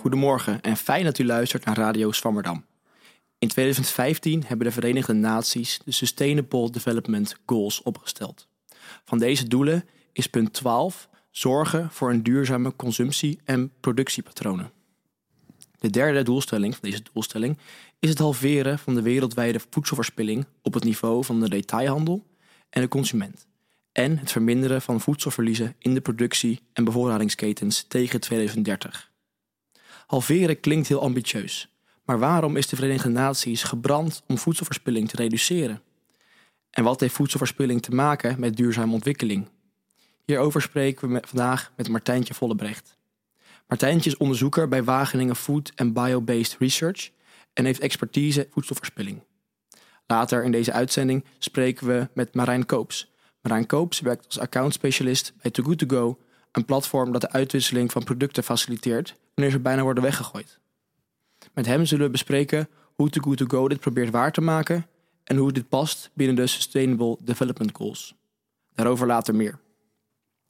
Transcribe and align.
Goedemorgen 0.00 0.60
en 0.60 0.76
fijn 0.76 1.04
dat 1.04 1.18
u 1.18 1.24
luistert 1.24 1.64
naar 1.64 1.76
Radio 1.76 2.12
Swammerdam. 2.12 2.64
In 3.38 3.48
2015 3.48 4.44
hebben 4.46 4.66
de 4.66 4.72
Verenigde 4.72 5.12
Naties 5.12 5.80
de 5.84 5.92
Sustainable 5.92 6.70
Development 6.70 7.36
Goals 7.46 7.82
opgesteld. 7.82 8.48
Van 9.04 9.18
deze 9.18 9.48
doelen 9.48 9.84
is 10.12 10.26
punt 10.26 10.52
12 10.52 11.08
zorgen 11.30 11.90
voor 11.90 12.10
een 12.10 12.22
duurzame 12.22 12.76
consumptie- 12.76 13.40
en 13.44 13.72
productiepatronen. 13.80 14.72
De 15.78 15.90
derde 15.90 16.22
doelstelling 16.22 16.76
van 16.76 16.90
deze 16.90 17.02
doelstelling 17.12 17.58
is 17.98 18.08
het 18.08 18.18
halveren 18.18 18.78
van 18.78 18.94
de 18.94 19.02
wereldwijde 19.02 19.60
voedselverspilling 19.70 20.46
op 20.62 20.74
het 20.74 20.84
niveau 20.84 21.24
van 21.24 21.40
de 21.40 21.48
detailhandel 21.48 22.26
en 22.70 22.80
de 22.80 22.88
consument. 22.88 23.46
En 23.92 24.18
het 24.18 24.32
verminderen 24.32 24.82
van 24.82 25.00
voedselverliezen 25.00 25.74
in 25.78 25.94
de 25.94 26.00
productie- 26.00 26.60
en 26.72 26.84
bevoorradingsketens 26.84 27.84
tegen 27.88 28.20
2030. 28.20 29.09
Halveren 30.10 30.60
klinkt 30.60 30.88
heel 30.88 31.00
ambitieus, 31.00 31.68
maar 32.04 32.18
waarom 32.18 32.56
is 32.56 32.66
de 32.66 32.76
Verenigde 32.76 33.08
Naties 33.08 33.62
gebrand 33.62 34.22
om 34.26 34.38
voedselverspilling 34.38 35.08
te 35.08 35.16
reduceren? 35.16 35.82
En 36.70 36.84
wat 36.84 37.00
heeft 37.00 37.14
voedselverspilling 37.14 37.82
te 37.82 37.90
maken 37.90 38.40
met 38.40 38.56
duurzame 38.56 38.92
ontwikkeling? 38.92 39.48
Hierover 40.24 40.62
spreken 40.62 41.12
we 41.12 41.22
vandaag 41.26 41.72
met 41.76 41.88
Martijntje 41.88 42.34
Vollebrecht. 42.34 42.96
Martijntje 43.68 44.10
is 44.10 44.16
onderzoeker 44.16 44.68
bij 44.68 44.84
Wageningen 44.84 45.36
Food 45.36 45.72
and 45.76 45.92
Bio-Based 45.92 46.56
Research 46.58 47.10
en 47.52 47.64
heeft 47.64 47.80
expertise 47.80 48.48
voedselverspilling. 48.50 49.22
Later 50.06 50.44
in 50.44 50.52
deze 50.52 50.72
uitzending 50.72 51.24
spreken 51.38 51.86
we 51.86 52.08
met 52.14 52.34
Marijn 52.34 52.66
Koops. 52.66 53.10
Marijn 53.42 53.66
Koops 53.66 54.00
werkt 54.00 54.26
als 54.26 54.38
accountspecialist 54.38 55.32
bij 55.42 55.50
Too 55.50 55.64
Good 55.64 55.78
To 55.78 55.86
Go, 55.86 56.18
een 56.52 56.64
platform 56.64 57.12
dat 57.12 57.20
de 57.20 57.30
uitwisseling 57.30 57.92
van 57.92 58.04
producten 58.04 58.42
faciliteert 58.42 59.16
wanneer 59.34 59.52
ze 59.52 59.60
bijna 59.60 59.82
worden 59.82 60.02
weggegooid. 60.02 60.58
Met 61.52 61.66
hem 61.66 61.84
zullen 61.84 62.04
we 62.04 62.10
bespreken 62.10 62.68
hoe 62.94 63.10
Too 63.10 63.22
Good 63.22 63.36
To 63.36 63.46
Go 63.46 63.68
dit 63.68 63.80
probeert 63.80 64.10
waar 64.10 64.32
te 64.32 64.40
maken 64.40 64.86
en 65.24 65.36
hoe 65.36 65.52
dit 65.52 65.68
past 65.68 66.10
binnen 66.14 66.36
de 66.36 66.46
Sustainable 66.46 67.16
Development 67.20 67.70
Goals. 67.76 68.14
Daarover 68.74 69.06
later 69.06 69.34
meer. 69.34 69.58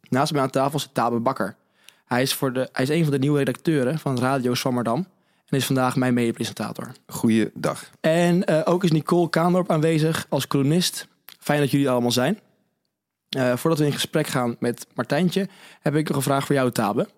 Naast 0.08 0.32
mij 0.32 0.42
aan 0.42 0.50
tafel 0.50 0.78
zit 0.78 0.94
Tabe 0.94 1.18
Bakker. 1.18 1.56
Hij 2.04 2.22
is, 2.22 2.34
voor 2.34 2.52
de, 2.52 2.68
hij 2.72 2.82
is 2.82 2.88
een 2.88 3.02
van 3.02 3.12
de 3.12 3.18
nieuwe 3.18 3.38
redacteuren 3.38 3.98
van 3.98 4.18
Radio 4.18 4.54
Swammerdam 4.54 5.06
en 5.46 5.56
is 5.56 5.66
vandaag 5.66 5.96
mijn 5.96 6.14
mede-presentator. 6.14 6.92
Goeiedag. 7.06 7.90
En 8.00 8.44
eh, 8.44 8.60
ook 8.64 8.84
is 8.84 8.90
Nicole 8.90 9.30
Kaandorp 9.30 9.70
aanwezig 9.70 10.26
als 10.28 10.46
columnist. 10.46 11.08
Fijn 11.38 11.60
dat 11.60 11.70
jullie 11.70 11.90
allemaal 11.90 12.12
zijn. 12.12 12.38
Eh, 13.30 13.56
voordat 13.56 13.78
we 13.78 13.86
in 13.86 13.92
gesprek 13.92 14.26
gaan 14.26 14.56
met 14.58 14.86
Martijntje, 14.94 15.48
heb 15.80 15.94
ik 15.94 16.08
nog 16.08 16.16
een 16.16 16.22
vraag 16.22 16.46
voor 16.46 16.54
jou, 16.54 16.70
Tabe. 16.70 17.08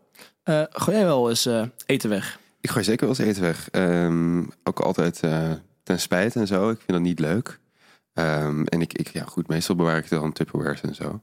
Eh 0.42 0.62
gooi 0.70 0.96
jij 0.96 1.06
wel 1.06 1.28
eens 1.28 1.46
eh, 1.46 1.62
eten 1.86 2.10
weg? 2.10 2.38
Ik 2.60 2.70
gooi 2.70 2.84
zeker 2.84 3.06
wel 3.06 3.16
eens 3.16 3.26
eten 3.28 3.42
weg. 3.42 3.70
Ehm, 3.70 4.44
ook 4.62 4.80
altijd 4.80 5.20
ten 5.82 6.00
spijt 6.00 6.36
en 6.36 6.46
zo. 6.46 6.70
Ik 6.70 6.76
vind 6.76 6.92
dat 6.92 7.00
niet 7.00 7.18
leuk. 7.18 7.58
Ehm, 8.12 8.64
en 8.64 8.80
ik, 8.80 8.92
ik, 8.92 9.08
ja 9.08 9.24
goed, 9.24 9.48
meestal 9.48 9.76
bewaar 9.76 9.96
ik 9.96 10.02
het 10.08 10.20
dan 10.20 10.32
Tupperwares 10.32 10.80
en 10.80 10.94
zo. 10.94 11.22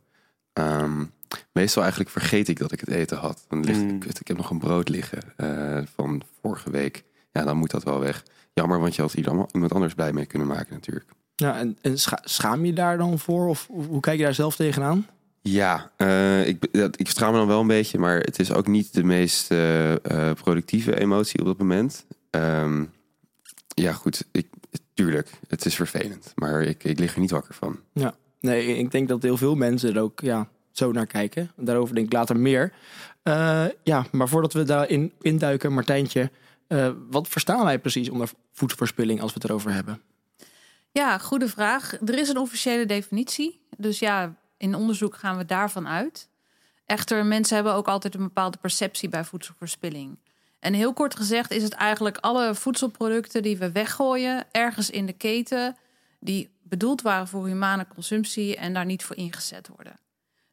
Ehm, 0.54 1.06
meestal 1.52 1.82
eigenlijk 1.82 2.12
vergeet 2.12 2.48
ik 2.48 2.60
dat 2.60 2.72
ik 2.72 2.80
het 2.80 2.90
eten 2.90 3.18
had. 3.18 3.46
Dan 3.48 3.64
ligt 3.64 3.80
Mm. 3.80 3.90
ik, 3.90 4.06
ik 4.06 4.28
heb 4.28 4.38
nog 4.38 4.50
een 4.50 4.60
brood 4.60 4.90
liggen 4.90 5.22
van 5.96 6.22
vorige 6.42 6.72
week. 6.72 7.04
Ja, 7.32 7.44
dan 7.44 7.58
moet 7.58 7.72
dat 7.72 7.84
wel 7.84 8.00
weg. 8.00 8.24
Jammer, 8.54 8.80
want 8.80 8.96
je 8.96 9.02
had 9.02 9.12
hier 9.12 9.28
allemaal 9.28 9.50
iemand 9.52 9.74
anders 9.74 9.94
blij 9.94 10.14
mee 10.14 10.26
kunnen 10.26 10.48
maken 10.48 10.74
natuurlijk. 10.74 11.06
Ja, 11.40 11.58
en, 11.58 11.78
en 11.82 12.00
scha- 12.00 12.22
schaam 12.24 12.66
je 12.66 12.74
daar 12.74 12.98
dan 12.98 13.20
voor? 13.20 13.48
Of 13.48 13.68
hoe 13.68 14.00
kijk 14.00 14.18
je 14.18 14.24
daar 14.24 14.34
zelf 14.34 14.56
tegenaan? 14.56 15.08
Ja, 15.42 15.92
eh, 15.98 16.48
ik, 16.48 16.74
dat- 16.74 17.00
ik 17.00 17.10
schaam 17.10 17.32
me 17.32 17.38
dan 17.38 17.48
wel 17.48 17.62
een 17.62 17.68
beetje, 17.68 17.98
maar 18.00 18.20
het 18.20 18.40
is 18.40 18.54
ook 18.54 18.68
niet 18.68 18.94
de 18.94 19.04
meest 19.04 19.52
eh, 19.52 19.94
eh, 20.30 20.36
productieve 20.36 21.00
emotie 21.00 21.40
op 21.40 21.46
dat 21.46 21.58
moment. 21.58 22.06
Ehm, 22.30 22.86
ja, 23.68 23.94
goed, 23.94 24.26
ik, 24.32 24.48
tuurlijk, 24.94 25.30
het 25.48 25.66
is 25.66 25.76
vervelend, 25.76 26.32
maar 26.36 26.62
ik, 26.62 26.84
ik 26.84 27.00
lig 27.00 27.14
er 27.14 27.20
niet 27.20 27.32
wakker 27.32 27.54
van. 27.54 27.80
Nee, 28.42 28.78
ik 28.78 28.92
denk 28.92 29.08
dat 29.08 29.22
heel 29.24 29.38
veel 29.38 29.56
mensen 29.56 29.96
er 29.96 30.02
ook 30.02 30.20
ja, 30.20 30.48
zo 30.72 30.92
naar 30.92 31.08
kijken. 31.08 31.52
Daarover 31.56 31.96
denk 31.96 32.08
ik 32.08 32.14
later 32.14 32.38
meer. 32.40 32.74
Ja, 33.84 34.06
maar 34.12 34.28
voordat 34.30 34.54
we 34.54 34.64
daarin 34.64 35.12
induiken, 35.22 35.74
Martijntje, 35.74 36.32
wat 37.10 37.28
verstaan 37.28 37.64
wij 37.66 37.80
precies 37.80 38.10
onder 38.10 38.30
voedselverspilling 38.54 39.22
als 39.22 39.34
we 39.34 39.40
het 39.42 39.50
erover 39.50 39.74
hebben? 39.74 40.02
Ja, 40.92 41.18
goede 41.18 41.48
vraag. 41.48 41.94
Er 42.06 42.18
is 42.18 42.30
een 42.30 42.38
officiële 42.38 42.86
definitie. 42.86 43.62
Dus 43.78 44.00
ja, 44.00 44.36
in 44.58 44.76
onderzoek 44.76 45.16
gaan 45.16 45.38
we 45.38 45.46
daarvan 45.46 45.88
uit. 45.88 46.28
Echter, 46.86 47.26
mensen 47.26 47.56
hebben 47.56 47.74
ook 47.74 47.88
altijd 47.88 48.16
een 48.16 48.24
bepaalde 48.24 48.58
perceptie 48.58 49.10
bij 49.10 49.24
voedselverspilling. 49.24 50.18
En 50.60 50.74
heel 50.74 50.94
kort 50.94 51.16
gezegd 51.16 51.52
is 51.52 51.64
het 51.64 51.74
eigenlijk 51.74 52.18
alle 52.18 52.56
voedselproducten 52.56 53.44
die 53.44 53.58
we 53.58 53.72
weggooien 53.72 54.46
ergens 54.52 54.90
in 54.90 55.06
de 55.06 55.14
keten 55.14 55.78
die 56.20 56.50
bedoeld 56.64 57.02
waren 57.02 57.28
voor 57.28 57.48
humane 57.48 57.88
consumptie 57.88 58.56
en 58.56 58.74
daar 58.74 58.86
niet 58.86 59.04
voor 59.04 59.16
ingezet 59.16 59.68
worden. 59.68 60.00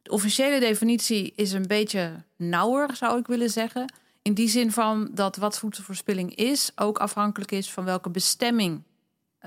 De 0.01 0.11
officiële 0.11 0.59
definitie 0.59 1.33
is 1.35 1.51
een 1.51 1.67
beetje 1.67 2.23
nauwer, 2.35 2.95
zou 2.95 3.19
ik 3.19 3.27
willen 3.27 3.49
zeggen. 3.49 3.93
In 4.21 4.33
die 4.33 4.49
zin 4.49 4.71
van 4.71 5.09
dat 5.11 5.35
wat 5.35 5.59
voedselverspilling 5.59 6.35
is 6.35 6.71
ook 6.75 6.97
afhankelijk 6.97 7.51
is 7.51 7.71
van 7.71 7.83
welke 7.83 8.09
bestemming 8.09 8.83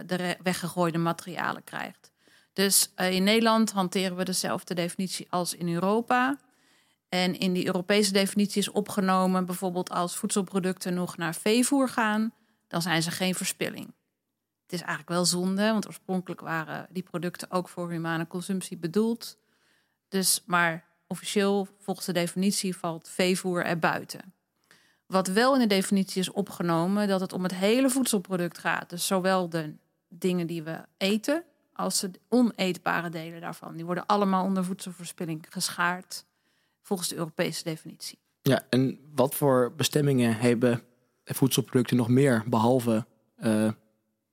de 0.07 0.37
weggegooide 0.43 0.99
materialen 0.99 1.65
krijgt. 1.65 2.11
Dus 2.53 2.91
eh, 2.95 3.13
in 3.13 3.25
Nederland 3.25 3.73
hanteren 3.73 4.17
we 4.17 4.25
dezelfde 4.25 4.75
definitie 4.75 5.27
als 5.31 5.55
in 5.55 5.75
Europa. 5.75 6.39
En 7.09 7.39
in 7.39 7.53
die 7.53 7.67
Europese 7.67 8.13
definitie 8.13 8.61
is 8.61 8.71
opgenomen, 8.71 9.47
bijvoorbeeld 9.47 9.91
als 9.91 10.17
voedselproducten 10.17 10.95
nog 10.95 11.17
naar 11.17 11.35
veevoer 11.35 11.89
gaan, 11.89 12.33
dan 12.69 12.83
zijn 12.83 13.03
ze 13.03 13.11
geen 13.11 13.35
verspilling. 13.35 13.87
Het 14.63 14.73
is 14.73 14.81
eigenlijk 14.81 15.09
wel 15.09 15.25
zonde, 15.25 15.71
want 15.71 15.87
oorspronkelijk 15.87 16.41
waren 16.41 16.87
die 16.91 17.03
producten 17.03 17.51
ook 17.51 17.69
voor 17.69 17.91
humane 17.91 18.27
consumptie 18.27 18.77
bedoeld. 18.77 19.39
Dus, 20.09 20.43
maar 20.47 20.85
officieel, 21.07 21.69
volgens 21.79 22.07
de 22.07 22.13
definitie, 22.13 22.77
valt 22.77 23.09
veevoer 23.09 23.65
er 23.65 23.79
buiten. 23.79 24.35
Wat 25.07 25.29
wel 25.29 25.55
in 25.55 25.61
de 25.61 25.67
definitie 25.67 26.21
is 26.21 26.31
opgenomen, 26.31 27.09
dat 27.09 27.21
het 27.21 27.33
om 27.33 27.43
het 27.43 27.55
hele 27.55 27.91
voedselproduct 27.91 28.59
gaat. 28.59 28.91
Dus 28.91 29.07
zowel 29.07 29.49
de 29.49 29.75
dingen 30.11 30.47
die 30.47 30.63
we 30.63 30.85
eten, 30.97 31.45
als 31.73 32.01
de 32.01 32.11
oneetbare 32.29 33.09
delen 33.09 33.41
daarvan. 33.41 33.77
Die 33.77 33.85
worden 33.85 34.07
allemaal 34.07 34.45
onder 34.45 34.65
voedselverspilling 34.65 35.47
geschaard, 35.49 36.25
volgens 36.83 37.09
de 37.09 37.17
Europese 37.17 37.65
definitie. 37.65 38.19
Ja, 38.43 38.63
en 38.71 38.99
wat 39.15 39.35
voor 39.35 39.73
bestemmingen 39.77 40.37
hebben 40.37 40.83
voedselproducten 41.25 41.97
nog 41.97 42.09
meer, 42.09 42.43
behalve 42.47 43.07
eh, 43.37 43.71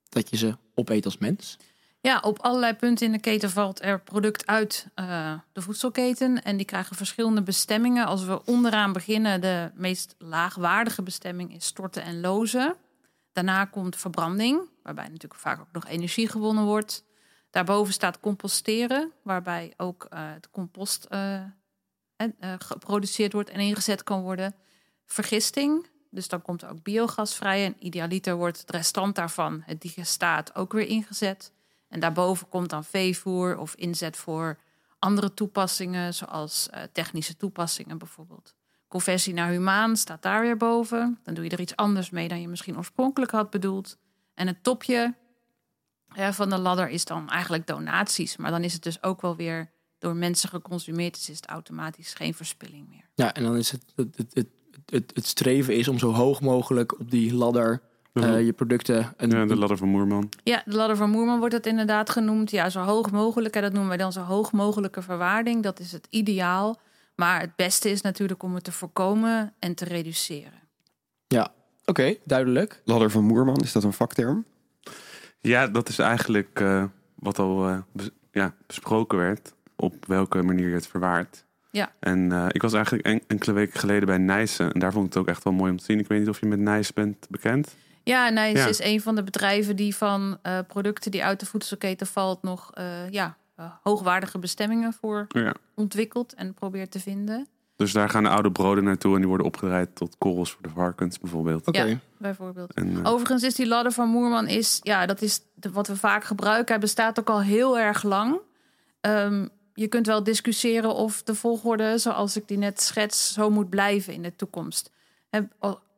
dat 0.10 0.30
je 0.30 0.38
ze 0.38 0.58
opeet 0.76 1.06
als 1.06 1.18
mens? 1.18 1.58
Ja, 2.02 2.20
op 2.20 2.40
allerlei 2.40 2.74
punten 2.74 3.06
in 3.06 3.12
de 3.12 3.20
keten 3.20 3.50
valt 3.50 3.84
er 3.84 4.02
product 4.02 4.48
uit 4.48 4.88
eh, 4.96 5.34
de 5.54 5.62
voedselketen. 5.62 6.44
En 6.44 6.58
die 6.58 6.66
krijgen 6.66 6.96
verschillende 6.96 7.42
bestemmingen. 7.42 8.06
Als 8.06 8.26
we 8.26 8.46
onderaan 8.46 8.94
beginnen, 8.94 9.42
de 9.42 9.72
meest 9.74 10.16
laagwaardige 10.18 11.04
bestemming 11.04 11.56
is 11.56 11.66
storten 11.66 12.04
en 12.04 12.20
lozen. 12.20 12.76
Daarna 13.32 13.66
komt 13.66 13.96
verbranding, 13.96 14.62
waarbij 14.88 15.08
natuurlijk 15.08 15.42
vaak 15.42 15.60
ook 15.60 15.72
nog 15.72 15.88
energie 15.88 16.28
gewonnen 16.28 16.64
wordt. 16.64 17.04
Daarboven 17.50 17.94
staat 17.94 18.20
composteren, 18.20 19.12
waarbij 19.22 19.74
ook 19.78 20.08
eh, 20.10 20.20
het 20.34 20.50
compost 20.50 21.04
eh, 21.04 21.34
en, 22.16 22.36
eh, 22.40 22.54
geproduceerd 22.58 23.34
wordt 23.34 23.50
en 23.50 23.60
ingezet 23.60 24.04
kan 24.04 24.22
worden. 24.22 24.56
Vergisting, 25.06 25.88
dus 26.10 26.28
dan 26.28 26.42
komt 26.42 26.62
er 26.62 26.70
ook 26.70 26.84
biogas 26.84 27.36
vrij. 27.36 27.66
En 27.66 27.76
idealiter 27.80 28.36
wordt 28.36 28.60
het 28.60 28.72
restant 28.72 29.16
daarvan, 29.16 29.62
het 29.66 29.82
digestaat, 29.82 30.56
ook 30.56 30.74
weer 30.74 30.88
ingezet. 30.88 31.52
En 31.88 32.00
daarboven 32.00 32.50
komt 32.50 32.70
dan 32.70 32.84
veevoer 32.84 33.58
of 33.58 33.76
inzet 33.76 34.18
voor 34.18 34.60
andere 35.00 35.34
toepassingen, 35.34 36.14
zoals 36.14 36.70
technische 36.92 37.38
toepassingen 37.38 37.98
bijvoorbeeld. 37.98 38.56
Conversie 38.88 39.34
naar 39.34 39.50
humaan 39.50 39.98
staat 39.98 40.22
daar 40.22 40.42
weer 40.42 40.58
boven. 40.58 41.20
Dan 41.24 41.34
doe 41.34 41.44
je 41.44 41.50
er 41.50 41.60
iets 41.60 41.76
anders 41.76 42.10
mee 42.10 42.28
dan 42.28 42.42
je 42.42 42.48
misschien 42.48 42.78
oorspronkelijk 42.78 43.32
had 43.32 43.50
bedoeld. 43.50 43.98
En 44.38 44.48
het 44.48 44.64
topje 44.64 45.16
eh, 46.16 46.32
van 46.32 46.50
de 46.50 46.58
ladder 46.58 46.90
is 46.90 47.06
dan 47.06 47.30
eigenlijk 47.30 47.68
donaties. 47.68 48.38
Maar 48.38 48.52
dan 48.52 48.64
is 48.64 48.74
het 48.74 48.84
dus 48.84 49.04
ook 49.04 49.22
wel 49.22 49.36
weer 49.36 49.72
door 50.00 50.16
mensen 50.16 50.50
geconsumeerd. 50.50 51.14
Dus 51.14 51.30
is 51.30 51.36
het 51.36 51.46
automatisch 51.46 52.14
geen 52.14 52.34
verspilling 52.34 52.90
meer. 52.90 53.10
Ja, 53.16 53.34
en 53.34 53.44
dan 53.44 53.56
is 53.56 53.72
het 53.72 53.84
het, 53.96 54.18
het, 54.18 54.34
het, 54.34 54.48
het, 54.86 55.12
het 55.16 55.26
streven 55.26 55.76
is 55.76 55.88
om 55.88 56.00
zo 56.00 56.12
hoog 56.12 56.42
mogelijk 56.42 57.00
op 57.00 57.12
die 57.12 57.34
ladder 57.34 57.82
eh, 58.14 58.46
je 58.46 58.54
producten... 58.54 59.14
Een, 59.18 59.30
Ja, 59.30 59.46
de 59.46 59.56
ladder 59.56 59.78
van 59.78 59.88
Moerman. 59.88 60.30
Ja, 60.44 60.62
de 60.66 60.76
ladder 60.76 60.98
van 60.98 61.10
Moerman 61.10 61.40
wordt 61.40 61.54
het 61.54 61.66
inderdaad 61.66 62.10
genoemd. 62.10 62.52
Ja, 62.52 62.70
zo 62.70 62.82
hoog 62.82 63.12
mogelijk. 63.12 63.56
En 63.56 63.62
dat 63.62 63.72
noemen 63.72 63.90
wij 63.90 63.98
dan 63.98 64.12
zo 64.12 64.22
hoog 64.22 64.52
mogelijke 64.52 65.02
verwaarding. 65.02 65.64
Dat 65.64 65.80
is 65.80 65.92
het 65.92 66.08
ideaal. 66.10 66.80
Maar 67.16 67.42
het 67.42 67.56
beste 67.56 67.90
is 67.90 68.02
natuurlijk 68.02 68.44
om 68.44 68.56
het 68.56 68.64
te 68.64 68.72
voorkomen 68.72 69.54
en 69.60 69.76
te 69.76 69.86
reduceren. 69.86 70.62
Ja, 71.28 71.52
oké, 71.88 72.16
duidelijk. 72.24 72.82
Ladder 72.86 73.12
van 73.12 73.24
Moerman, 73.24 73.58
is 73.62 73.72
dat 73.72 73.84
een 73.84 73.94
vakterm? 73.94 74.46
Ja, 75.42 75.68
dat 75.68 75.90
is 75.90 76.00
eigenlijk 76.00 76.60
eh, 76.60 76.84
wat 77.16 77.40
al 77.40 77.68
eh, 77.68 77.78
bes- 77.92 78.10
ja, 78.32 78.54
besproken 78.68 79.18
werd. 79.18 79.54
Op 79.76 80.06
welke 80.06 80.42
manier 80.42 80.68
je 80.68 80.74
het 80.74 80.88
verwaart. 80.88 81.46
Ja. 81.72 81.92
En 82.00 82.32
eh, 82.32 82.46
ik 82.52 82.62
was 82.62 82.74
eigenlijk 82.74 83.06
en- 83.06 83.22
enkele 83.28 83.54
weken 83.54 83.80
geleden 83.80 84.06
bij 84.08 84.18
Nijssen. 84.18 84.72
En 84.74 84.80
daar 84.80 84.92
vond 84.92 85.06
ik 85.08 85.14
het 85.14 85.22
ook 85.22 85.28
echt 85.30 85.44
wel 85.44 85.54
mooi 85.54 85.72
om 85.72 85.78
te 85.78 85.84
zien. 85.84 86.00
Ik 86.00 86.08
weet 86.08 86.20
niet 86.20 86.30
of 86.30 86.40
je 86.40 86.46
met 86.46 86.60
Nijs 86.60 86.94
bent 86.94 87.26
bekend. 87.30 87.76
Ja, 88.04 88.30
Nijs 88.30 88.60
Ja. 88.60 88.68
is 88.68 88.80
een 88.80 89.02
van 89.02 89.16
de 89.16 89.24
bedrijven 89.24 89.76
die 89.76 89.96
van 89.96 90.38
eh, 90.42 90.60
producten 90.68 91.12
die 91.12 91.24
uit 91.24 91.40
de 91.40 91.46
voedselketen 91.46 92.08
valt 92.08 92.42
nog 92.42 92.72
eh, 92.74 93.10
ja, 93.10 93.38
hoogwaardige 93.84 94.40
bestemmingen 94.40 94.94
voor 94.94 95.26
Ja. 95.30 95.54
ontwikkelt 95.76 96.34
en 96.34 96.54
probeert 96.54 96.92
te 96.92 97.00
vinden. 97.00 97.48
Dus 97.78 97.92
daar 97.92 98.10
gaan 98.10 98.24
de 98.24 98.30
oude 98.30 98.52
broden 98.52 98.84
naartoe. 98.84 99.14
En 99.14 99.20
die 99.20 99.28
worden 99.28 99.46
opgedraaid 99.46 99.96
tot 99.96 100.16
korrels 100.18 100.52
voor 100.52 100.62
de 100.62 100.70
varkens 100.70 101.20
bijvoorbeeld. 101.20 101.68
Oké. 101.68 101.84
Ja. 101.84 102.00
Bijvoorbeeld. 102.18 102.74
En, 102.74 102.98
eh, 103.04 103.12
Overigens 103.12 103.44
is 103.44 103.56
die 103.56 103.68
ladder 103.68 103.92
van 103.92 104.10
Moerman 104.10 104.48
is, 104.48 104.80
ja, 104.84 105.06
dat 105.06 105.22
is 105.22 105.42
de- 105.54 105.72
wat 105.72 105.88
we 105.88 105.96
vaak 105.96 106.24
gebruiken. 106.24 106.68
Hij 106.74 106.80
bestaat 106.80 107.20
ook 107.20 107.30
al 107.30 107.42
heel 107.42 107.80
erg 107.80 108.04
lang. 108.04 108.40
Ehm, 109.02 109.48
je 109.74 109.88
kunt 109.88 110.06
wel 110.06 110.24
discussiëren 110.24 110.96
of 110.96 111.24
de 111.24 111.36
volgorde, 111.36 111.98
zoals 111.98 112.38
ik 112.38 112.48
die 112.48 112.58
net 112.58 112.82
schets, 112.82 113.34
zo 113.34 113.50
moet 113.50 113.70
blijven 113.70 114.14
in 114.14 114.22
de 114.22 114.36
toekomst. 114.36 114.92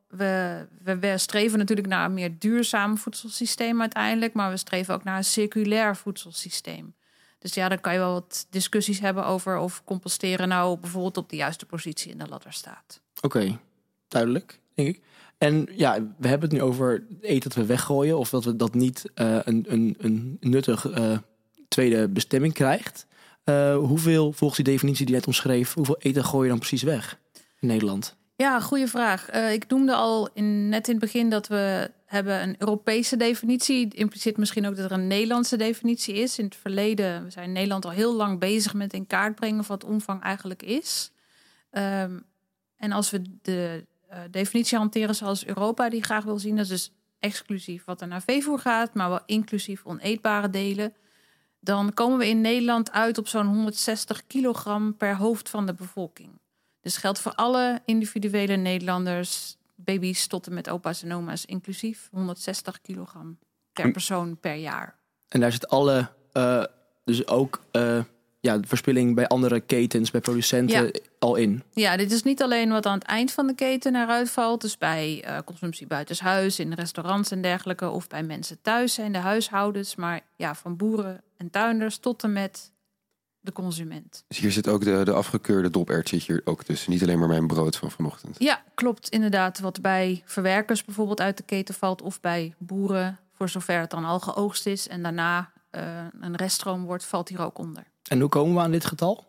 We, 0.09 0.67
we, 0.83 0.97
we 0.99 1.17
streven 1.17 1.57
natuurlijk 1.59 1.87
naar 1.87 2.05
een 2.05 2.13
meer 2.13 2.39
duurzaam 2.39 2.97
voedselsysteem 2.97 3.81
uiteindelijk, 3.81 4.33
maar 4.33 4.49
we 4.49 4.57
streven 4.57 4.93
ook 4.93 5.03
naar 5.03 5.17
een 5.17 5.23
circulair 5.23 5.95
voedselsysteem. 5.95 6.93
Dus 7.39 7.53
ja, 7.53 7.69
dan 7.69 7.81
kan 7.81 7.93
je 7.93 7.99
wel 7.99 8.13
wat 8.13 8.47
discussies 8.49 8.99
hebben 8.99 9.25
over 9.25 9.57
of 9.57 9.83
composteren 9.83 10.47
nou 10.47 10.79
bijvoorbeeld 10.79 11.17
op 11.17 11.29
de 11.29 11.35
juiste 11.35 11.65
positie 11.65 12.11
in 12.11 12.17
de 12.17 12.27
ladder 12.27 12.53
staat. 12.53 13.01
Oké, 13.21 13.59
duidelijk, 14.07 14.59
denk 14.73 14.87
ik. 14.89 15.01
En 15.37 15.67
ja, 15.75 16.13
we 16.17 16.27
hebben 16.27 16.49
het 16.49 16.57
nu 16.59 16.63
over 16.63 17.05
eten 17.21 17.49
dat 17.49 17.53
we 17.53 17.65
weggooien... 17.65 18.17
of 18.17 18.29
dat 18.29 18.43
we 18.43 18.55
dat 18.55 18.73
niet 18.73 19.05
eh, 19.13 19.39
een, 19.43 19.65
een, 19.67 19.95
een 19.99 20.37
nuttig 20.39 20.89
eh, 20.89 21.17
tweede 21.67 22.07
bestemming 22.07 22.53
krijgt. 22.53 23.07
Eh, 23.43 23.77
hoeveel, 23.77 24.31
volgens 24.31 24.63
die 24.63 24.73
definitie 24.73 25.05
die 25.05 25.13
je 25.13 25.19
net 25.19 25.27
omschreef... 25.27 25.73
hoeveel 25.73 25.97
eten 25.99 26.23
gooi 26.23 26.43
je 26.43 26.49
dan 26.49 26.59
precies 26.59 26.83
weg 26.83 27.19
in 27.59 27.67
Nederland? 27.67 28.17
Ja, 28.39 28.59
goede 28.59 28.87
vraag. 28.87 29.29
Eh, 29.29 29.53
ik 29.53 29.67
noemde 29.67 29.93
al 29.95 30.29
in, 30.33 30.69
net 30.69 30.87
in 30.87 30.93
het 30.93 31.03
begin 31.03 31.29
dat 31.29 31.47
we 31.47 31.91
hebben 32.05 32.41
een 32.41 32.55
Europese 32.57 33.17
definitie. 33.17 33.93
Impliceert 33.93 34.37
misschien 34.37 34.67
ook 34.67 34.75
dat 34.75 34.85
er 34.85 34.97
een 34.97 35.07
Nederlandse 35.07 35.57
definitie 35.57 36.13
is. 36.13 36.39
In 36.39 36.45
het 36.45 36.55
verleden, 36.55 37.23
we 37.23 37.29
zijn 37.29 37.45
in 37.45 37.51
Nederland 37.51 37.85
al 37.85 37.91
heel 37.91 38.15
lang 38.15 38.39
bezig 38.39 38.73
met 38.73 38.93
in 38.93 39.07
kaart 39.07 39.35
brengen 39.35 39.67
wat 39.67 39.83
omvang 39.83 40.21
eigenlijk 40.21 40.63
is. 40.63 41.11
Ehm, 41.69 42.19
en 42.75 42.91
als 42.91 43.09
we 43.09 43.21
de 43.41 43.85
eh, 44.07 44.19
definitie 44.31 44.77
hanteren 44.77 45.15
zoals 45.15 45.45
Europa 45.45 45.89
die 45.89 46.03
graag 46.03 46.23
wil 46.23 46.39
zien, 46.39 46.55
dat 46.55 46.65
is 46.65 46.71
dus 46.71 46.91
exclusief 47.19 47.85
wat 47.85 48.01
er 48.01 48.07
naar 48.07 48.21
veevoer 48.21 48.59
gaat, 48.59 48.93
maar 48.93 49.09
wel 49.09 49.23
inclusief 49.25 49.85
oneetbare 49.85 50.49
delen. 50.49 50.93
Dan 51.59 51.93
komen 51.93 52.17
we 52.17 52.27
in 52.27 52.41
Nederland 52.41 52.91
uit 52.91 53.17
op 53.17 53.27
zo'n 53.27 53.47
160 53.47 54.27
kilogram 54.27 54.97
per 54.97 55.15
hoofd 55.15 55.49
van 55.49 55.65
de 55.65 55.73
bevolking. 55.73 56.39
Dus 56.81 56.97
geldt 56.97 57.19
voor 57.19 57.33
alle 57.35 57.81
individuele 57.85 58.55
Nederlanders, 58.55 59.57
baby's 59.75 60.27
tot 60.27 60.47
en 60.47 60.53
met 60.53 60.69
opa's 60.69 61.03
en 61.03 61.13
oma's 61.13 61.45
inclusief, 61.45 62.09
160 62.11 62.81
kilogram 62.81 63.37
per 63.73 63.83
En- 63.85 63.91
persoon 63.91 64.37
per 64.39 64.55
jaar. 64.55 64.95
En 65.27 65.39
daar 65.39 65.51
zit 65.51 65.67
alle, 65.67 66.09
eh, 66.31 66.63
dus 67.05 67.27
ook 67.27 67.63
eh, 67.71 67.99
ja, 68.39 68.57
de 68.57 68.67
verspilling 68.67 69.15
bij 69.15 69.27
andere 69.27 69.59
ketens, 69.59 70.11
bij 70.11 70.21
producenten 70.21 70.91
al 71.19 71.35
in. 71.35 71.63
Ja, 71.73 71.97
dit 71.97 72.11
is 72.11 72.23
niet 72.23 72.41
alleen 72.41 72.69
wat 72.69 72.85
aan 72.85 72.93
het 72.97 73.07
eind 73.07 73.31
van 73.31 73.47
de 73.47 73.55
keten 73.55 73.95
eruit 73.95 74.29
valt. 74.29 74.61
Dus 74.61 74.77
bij 74.77 75.23
eh, 75.23 75.37
consumptie 75.45 75.87
buitenshuis, 75.87 76.59
in 76.59 76.73
restaurants 76.73 77.31
en 77.31 77.41
dergelijke. 77.41 77.89
Of 77.89 78.07
bij 78.07 78.23
mensen 78.23 78.61
thuis 78.61 78.97
en 78.97 79.11
de 79.11 79.17
huishoudens. 79.17 79.95
Maar 79.95 80.21
ja, 80.35 80.55
van 80.55 80.75
boeren 80.77 81.21
en 81.37 81.49
tuinders 81.49 81.97
tot 81.97 82.23
en 82.23 82.33
met 82.33 82.71
de 83.41 83.51
consument. 83.51 84.23
Dus 84.27 84.37
hier 84.37 84.51
zit 84.51 84.67
ook 84.67 84.83
de, 84.83 85.01
de 85.03 85.13
afgekeurde 85.13 85.69
dopert 85.69 86.09
zit 86.09 86.23
hier 86.23 86.41
ook 86.43 86.63
tussen. 86.63 86.91
Niet 86.91 87.01
alleen 87.01 87.19
maar 87.19 87.27
mijn 87.27 87.47
brood 87.47 87.75
van 87.75 87.91
vanochtend. 87.91 88.35
Ja, 88.39 88.63
klopt 88.75 89.09
inderdaad. 89.09 89.59
Wat 89.59 89.81
bij 89.81 90.21
verwerkers 90.25 90.85
bijvoorbeeld 90.85 91.21
uit 91.21 91.37
de 91.37 91.43
keten 91.43 91.75
valt. 91.75 92.01
Of 92.01 92.19
bij 92.21 92.53
boeren, 92.57 93.19
voor 93.33 93.49
zover 93.49 93.79
het 93.79 93.89
dan 93.89 94.05
al 94.05 94.19
geoogst 94.19 94.65
is. 94.65 94.87
En 94.87 95.03
daarna 95.03 95.51
eh, 95.69 96.05
een 96.21 96.35
reststroom 96.35 96.85
wordt, 96.85 97.05
valt 97.05 97.29
hier 97.29 97.41
ook 97.41 97.57
onder. 97.57 97.83
En 98.07 98.19
hoe 98.19 98.29
komen 98.29 98.55
we 98.55 98.61
aan 98.61 98.71
dit 98.71 98.85
getal? 98.85 99.28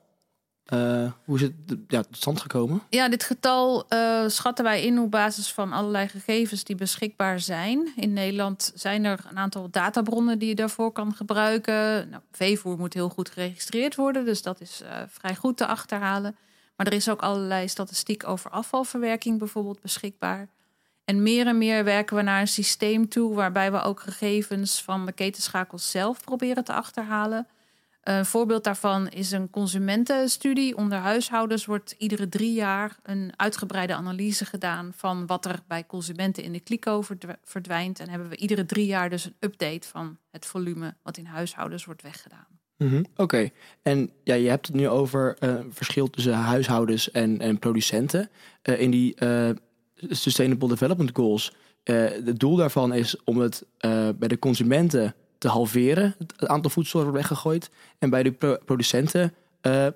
Eh, 0.70 1.12
hoe 1.25 1.37
is 1.37 1.43
het 1.43 1.52
ja, 1.88 2.02
tot 2.02 2.17
stand 2.17 2.40
gekomen? 2.40 2.82
Ja, 2.90 3.08
dit 3.08 3.25
getal 3.25 3.88
eh, 3.88 4.25
schatten 4.26 4.64
wij 4.64 4.82
in 4.82 4.99
op 4.99 5.11
basis 5.11 5.52
van 5.52 5.72
allerlei 5.72 6.08
gegevens 6.08 6.64
die 6.64 6.76
beschikbaar 6.76 7.40
zijn. 7.40 7.93
In 7.96 8.12
Nederland 8.12 8.72
zijn 8.75 9.05
er 9.05 9.25
een 9.31 9.38
aantal 9.38 9.70
databronnen 9.70 10.38
die 10.38 10.49
je 10.49 10.55
daarvoor 10.55 10.93
kan 10.93 11.14
gebruiken. 11.14 12.08
Nou, 12.08 12.22
veevoer 12.32 12.78
moet 12.78 12.94
heel 12.94 13.08
goed 13.08 13.31
geregistreerd 13.31 13.94
worden, 13.94 14.25
dus 14.25 14.43
dat 14.43 14.61
is 14.61 14.81
eh, 14.82 14.96
vrij 15.08 15.34
goed 15.34 15.56
te 15.56 15.67
achterhalen. 15.67 16.37
Maar 16.76 16.87
er 16.87 16.93
is 16.93 17.08
ook 17.08 17.22
allerlei 17.22 17.69
statistiek 17.69 18.28
over 18.28 18.50
afvalverwerking 18.50 19.38
bijvoorbeeld 19.38 19.81
beschikbaar. 19.81 20.49
En 21.05 21.22
meer 21.22 21.46
en 21.46 21.58
meer 21.58 21.84
werken 21.84 22.17
we 22.17 22.22
naar 22.22 22.40
een 22.40 22.49
systeem 22.49 23.08
toe 23.08 23.34
waarbij 23.34 23.72
we 23.72 23.82
ook 23.82 24.00
gegevens 24.00 24.82
van 24.82 25.06
de 25.06 25.12
ketenschakels 25.12 25.90
zelf 25.90 26.25
proberen 26.25 26.64
te 26.64 26.72
achterhalen. 26.72 27.46
Een 28.00 28.26
voorbeeld 28.26 28.64
daarvan 28.64 29.08
is 29.08 29.31
een 29.31 29.50
consumentenstudie. 29.50 30.76
Onder 30.76 30.99
huishoudens 30.99 31.64
wordt 31.64 31.94
iedere 31.99 32.29
drie 32.29 32.52
jaar 32.52 32.99
een 33.02 33.32
uitgebreide 33.37 33.94
analyse 33.94 34.44
gedaan 34.44 34.93
van 34.97 35.26
wat 35.26 35.44
er 35.44 35.58
bij 35.67 35.87
consumenten 35.87 36.43
in 36.43 36.52
de 36.52 36.61
kliko 36.61 37.00
verdw- 37.00 37.35
verdwijnt. 37.44 38.00
En 38.00 38.08
hebben 38.08 38.29
we 38.29 38.37
iedere 38.37 38.67
drie 38.67 38.87
jaar 38.87 39.11
dus 39.11 39.25
een 39.25 39.35
update 39.38 39.88
van 39.88 40.17
het 40.31 40.47
volume 40.47 40.94
wat 41.02 41.17
in 41.17 41.25
huishoudens 41.25 41.85
wordt 41.85 42.02
weggedaan. 42.02 42.47
Mhm, 42.76 43.02
Oké, 43.17 43.50
en 43.82 44.11
ja, 44.25 44.35
je 44.35 44.49
hebt 44.49 44.67
het 44.67 44.76
nu 44.76 44.88
over 44.88 45.37
eh 45.38 45.55
verschil 45.70 46.11
tussen 46.11 46.32
huishoudens 46.32 47.11
en, 47.11 47.41
en 47.41 47.58
producenten. 47.58 48.31
Eh, 48.62 48.81
in 48.81 48.91
die 48.91 49.14
eh, 49.14 49.50
Sustainable 49.96 50.69
Development 50.69 51.11
Goals, 51.12 51.53
het 51.85 52.38
doel 52.38 52.56
daarvan 52.56 52.93
is 52.94 53.25
om 53.25 53.38
het 53.38 53.67
bij 54.19 54.29
de 54.29 54.38
consumenten 54.38 55.14
te 55.41 55.49
halveren, 55.49 56.15
het, 56.19 56.47
aantal 56.47 56.71
voedsel 56.71 57.01
wordt 57.01 57.17
weggegooid, 57.17 57.71
en 57.99 58.11
bij 58.11 58.23
de 58.23 58.33
pro- 58.33 58.59
producenten 58.65 59.35
eh, 59.61 59.87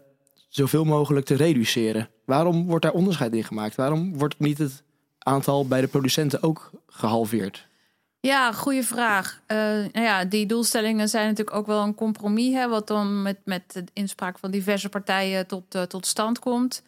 zoveel 0.48 0.84
mogelijk 0.84 1.26
te 1.26 1.34
reduceren. 1.34 2.08
Waarom 2.24 2.66
wordt 2.66 2.84
daar 2.84 2.92
onderscheid 2.92 3.34
in 3.34 3.44
gemaakt? 3.44 3.74
Waarom 3.74 4.18
wordt 4.18 4.38
niet 4.38 4.58
het 4.58 4.82
aantal 5.18 5.66
bij 5.66 5.80
de 5.80 5.86
producenten 5.86 6.42
ook 6.42 6.70
gehalveerd? 6.86 7.66
Ja, 8.20 8.52
goede 8.52 8.82
vraag. 8.82 9.40
Eh, 9.46 9.56
nou 9.58 9.90
ja, 9.92 10.24
die 10.24 10.46
doelstellingen 10.46 11.08
zijn 11.08 11.28
natuurlijk 11.28 11.56
ook 11.56 11.66
wel 11.66 11.82
een 11.82 11.94
compromis, 11.94 12.52
hè, 12.52 12.68
wat 12.68 12.86
dan 12.86 13.22
met, 13.22 13.38
met 13.44 13.72
de 13.72 13.84
inspraak 13.92 14.38
van 14.38 14.50
diverse 14.50 14.88
partijen 14.88 15.46
tot, 15.46 15.74
eh, 15.74 15.82
tot 15.82 16.06
stand 16.06 16.38
komt. 16.38 16.82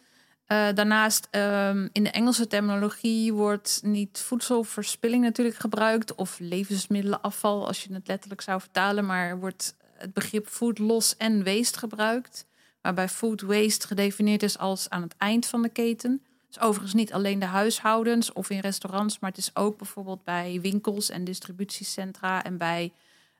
Eh, 0.47 0.67
daarnaast, 0.73 1.27
ehm, 1.31 1.87
in 1.91 2.03
de 2.03 2.09
Engelse 2.09 2.47
terminologie 2.47 3.33
wordt 3.33 3.79
niet 3.83 4.19
voedselverspilling 4.19 5.23
natuurlijk 5.23 5.57
gebruikt, 5.57 6.15
of 6.15 6.39
levensmiddelenafval, 6.39 7.67
als 7.67 7.83
je 7.83 7.93
het 7.93 8.07
letterlijk 8.07 8.41
zou 8.41 8.59
vertalen, 8.59 9.05
maar 9.05 9.39
wordt 9.39 9.75
het 9.93 10.13
begrip 10.13 10.47
food 10.47 10.77
loss 10.77 11.17
en 11.17 11.43
waste 11.43 11.79
gebruikt, 11.79 12.45
waarbij 12.81 13.09
food 13.09 13.41
waste 13.41 13.87
gedefinieerd 13.87 14.43
is 14.43 14.57
als 14.57 14.89
aan 14.89 15.01
het 15.01 15.15
eind 15.17 15.45
van 15.45 15.61
de 15.61 15.69
keten. 15.69 16.23
Dus 16.47 16.59
overigens 16.59 16.93
niet 16.93 17.13
alleen 17.13 17.39
de 17.39 17.45
huishoudens 17.45 18.33
of 18.33 18.49
in 18.49 18.59
restaurants, 18.59 19.19
maar 19.19 19.29
het 19.29 19.39
is 19.39 19.55
ook 19.55 19.77
bijvoorbeeld 19.77 20.23
bij 20.23 20.59
winkels 20.61 21.09
en 21.09 21.23
distributiecentra 21.23 22.43
en 22.43 22.57
bij 22.57 22.93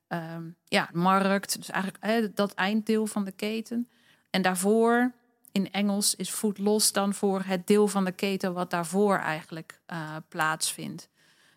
ehm, 0.07 0.43
ja, 0.65 0.89
markt. 0.93 1.57
Dus 1.57 1.69
eigenlijk 1.69 2.35
dat 2.35 2.53
einddeel 2.53 3.05
van 3.05 3.23
de 3.25 3.31
keten. 3.31 3.87
En 4.29 4.41
daarvoor, 4.41 5.11
in 5.57 5.71
Engels, 5.71 6.15
is 6.15 6.29
food 6.29 6.57
loss 6.57 6.91
dan 6.91 7.13
voor 7.13 7.41
het 7.45 7.67
deel 7.67 7.87
van 7.87 8.05
de 8.05 8.11
keten 8.11 8.53
wat 8.53 8.69
daarvoor 8.69 9.17
eigenlijk 9.17 9.79
eh, 9.85 10.15
plaatsvindt. 10.29 11.09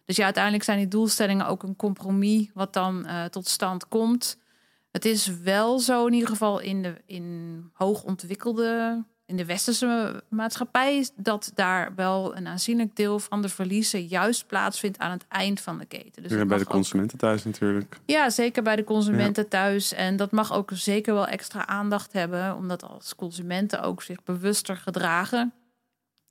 Dus 0.05 0.17
ja, 0.17 0.25
uiteindelijk 0.25 0.65
zijn 0.65 0.79
die 0.79 0.89
doelstellingen 0.89 1.47
ook 1.47 1.63
een 1.63 1.77
compromis 1.77 2.51
wat 2.55 2.73
dan 2.73 3.07
eh, 3.07 3.25
tot 3.25 3.49
stand 3.49 3.89
komt. 3.89 4.39
Het 4.91 5.05
is 5.05 5.27
wel 5.27 5.79
zo 5.79 6.07
in 6.07 6.13
ieder 6.13 6.29
geval 6.29 6.61
in 6.61 6.83
de 6.83 6.95
in 7.07 7.71
hoog 7.73 8.03
ontwikkelde, 8.03 9.05
in 9.31 9.37
de 9.37 9.45
westerse 9.45 10.23
maatschappij, 10.29 11.09
dat 11.17 11.51
daar 11.55 11.93
wel 11.95 12.37
een 12.37 12.47
aanzienlijk 12.47 12.97
deel 12.97 13.19
van 13.19 13.43
de 13.43 13.49
verliezen 13.49 14.07
juist 14.07 14.47
plaatsvindt 14.47 14.99
aan 14.99 15.11
het 15.11 15.25
eind 15.29 15.61
van 15.61 15.79
de 15.79 15.85
keten. 15.85 16.23
Dus 16.23 16.33
ja, 16.33 16.45
bij 16.45 16.59
de 16.59 16.65
ook- 16.65 16.71
consumenten 16.71 17.19
thuis 17.19 17.45
natuurlijk. 17.45 17.99
ja, 18.07 18.31
zeker 18.31 18.63
bij 18.63 18.77
de 18.77 18.85
consumenten 18.85 19.49
thuis. 19.49 19.93
En 19.93 20.17
dat 20.17 20.31
mag 20.31 20.53
ook 20.53 20.71
zeker 20.75 21.15
wel 21.15 21.27
extra 21.27 21.67
aandacht 21.67 22.13
hebben, 22.13 22.57
omdat 22.57 22.83
als 22.83 23.15
consumenten 23.15 23.83
ook 23.83 24.03
zich 24.03 24.23
bewuster 24.23 24.77
gedragen, 24.77 25.53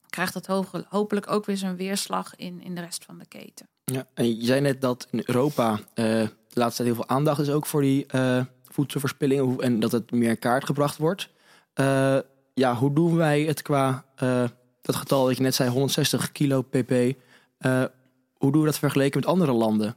krijgt 0.09 0.33
dat 0.33 0.45
hopelijk 0.89 1.31
ook 1.31 1.45
weer 1.45 1.57
zijn 1.57 1.75
weerslag 1.75 2.35
in, 2.35 2.61
in 2.63 2.75
de 2.75 2.81
rest 2.81 3.05
van 3.05 3.17
de 3.17 3.25
keten. 3.25 3.67
Ja, 3.83 4.07
en 4.13 4.37
je 4.39 4.45
zei 4.45 4.61
net 4.61 4.81
dat 4.81 5.07
in 5.11 5.23
Europa 5.25 5.71
eh, 5.93 6.05
de 6.05 6.29
laatste 6.53 6.83
tijd 6.83 6.95
heel 6.95 6.95
veel 7.05 7.15
aandacht 7.15 7.39
is 7.39 7.49
ook 7.49 7.65
voor 7.65 7.81
die 7.81 8.05
eh, 8.05 8.41
voedselverspilling 8.67 9.61
en 9.61 9.79
dat 9.79 9.91
het 9.91 10.11
meer 10.11 10.29
in 10.29 10.39
kaart 10.39 10.65
gebracht 10.65 10.97
wordt. 10.97 11.29
Eh, 11.73 12.17
ja, 12.59 12.75
hoe 12.75 12.93
doen 12.93 13.15
wij 13.15 13.41
het 13.41 13.61
qua 13.61 14.05
eh, 14.15 14.43
dat 14.81 14.95
getal 14.95 15.25
dat 15.25 15.37
je 15.37 15.43
net 15.43 15.55
zei, 15.55 15.69
160 15.69 16.31
kilo 16.31 16.61
pp? 16.61 16.91
eh, 17.57 17.83
hoe 18.33 18.51
doen 18.51 18.61
we 18.61 18.67
dat 18.67 18.79
vergeleken 18.79 19.19
met 19.19 19.29
andere 19.29 19.51
landen? 19.51 19.95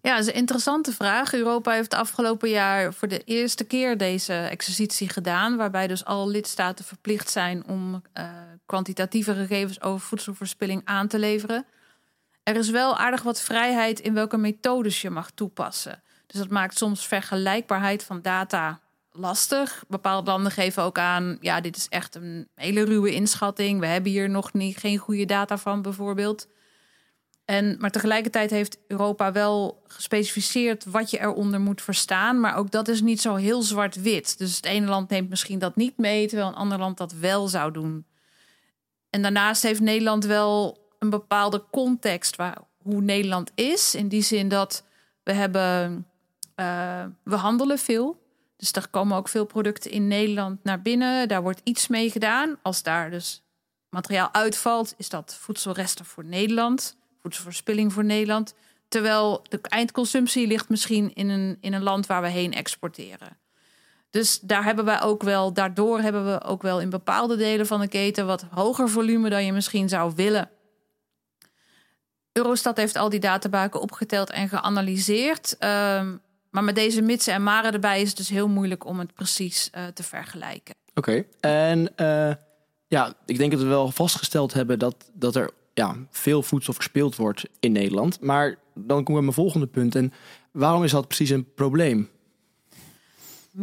Ja, 0.00 0.10
dat 0.10 0.20
is 0.20 0.26
een 0.26 0.38
interessante 0.38 0.92
vraag. 0.92 1.32
Europa 1.32 1.72
heeft 1.72 1.94
afgelopen 1.94 2.48
jaar 2.48 2.94
voor 2.94 3.08
de 3.08 3.22
eerste 3.24 3.64
keer 3.64 3.96
deze 3.96 4.34
exercitie 4.34 5.08
gedaan, 5.08 5.56
waarbij 5.56 5.86
dus 5.86 6.04
alle 6.04 6.30
lidstaten 6.30 6.84
verplicht 6.84 7.30
zijn 7.30 7.66
om 7.66 8.02
uh, 8.18 8.24
kwantitatieve 8.66 9.34
gegevens 9.34 9.80
over 9.80 10.06
voedselverspilling 10.06 10.82
aan 10.84 11.08
te 11.08 11.18
leveren. 11.18 11.66
Er 12.42 12.56
is 12.56 12.70
wel 12.70 12.96
aardig 12.96 13.22
wat 13.22 13.40
vrijheid 13.40 14.00
in 14.00 14.14
welke 14.14 14.36
methodes 14.36 15.02
je 15.02 15.10
mag 15.10 15.30
toepassen. 15.30 16.02
Dus 16.26 16.40
dat 16.40 16.50
maakt 16.50 16.78
soms 16.78 17.06
vergelijkbaarheid 17.06 18.04
van 18.04 18.22
data 18.22 18.80
lastig. 19.16 19.84
Bepaalde 19.88 20.30
landen 20.30 20.52
geven 20.52 20.82
ook 20.82 20.98
aan, 20.98 21.36
ja, 21.40 21.60
dit 21.60 21.76
is 21.76 21.88
echt 21.88 22.14
een 22.14 22.48
hele 22.54 22.84
ruwe 22.84 23.14
inschatting. 23.14 23.80
We 23.80 23.86
hebben 23.86 24.12
hier 24.12 24.30
nog 24.30 24.52
niet, 24.52 24.76
geen 24.76 24.98
goede 24.98 25.24
data 25.24 25.58
van, 25.58 25.82
bijvoorbeeld. 25.82 26.48
En, 27.44 27.76
maar 27.78 27.90
tegelijkertijd 27.90 28.50
heeft 28.50 28.78
Europa 28.88 29.32
wel 29.32 29.82
gespecificeerd 29.86 30.84
wat 30.84 31.10
je 31.10 31.20
eronder 31.20 31.60
moet 31.60 31.82
verstaan. 31.82 32.40
Maar 32.40 32.56
ook 32.56 32.70
dat 32.70 32.88
is 32.88 33.00
niet 33.00 33.20
zo 33.20 33.34
heel 33.34 33.62
zwart-wit. 33.62 34.38
Dus 34.38 34.56
het 34.56 34.64
ene 34.64 34.86
land 34.86 35.10
neemt 35.10 35.28
misschien 35.28 35.58
dat 35.58 35.76
niet 35.76 35.98
mee, 35.98 36.26
terwijl 36.26 36.48
een 36.48 36.54
ander 36.54 36.78
land 36.78 36.96
dat 36.96 37.12
wel 37.12 37.48
zou 37.48 37.72
doen. 37.72 38.06
En 39.10 39.22
daarnaast 39.22 39.62
heeft 39.62 39.80
Nederland 39.80 40.24
wel 40.24 40.78
een 40.98 41.10
bepaalde 41.10 41.64
context 41.70 42.36
waar, 42.36 42.58
hoe 42.82 43.00
Nederland 43.00 43.50
is. 43.54 43.94
In 43.94 44.08
die 44.08 44.22
zin 44.22 44.48
dat 44.48 44.84
we 45.22 45.32
hebben, 45.32 46.06
uh, 46.56 47.04
we 47.24 47.34
handelen 47.34 47.78
veel. 47.78 48.22
Dus 48.56 48.72
er 48.72 48.88
komen 48.88 49.16
ook 49.16 49.28
veel 49.28 49.44
producten 49.44 49.90
in 49.90 50.08
Nederland 50.08 50.64
naar 50.64 50.82
binnen. 50.82 51.28
Daar 51.28 51.42
wordt 51.42 51.60
iets 51.64 51.88
mee 51.88 52.10
gedaan. 52.10 52.58
Als 52.62 52.82
daar 52.82 53.10
dus 53.10 53.42
materiaal 53.88 54.32
uitvalt, 54.32 54.94
is 54.96 55.08
dat 55.08 55.36
voedselresten 55.40 56.04
voor 56.04 56.24
Nederland 56.24 56.96
voedselverspilling 57.24 57.92
voor 57.92 58.04
Nederland. 58.04 58.54
Terwijl 58.88 59.42
de 59.48 59.60
eindconsumptie 59.60 60.46
ligt 60.46 60.68
misschien 60.68 61.14
in 61.14 61.28
een, 61.28 61.56
in 61.60 61.72
een 61.72 61.82
land 61.82 62.06
waar 62.06 62.22
we 62.22 62.28
heen 62.28 62.52
exporteren. 62.52 63.36
Dus 64.10 64.40
daar 64.40 64.64
hebben 64.64 64.84
wij 64.84 65.02
ook 65.02 65.22
wel, 65.22 65.52
daardoor 65.52 66.00
hebben 66.00 66.32
we 66.32 66.42
ook 66.42 66.62
wel 66.62 66.80
in 66.80 66.90
bepaalde 66.90 67.36
delen 67.36 67.66
van 67.66 67.80
de 67.80 67.88
keten 67.88 68.26
wat 68.26 68.44
hoger 68.50 68.88
volume 68.88 69.30
dan 69.30 69.44
je 69.44 69.52
misschien 69.52 69.88
zou 69.88 70.12
willen. 70.16 70.50
Eurostat 72.32 72.76
heeft 72.76 72.96
al 72.96 73.08
die 73.08 73.20
databanken 73.20 73.80
opgeteld 73.80 74.30
en 74.30 74.48
geanalyseerd. 74.48 75.56
Um, 75.58 76.20
maar 76.54 76.64
met 76.64 76.74
deze 76.74 77.02
mitsen 77.02 77.34
en 77.34 77.42
maren 77.42 77.72
erbij 77.72 78.00
is 78.00 78.08
het 78.08 78.16
dus 78.16 78.28
heel 78.28 78.48
moeilijk 78.48 78.86
om 78.86 78.98
het 78.98 79.14
precies 79.14 79.70
uh, 79.74 79.86
te 79.86 80.02
vergelijken. 80.02 80.74
Oké, 80.94 81.24
en 81.40 81.92
uh, 81.96 82.32
ja, 82.86 83.14
ik 83.26 83.38
denk 83.38 83.52
dat 83.52 83.60
we 83.60 83.66
wel 83.66 83.90
vastgesteld 83.90 84.52
hebben 84.52 84.78
dat, 84.78 85.10
dat 85.12 85.36
er 85.36 85.50
ja, 85.72 85.96
veel 86.10 86.42
voedsel 86.42 86.72
verspild 86.72 87.16
wordt 87.16 87.44
in 87.60 87.72
Nederland. 87.72 88.20
Maar 88.20 88.58
dan 88.74 89.04
kom 89.04 89.14
ik 89.14 89.20
mijn 89.20 89.32
volgende 89.32 89.66
punt. 89.66 89.94
En 89.94 90.12
waarom 90.52 90.84
is 90.84 90.90
dat 90.90 91.06
precies 91.06 91.30
een 91.30 91.54
probleem? 91.54 92.10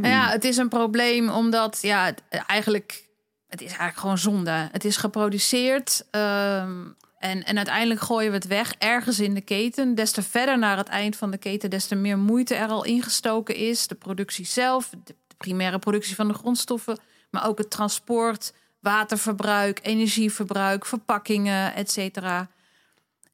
Ja, 0.02 0.30
het 0.30 0.44
is 0.44 0.58
een 0.58 0.70
probleem 0.70 1.30
omdat 1.30 1.80
ja, 1.82 2.14
eigenlijk 2.48 3.10
het 3.48 3.62
is 3.62 3.68
eigenlijk 3.68 3.98
gewoon 3.98 4.18
zonde. 4.18 4.70
Het 4.72 4.86
is 4.86 4.98
geproduceerd 4.98 6.06
ehm, 6.12 6.80
en, 7.22 7.44
en 7.44 7.58
uiteindelijk 7.58 8.00
gooien 8.00 8.30
we 8.30 8.36
het 8.36 8.48
weg 8.48 8.74
ergens 8.78 9.20
in 9.20 9.34
de 9.34 9.42
keten. 9.42 9.96
Des 9.96 10.12
te 10.12 10.22
verder 10.22 10.58
naar 10.58 10.78
het 10.78 10.88
eind 10.88 11.16
van 11.16 11.32
de 11.32 11.38
keten, 11.38 11.70
des 11.70 11.88
te 11.88 11.96
meer 11.96 12.18
moeite 12.18 12.56
er 12.56 12.68
al 12.68 12.86
ingestoken 12.86 13.56
is. 13.56 13.88
De 13.88 13.96
productie 13.96 14.46
zelf, 14.46 14.90
de 15.04 15.16
primaire 15.38 15.80
productie 15.80 16.16
van 16.16 16.28
de 16.28 16.34
grondstoffen, 16.34 17.00
maar 17.30 17.48
ook 17.48 17.58
het 17.58 17.70
transport, 17.70 18.54
waterverbruik, 18.80 19.80
energieverbruik, 19.82 20.86
verpakkingen, 20.86 21.76
et 21.76 21.92
cetera. 21.92 22.50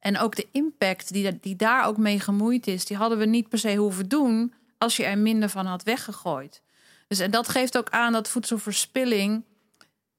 En 0.00 0.18
ook 0.18 0.36
de 0.36 0.46
impact 0.52 1.12
die, 1.12 1.38
die 1.40 1.56
daar 1.56 1.86
ook 1.86 1.96
mee 1.96 2.20
gemoeid 2.20 2.66
is, 2.66 2.84
die 2.84 2.96
hadden 2.96 3.18
we 3.18 3.24
niet 3.24 3.48
per 3.48 3.58
se 3.58 3.74
hoeven 3.74 4.08
doen 4.08 4.52
als 4.78 4.96
je 4.96 5.04
er 5.04 5.18
minder 5.18 5.48
van 5.48 5.66
had 5.66 5.82
weggegooid. 5.82 6.62
Dus 7.08 7.18
en 7.18 7.30
dat 7.30 7.48
geeft 7.48 7.78
ook 7.78 7.90
aan 7.90 8.12
dat 8.12 8.28
voedselverspilling, 8.28 9.44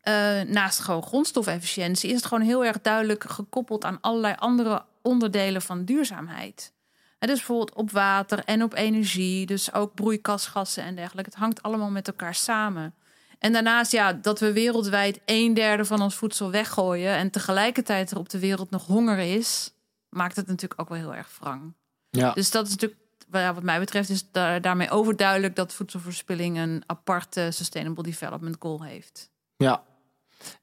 uh, 0.10 0.42
naast 0.42 0.80
gewoon 0.80 1.04
grondstofefficiëntie, 1.04 2.10
is 2.10 2.16
het 2.16 2.26
gewoon 2.26 2.44
heel 2.44 2.66
erg 2.66 2.82
duidelijk 2.82 3.24
gekoppeld 3.24 3.86
aan 3.86 3.98
allerlei 4.02 4.36
andere 4.38 4.84
onderdelen 5.02 5.62
van 5.62 5.86
duurzaamheid. 5.86 6.74
En 7.20 7.28
dus 7.28 7.38
bijvoorbeeld 7.38 7.74
op 7.74 7.92
water 7.92 8.44
en 8.46 8.64
op 8.64 8.74
energie, 8.74 9.46
dus 9.46 9.74
ook 9.74 9.94
broeikasgassen 9.94 10.84
en 10.84 10.96
dergelijke. 10.96 11.30
Het 11.30 11.40
hangt 11.40 11.62
allemaal 11.62 11.90
met 11.90 12.08
elkaar 12.08 12.36
samen. 12.36 12.94
En 13.40 13.54
daarnaast, 13.54 13.92
ja, 13.92 14.14
dat 14.14 14.40
we 14.40 14.54
wereldwijd 14.54 15.20
een 15.26 15.54
derde 15.54 15.86
van 15.86 16.02
ons 16.02 16.16
voedsel 16.16 16.52
weggooien 16.52 17.16
en 17.16 17.30
tegelijkertijd 17.30 18.12
er 18.12 18.18
op 18.18 18.30
de 18.30 18.40
wereld 18.40 18.70
nog 18.70 18.86
honger 18.86 19.18
is, 19.18 19.74
maakt 20.10 20.36
het 20.36 20.48
natuurlijk 20.48 20.82
ook 20.82 20.90
wel 20.90 20.98
heel 20.98 21.16
erg 21.16 21.38
wrang. 21.40 21.74
Ja. 22.10 22.34
Dus 22.34 22.52
dat 22.52 22.68
is 22.68 22.72
natuurlijk, 22.72 23.00
wat 23.30 23.64
mij 23.64 23.80
betreft, 23.80 24.10
is 24.10 24.32
daarmee 24.62 24.90
overduidelijk 24.90 25.56
dat 25.56 25.74
voedselverspilling 25.74 26.58
een 26.58 26.84
aparte 26.86 27.48
Sustainable 27.52 28.04
Development 28.04 28.56
Goal 28.60 28.84
heeft. 28.84 29.30
Ja, 29.58 29.84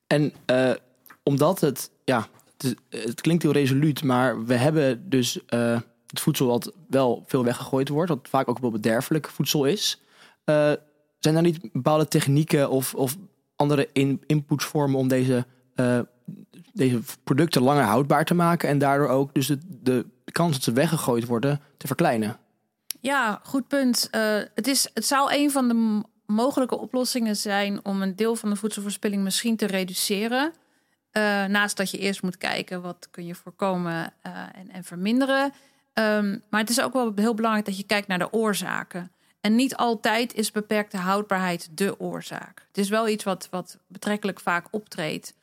en 0.06 0.32
uh, 0.50 0.70
omdat 1.22 1.60
het, 1.60 1.90
ja, 2.04 2.26
het, 2.56 2.74
het, 2.88 3.20
klinkt 3.20 3.42
heel 3.42 3.52
resoluut, 3.52 4.02
maar 4.02 4.44
we 4.44 4.54
hebben 4.54 5.08
dus 5.08 5.38
uh, 5.48 5.80
het 6.06 6.20
voedsel 6.20 6.46
wat 6.46 6.72
wel 6.88 7.24
veel 7.26 7.44
weggegooid 7.44 7.88
wordt, 7.88 8.08
wat 8.08 8.28
vaak 8.28 8.48
ook 8.48 8.58
wel 8.58 8.70
bederfelijk 8.70 9.28
voedsel 9.28 9.64
is. 9.64 10.02
Uh, 10.44 10.72
zijn 11.18 11.36
er 11.36 11.42
niet 11.42 11.72
bepaalde 11.72 12.08
technieken 12.08 12.70
of, 12.70 12.94
of 12.94 13.16
andere 13.56 13.88
in, 13.92 14.22
inputsvormen 14.26 14.98
om 14.98 15.08
deze, 15.08 15.46
deze 16.72 17.00
producten 17.24 17.62
langer 17.62 17.84
houdbaar 17.84 18.24
te 18.24 18.34
maken 18.34 18.68
en 18.68 18.78
daardoor 18.78 19.08
ook 19.08 19.34
dus 19.34 19.46
de, 19.46 19.58
de 19.82 20.06
kans 20.32 20.52
dat 20.52 20.62
ze 20.62 20.72
weggegooid 20.72 21.26
worden 21.26 21.60
te 21.76 21.86
verkleinen? 21.86 22.38
Ja, 23.00 23.40
goed 23.42 23.68
punt. 23.68 24.08
Het, 24.54 24.66
is, 24.66 24.90
het 24.94 25.06
zou 25.06 25.34
een 25.34 25.50
van 25.50 25.68
de 25.68 26.04
mogelijke 26.26 26.78
oplossingen 26.78 27.36
zijn 27.36 27.84
om 27.84 28.02
een 28.02 28.16
deel 28.16 28.36
van 28.36 28.50
de 28.50 28.56
voedselverspilling 28.56 29.22
misschien 29.22 29.56
te 29.56 29.66
reduceren. 29.66 30.52
Uh, 31.12 31.44
naast 31.44 31.76
dat 31.76 31.90
je 31.90 31.98
eerst 31.98 32.22
moet 32.22 32.38
kijken 32.38 32.82
wat 32.82 33.08
kun 33.10 33.26
je 33.26 33.34
voorkomen 33.34 34.12
en, 34.22 34.70
en 34.70 34.84
verminderen. 34.84 35.52
Um, 35.94 36.42
maar 36.50 36.60
het 36.60 36.70
is 36.70 36.80
ook 36.80 36.92
wel 36.92 37.12
heel 37.14 37.34
belangrijk 37.34 37.66
dat 37.66 37.76
je 37.76 37.84
kijkt 37.84 38.08
naar 38.08 38.18
de 38.18 38.32
oorzaken. 38.32 39.10
En 39.40 39.54
niet 39.54 39.76
altijd 39.76 40.34
is 40.34 40.50
beperkte 40.52 40.96
houdbaarheid 40.96 41.68
de 41.70 42.00
oorzaak. 42.00 42.64
Het 42.68 42.78
is 42.78 42.88
wel 42.88 43.08
iets 43.08 43.24
wat, 43.24 43.48
wat 43.50 43.78
betrekkelijk 43.86 44.40
vaak 44.40 44.66
optreedt. 44.70 45.34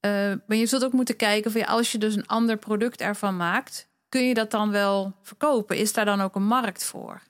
Uh, 0.00 0.10
maar 0.46 0.56
je 0.56 0.66
zult 0.66 0.84
ook 0.84 0.92
moeten 0.92 1.16
kijken 1.16 1.50
van 1.50 1.60
ja, 1.60 1.66
als 1.66 1.92
je 1.92 1.98
dus 1.98 2.16
een 2.16 2.26
ander 2.26 2.56
product 2.56 3.00
ervan 3.00 3.36
maakt, 3.36 3.88
kun 4.08 4.28
je 4.28 4.34
dat 4.34 4.50
dan 4.50 4.70
wel 4.70 5.12
verkopen? 5.22 5.76
Is 5.76 5.92
daar 5.92 6.04
dan 6.04 6.20
ook 6.20 6.34
een 6.34 6.46
markt 6.46 6.84
voor? 6.84 7.22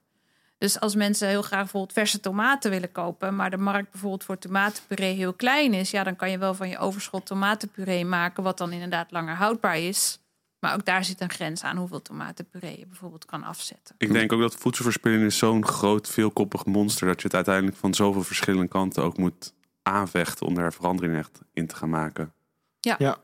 Dus 0.63 0.81
als 0.81 0.95
mensen 0.95 1.29
heel 1.29 1.43
graag 1.43 1.61
bijvoorbeeld 1.61 1.93
verse 1.93 2.21
tomaten 2.21 2.71
willen 2.71 2.93
kopen, 2.93 3.37
maar 3.37 3.51
de 3.51 3.57
markt 3.57 3.91
bijvoorbeeld 3.91 4.25
voor 4.25 4.39
tomatenpuree 4.39 5.15
heel 5.15 5.33
klein 5.33 5.75
is, 5.75 5.91
ja, 5.91 6.05
dan 6.05 6.17
kan 6.17 6.31
je 6.31 6.39
wel 6.39 6.55
van 6.55 6.69
je 6.69 6.79
overschot 6.79 7.27
tomatenpuree 7.27 8.05
maken, 8.05 8.43
wat 8.43 8.59
dan 8.59 8.73
inderdaad 8.73 9.11
langer 9.11 9.35
houdbaar 9.35 9.79
is. 9.79 10.19
Maar 10.59 10.75
ook 10.75 10.85
daar 10.85 11.05
zit 11.05 11.21
een 11.21 11.31
grens 11.31 11.63
aan 11.63 11.77
hoeveel 11.77 12.03
tomatenpuree 12.03 12.79
je 12.79 12.87
bijvoorbeeld 12.87 13.25
kan 13.25 13.45
afzetten. 13.45 13.95
Ik 13.99 14.13
denk 14.13 14.33
ook 14.33 14.41
dat 14.41 14.55
voedselverspilling 14.55 15.23
is 15.23 15.39
zo'n 15.39 15.67
groot, 15.67 16.09
veelkoppig 16.09 16.65
monster... 16.65 17.07
dat 17.07 17.19
je 17.21 17.27
het 17.27 17.35
uiteindelijk 17.35 17.77
van 17.77 17.95
zoveel 17.95 18.23
verschillende 18.23 18.69
kanten 18.69 19.03
ook 19.03 19.17
moet 19.17 19.53
aanvechten... 19.83 20.47
om 20.47 20.55
daar 20.55 20.73
verandering 20.73 21.17
echt 21.17 21.41
in 21.53 21.67
te 21.67 21.77
gaan 21.77 21.91
maken. 21.91 22.33
Ja, 22.81 22.95
ja. 22.99 23.17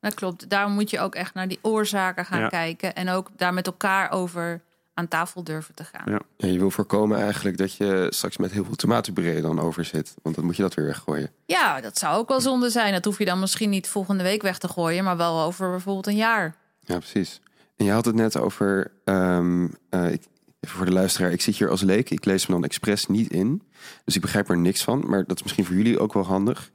dat 0.00 0.14
klopt. 0.14 0.48
Daarom 0.48 0.72
moet 0.72 0.90
je 0.90 1.00
ook 1.00 1.14
echt 1.14 1.34
naar 1.34 1.48
die 1.48 1.58
oorzaken 1.62 2.24
gaan 2.24 2.48
kijken... 2.48 2.94
en 2.94 3.08
ook 3.08 3.30
daar 3.36 3.54
met 3.54 3.66
elkaar 3.66 4.10
over 4.10 4.64
aan 4.96 5.08
tafel 5.08 5.44
durven 5.44 5.74
te 5.74 5.84
gaan. 5.84 6.12
Ja. 6.12 6.20
ja. 6.36 6.48
je 6.48 6.58
wil 6.58 6.70
voorkomen 6.70 7.18
eigenlijk 7.20 7.58
dat 7.58 7.74
je 7.74 8.06
straks 8.10 8.36
met 8.36 8.52
heel 8.52 8.64
veel 8.64 8.74
tomatenpuree 8.74 9.40
dan 9.40 9.60
over 9.60 9.84
zit. 9.84 10.14
Want 10.22 10.34
dan 10.34 10.44
moet 10.44 10.56
je 10.56 10.62
dat 10.62 10.74
weer 10.74 10.84
weggooien. 10.84 11.30
Ja, 11.46 11.80
dat 11.80 11.98
zou 11.98 12.16
ook 12.16 12.28
wel 12.28 12.40
zonde 12.40 12.70
zijn. 12.70 12.92
Dat 12.92 13.04
hoef 13.04 13.18
je 13.18 13.24
dan 13.24 13.40
misschien 13.40 13.70
niet 13.70 13.88
volgende 13.88 14.22
week 14.22 14.42
weg 14.42 14.58
te 14.58 14.68
gooien... 14.68 15.04
maar 15.04 15.16
wel 15.16 15.40
over 15.40 15.70
bijvoorbeeld 15.70 16.06
een 16.06 16.16
jaar. 16.16 16.56
Ja, 16.80 16.98
precies. 16.98 17.40
En 17.76 17.84
je 17.84 17.90
had 17.90 18.04
het 18.04 18.14
net 18.14 18.38
over, 18.38 18.92
um, 19.04 19.62
uh, 19.90 20.12
ik, 20.12 20.22
even 20.60 20.76
voor 20.76 20.86
de 20.86 20.92
luisteraar, 20.92 21.32
ik 21.32 21.40
zit 21.40 21.56
hier 21.56 21.70
als 21.70 21.82
leek. 21.82 22.10
Ik 22.10 22.24
lees 22.24 22.46
me 22.46 22.54
dan 22.54 22.64
expres 22.64 23.06
niet 23.06 23.30
in. 23.30 23.62
Dus 24.04 24.14
ik 24.14 24.20
begrijp 24.20 24.48
er 24.48 24.58
niks 24.58 24.84
van. 24.84 25.04
Maar 25.06 25.24
dat 25.26 25.36
is 25.36 25.42
misschien 25.42 25.64
voor 25.64 25.76
jullie 25.76 25.98
ook 25.98 26.12
wel 26.12 26.24
handig. 26.24 26.70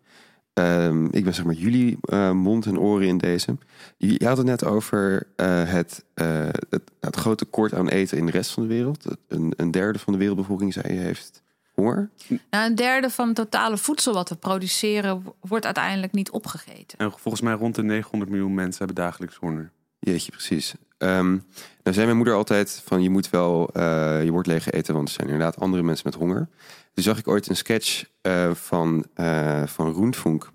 Um, 0.53 1.05
ik 1.11 1.23
ben 1.23 1.33
zeg 1.33 1.45
maar 1.45 1.53
jullie 1.53 1.97
uh, 2.01 2.31
mond 2.31 2.65
en 2.65 2.79
oren 2.79 3.07
in 3.07 3.17
deze. 3.17 3.57
Je, 3.97 4.15
je 4.17 4.27
had 4.27 4.37
het 4.37 4.45
net 4.45 4.65
over 4.65 5.27
uh, 5.35 5.63
het, 5.71 6.03
het, 6.13 6.91
het, 6.99 7.15
grote 7.15 7.43
tekort 7.43 7.73
aan 7.73 7.87
eten 7.87 8.17
in 8.17 8.25
de 8.25 8.31
rest 8.31 8.51
van 8.51 8.63
de 8.63 8.69
wereld. 8.69 9.05
Een, 9.27 9.53
een 9.57 9.71
derde 9.71 9.99
van 9.99 10.13
de 10.13 10.19
wereldbevolking, 10.19 10.73
zei 10.73 10.93
je, 10.93 10.99
heeft 10.99 11.43
honger. 11.73 12.09
Nou, 12.49 12.69
een 12.69 12.75
derde 12.75 13.09
van 13.09 13.27
het 13.27 13.35
totale 13.35 13.77
voedsel 13.77 14.13
wat 14.13 14.29
we 14.29 14.35
produceren, 14.35 15.23
wordt 15.39 15.65
uiteindelijk 15.65 16.13
niet 16.13 16.31
opgegeten. 16.31 16.97
En 16.97 17.11
volgens 17.11 17.43
mij 17.43 17.53
rond 17.53 17.75
de 17.75 17.83
900 17.83 18.31
miljoen 18.31 18.53
mensen 18.53 18.85
hebben 18.85 19.03
dagelijks 19.03 19.35
honger. 19.35 19.71
Jeetje, 19.99 20.31
precies. 20.31 20.75
Um, 21.03 21.43
zei 21.83 22.05
mijn 22.05 22.17
moeder 22.17 22.33
altijd 22.33 22.81
van 22.85 23.01
je 23.01 23.09
moet 23.09 23.29
wel 23.29 23.69
uh, 23.77 24.23
je 24.23 24.31
wordt 24.31 24.47
leeg 24.47 24.71
eten, 24.71 24.93
want 24.93 25.07
er 25.07 25.13
zijn 25.13 25.27
inderdaad 25.27 25.59
andere 25.59 25.83
mensen 25.83 26.09
met 26.09 26.19
honger. 26.19 26.47
Toen 26.93 27.03
zag 27.03 27.17
ik 27.17 27.27
ooit 27.27 27.49
een 27.49 27.55
sketch 27.55 28.05
uh, 28.21 28.51
van, 28.53 29.05
uh, 29.15 29.63
van 29.65 29.91
Roentvonk. 29.91 30.51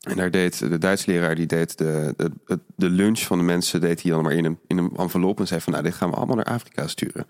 En 0.00 0.16
daar 0.16 0.30
deed 0.30 0.58
de 0.58 0.78
Duitse 0.78 1.10
leraar 1.10 1.34
die 1.34 1.46
deed 1.46 1.78
de, 1.78 2.14
de, 2.16 2.58
de 2.76 2.90
lunch 2.90 3.18
van 3.18 3.38
de 3.38 3.44
mensen 3.44 3.80
deed 3.80 4.02
hij 4.02 4.10
dan 4.10 4.22
maar 4.22 4.32
in 4.32 4.44
een, 4.44 4.58
in 4.66 4.78
een 4.78 4.90
envelop 4.96 5.40
en 5.40 5.46
zei 5.46 5.60
van 5.60 5.72
nou 5.72 5.84
dit 5.84 5.94
gaan 5.94 6.10
we 6.10 6.16
allemaal 6.16 6.36
naar 6.36 6.44
Afrika 6.44 6.86
sturen. 6.86 7.26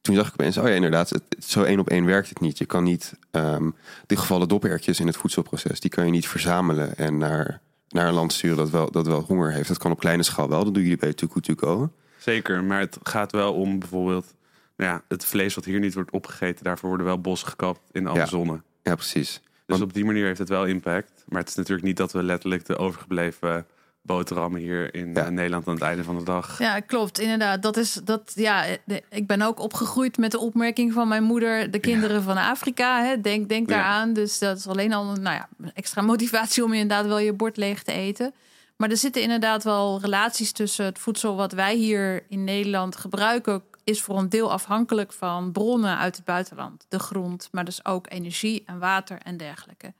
Toen 0.00 0.14
zag 0.14 0.26
ik 0.26 0.32
opeens, 0.32 0.58
oh 0.58 0.68
ja 0.68 0.74
inderdaad, 0.74 1.20
zo 1.38 1.62
één 1.62 1.78
op 1.78 1.88
één 1.88 2.04
werkt 2.04 2.28
het 2.28 2.40
niet. 2.40 2.58
Je 2.58 2.64
kan 2.64 2.84
niet 2.84 3.12
um, 3.30 3.74
de 4.06 4.16
gevallen 4.16 4.48
dopertjes 4.48 5.00
in 5.00 5.06
het 5.06 5.16
voedselproces, 5.16 5.80
die 5.80 5.90
kan 5.90 6.04
je 6.04 6.10
niet 6.10 6.28
verzamelen 6.28 6.96
en 6.96 7.18
naar, 7.18 7.60
naar 7.90 8.08
een 8.08 8.14
land 8.14 8.32
sturen 8.32 8.56
dat 8.56 8.70
wel, 8.70 8.90
dat 8.90 9.06
wel 9.06 9.20
honger 9.20 9.52
heeft. 9.52 9.68
Dat 9.68 9.78
kan 9.78 9.90
op 9.90 9.98
kleine 9.98 10.22
schaal 10.22 10.48
wel, 10.48 10.64
dat 10.64 10.74
doen 10.74 10.82
jullie 10.82 10.98
bij 10.98 11.12
To 11.12 11.28
Go. 11.56 11.92
Zeker, 12.18 12.64
maar 12.64 12.80
het 12.80 12.98
gaat 13.02 13.32
wel 13.32 13.54
om 13.54 13.78
bijvoorbeeld 13.78 14.34
nou 14.76 14.92
ja, 14.92 15.02
het 15.08 15.24
vlees 15.24 15.54
wat 15.54 15.64
hier 15.64 15.80
niet 15.80 15.94
wordt 15.94 16.10
opgegeten. 16.10 16.64
Daarvoor 16.64 16.88
worden 16.88 17.06
wel 17.06 17.20
bossen 17.20 17.48
gekapt 17.48 17.80
in 17.92 18.04
de 18.04 18.10
Amazone. 18.10 18.52
Ja, 18.52 18.62
ja 18.82 18.94
precies. 18.94 19.40
Dus 19.66 19.80
op 19.80 19.92
die 19.92 20.04
manier 20.04 20.26
heeft 20.26 20.38
het 20.38 20.48
wel 20.48 20.66
impact. 20.66 21.24
Maar 21.28 21.40
het 21.40 21.48
is 21.48 21.54
natuurlijk 21.54 21.86
niet 21.86 21.96
dat 21.96 22.12
we 22.12 22.22
letterlijk 22.22 22.66
de 22.66 22.76
overgebleven 22.76 23.66
boterhammen 24.02 24.60
hier 24.60 24.94
in 24.94 25.12
Nederland 25.12 25.68
aan 25.68 25.74
het 25.74 25.82
einde 25.82 26.04
van 26.04 26.18
de 26.18 26.24
dag. 26.24 26.58
Ja, 26.58 26.80
klopt. 26.80 27.18
Inderdaad. 27.18 27.62
Dat 27.62 27.76
is 27.76 27.92
dat. 27.92 28.32
Ja, 28.34 28.64
ik 29.08 29.26
ben 29.26 29.42
ook 29.42 29.60
opgegroeid 29.60 30.18
met 30.18 30.30
de 30.30 30.38
opmerking 30.38 30.92
van 30.92 31.08
mijn 31.08 31.22
moeder: 31.22 31.70
de 31.70 31.78
kinderen 31.78 32.22
van 32.22 32.36
Afrika. 32.36 33.02
Hè, 33.04 33.20
denk, 33.20 33.48
denk 33.48 33.68
daaraan. 33.68 34.12
Dus 34.12 34.38
dat 34.38 34.56
is 34.56 34.66
alleen 34.66 34.92
al 34.92 35.04
nou 35.04 35.36
ja, 35.36 35.48
extra 35.74 36.02
motivatie 36.02 36.64
om 36.64 36.72
inderdaad 36.72 37.06
wel 37.06 37.18
je 37.18 37.32
bord 37.32 37.56
leeg 37.56 37.82
te 37.82 37.92
eten. 37.92 38.34
Maar 38.76 38.90
er 38.90 38.96
zitten 38.96 39.22
inderdaad 39.22 39.64
wel 39.64 40.00
relaties 40.00 40.52
tussen 40.52 40.84
het 40.84 40.98
voedsel 40.98 41.36
wat 41.36 41.52
wij 41.52 41.74
hier 41.74 42.24
in 42.28 42.44
Nederland 42.44 42.96
gebruiken 42.96 43.62
is 43.84 44.02
voor 44.02 44.18
een 44.18 44.28
deel 44.28 44.52
afhankelijk 44.52 45.12
van 45.12 45.52
bronnen 45.52 45.98
uit 45.98 46.16
het 46.16 46.24
buitenland. 46.24 46.86
De 46.88 46.98
grond, 46.98 47.48
maar 47.52 47.64
dus 47.64 47.84
ook 47.84 48.06
energie 48.08 48.62
en 48.66 48.78
water 48.78 49.18
en 49.22 49.36
dergelijke. 49.36 49.92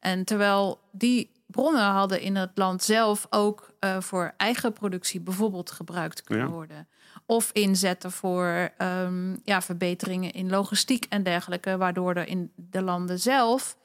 En 0.00 0.24
terwijl 0.24 0.80
die 0.90 1.30
bronnen 1.50 1.84
hadden 1.84 2.20
in 2.20 2.36
het 2.36 2.50
land 2.54 2.82
zelf 2.82 3.26
ook 3.30 3.72
uh, 3.80 4.00
voor 4.00 4.34
eigen 4.36 4.72
productie 4.72 5.20
bijvoorbeeld 5.20 5.70
gebruikt 5.70 6.22
kunnen 6.22 6.50
worden. 6.50 6.88
Of 7.26 7.50
inzetten 7.52 8.12
voor 8.12 8.70
um, 8.78 9.40
ja, 9.44 9.62
verbeteringen 9.62 10.32
in 10.32 10.50
logistiek 10.50 11.06
en 11.08 11.22
dergelijke, 11.22 11.76
waardoor 11.76 12.14
er 12.14 12.28
in 12.28 12.52
de 12.54 12.82
landen 12.82 13.20
zelf 13.20 13.76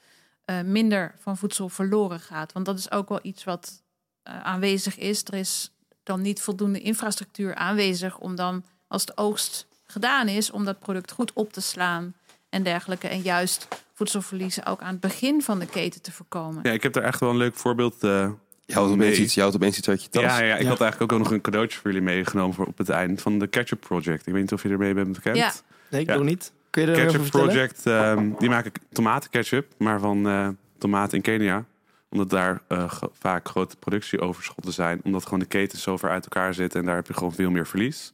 uh, 0.45 0.61
minder 0.61 1.15
van 1.19 1.37
voedsel 1.37 1.69
verloren 1.69 2.19
gaat. 2.19 2.53
Want 2.53 2.65
dat 2.65 2.77
is 2.77 2.91
ook 2.91 3.09
wel 3.09 3.19
iets 3.21 3.43
wat 3.43 3.83
uh, 4.27 4.41
aanwezig 4.41 4.97
is. 4.97 5.23
Er 5.23 5.33
is 5.33 5.71
dan 6.03 6.21
niet 6.21 6.41
voldoende 6.41 6.81
infrastructuur 6.81 7.55
aanwezig 7.55 8.17
om 8.19 8.35
dan 8.35 8.63
als 8.87 9.05
de 9.05 9.17
oogst 9.17 9.67
gedaan 9.85 10.27
is, 10.27 10.51
om 10.51 10.65
dat 10.65 10.79
product 10.79 11.11
goed 11.11 11.33
op 11.33 11.53
te 11.53 11.61
slaan 11.61 12.15
en 12.53 12.63
dergelijke. 12.63 13.07
En 13.07 13.21
juist 13.21 13.67
voedselverliezen 13.93 14.65
ook 14.65 14.81
aan 14.81 14.91
het 14.91 14.99
begin 14.99 15.41
van 15.41 15.59
de 15.59 15.65
keten 15.65 16.01
te 16.01 16.11
voorkomen. 16.11 16.63
Ja, 16.63 16.71
ik 16.71 16.83
heb 16.83 16.95
er 16.95 17.03
echt 17.03 17.19
wel 17.19 17.29
een 17.29 17.37
leuk 17.37 17.55
voorbeeld. 17.55 18.03
Uh, 18.03 18.29
je 18.65 18.73
houdt 18.73 18.91
opeens 18.91 19.17
iets, 19.17 19.33
je 19.33 19.39
houdt 19.39 19.55
opeens 19.55 19.77
iets 19.77 19.89
uit 19.89 20.03
je 20.03 20.09
tas. 20.09 20.23
Ja, 20.23 20.41
ja 20.41 20.55
ik 20.55 20.67
had 20.67 20.81
eigenlijk 20.81 21.11
ook 21.11 21.19
nog 21.19 21.31
een 21.31 21.41
cadeautje 21.41 21.79
voor 21.79 21.91
jullie 21.91 22.05
meegenomen 22.05 22.55
voor 22.55 22.65
op 22.65 22.77
het 22.77 22.89
eind 22.89 23.21
van 23.21 23.39
de 23.39 23.47
Ketchup 23.47 23.79
Project. 23.79 24.27
Ik 24.27 24.33
weet 24.33 24.41
niet 24.41 24.53
of 24.53 24.63
je 24.63 24.69
ermee 24.69 24.93
bent 24.93 25.13
bekend. 25.13 25.37
Ja. 25.37 25.53
Nee, 25.89 26.01
ik 26.01 26.07
ja. 26.07 26.15
nog 26.15 26.23
niet. 26.23 26.51
Kun 26.69 26.81
je 26.81 26.91
er 26.91 27.05
Ketchup 27.05 27.29
Project, 27.29 27.85
um, 27.85 28.35
die 28.39 28.49
maken 28.49 28.71
tomatenketchup, 28.91 29.73
maar 29.77 29.99
van 29.99 30.27
uh, 30.27 30.47
tomaten 30.77 31.17
in 31.17 31.23
Kenia 31.23 31.65
omdat 32.13 32.29
daar 32.29 32.61
uh, 32.69 32.91
vaak 33.11 33.47
grote 33.47 33.75
productieoverschotten 33.77 34.73
zijn. 34.73 35.01
Omdat 35.03 35.23
gewoon 35.23 35.39
de 35.39 35.45
ketens 35.45 35.81
zo 35.81 35.97
ver 35.97 36.09
uit 36.09 36.23
elkaar 36.23 36.53
zitten. 36.53 36.79
En 36.79 36.85
daar 36.85 36.95
heb 36.95 37.07
je 37.07 37.13
gewoon 37.13 37.33
veel 37.33 37.49
meer 37.49 37.67
verlies. 37.67 38.13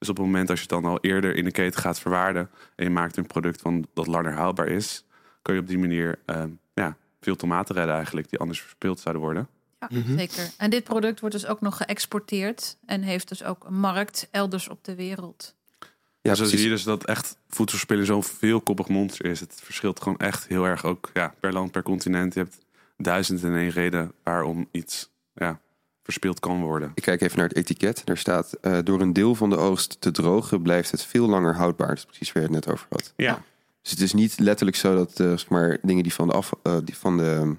Dus 0.00 0.08
op 0.08 0.16
het 0.16 0.26
moment 0.26 0.50
als 0.50 0.60
je 0.60 0.66
het 0.70 0.82
dan 0.82 0.90
al 0.90 0.98
eerder 1.00 1.34
in 1.34 1.44
de 1.44 1.50
keten 1.50 1.80
gaat 1.80 2.00
verwaarden 2.00 2.50
en 2.76 2.84
je 2.84 2.90
maakt 2.90 3.16
een 3.16 3.26
product 3.26 3.60
van 3.60 3.86
dat 3.94 4.06
langer 4.06 4.32
haalbaar 4.32 4.68
is, 4.68 5.04
kun 5.42 5.54
je 5.54 5.60
op 5.60 5.66
die 5.66 5.78
manier 5.78 6.18
uh, 6.26 6.44
ja, 6.74 6.96
veel 7.20 7.36
tomaten 7.36 7.74
redden 7.74 7.94
eigenlijk 7.94 8.30
die 8.30 8.38
anders 8.38 8.60
verspild 8.60 9.00
zouden 9.00 9.22
worden. 9.22 9.48
Ja, 9.80 9.88
mhm. 9.90 10.18
zeker. 10.18 10.50
En 10.56 10.70
dit 10.70 10.84
product 10.84 11.20
wordt 11.20 11.34
dus 11.34 11.46
ook 11.46 11.60
nog 11.60 11.76
geëxporteerd 11.76 12.76
en 12.86 13.02
heeft 13.02 13.28
dus 13.28 13.44
ook 13.44 13.64
een 13.64 13.80
markt 13.80 14.28
elders 14.30 14.68
op 14.68 14.84
de 14.84 14.94
wereld. 14.94 15.54
Ja, 16.22 16.34
zo 16.34 16.44
zie 16.44 16.62
je 16.62 16.68
dus 16.68 16.82
dat 16.82 17.04
echt 17.04 17.36
voedselspelen 17.48 18.06
zo'n 18.06 18.24
veelkoppig 18.24 18.88
monster 18.88 19.24
is. 19.24 19.40
Het 19.40 19.60
verschilt 19.62 20.02
gewoon 20.02 20.18
echt 20.18 20.46
heel 20.46 20.64
erg 20.64 20.84
ook 20.84 21.10
ja, 21.14 21.34
per 21.40 21.52
land, 21.52 21.70
per 21.70 21.82
continent. 21.82 22.34
Je 22.34 22.40
hebt 22.40 22.58
duizend 22.96 23.44
en 23.44 23.56
één 23.56 23.70
reden 23.70 24.12
waarom 24.22 24.68
iets 24.70 25.10
ja, 25.34 25.60
verspeeld 26.10 26.40
kan 26.40 26.60
worden. 26.60 26.92
Ik 26.94 27.02
kijk 27.02 27.20
even 27.20 27.38
naar 27.38 27.48
het 27.48 27.56
etiket. 27.56 28.02
Daar 28.04 28.16
staat: 28.16 28.56
uh, 28.62 28.78
door 28.84 29.00
een 29.00 29.12
deel 29.12 29.34
van 29.34 29.50
de 29.50 29.56
oogst 29.56 30.00
te 30.00 30.10
drogen 30.10 30.62
blijft 30.62 30.90
het 30.90 31.02
veel 31.02 31.28
langer 31.28 31.54
houdbaar. 31.54 31.88
Dat 31.88 31.96
is 31.96 32.04
precies 32.04 32.32
waar 32.32 32.42
je 32.42 32.48
het 32.48 32.64
net 32.64 32.74
over 32.74 32.86
had. 32.90 33.12
Ja. 33.16 33.42
Dus 33.82 33.90
het 33.90 34.00
is 34.00 34.12
niet 34.12 34.38
letterlijk 34.38 34.76
zo 34.76 34.94
dat 34.94 35.20
uh, 35.20 35.28
zeg 35.28 35.48
maar, 35.48 35.78
dingen 35.82 36.02
die 36.02 36.14
van 36.14 36.28
de, 36.28 36.34
af, 36.34 36.52
uh, 36.62 36.76
die 36.84 36.96
van 36.96 37.16
de 37.16 37.56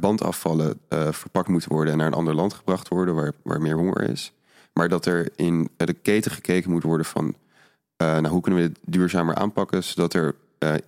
band 0.00 0.22
afvallen 0.22 0.80
verpakt 1.10 1.48
moeten 1.48 1.72
worden 1.72 1.92
en 1.92 1.98
naar 1.98 2.06
een 2.06 2.12
ander 2.12 2.34
land 2.34 2.54
gebracht 2.54 2.88
worden 2.88 3.14
waar, 3.14 3.32
waar 3.42 3.60
meer 3.60 3.76
honger 3.76 4.10
is. 4.10 4.32
Maar 4.72 4.88
dat 4.88 5.06
er 5.06 5.28
in 5.36 5.70
de 5.76 5.92
keten 5.92 6.30
gekeken 6.30 6.70
moet 6.70 6.82
worden 6.82 7.06
van 7.06 7.34
nou, 7.96 8.28
hoe 8.28 8.40
kunnen 8.40 8.62
we 8.62 8.68
dit 8.68 8.78
duurzamer 8.84 9.34
aanpakken, 9.34 9.84
zodat 9.84 10.14
er 10.14 10.34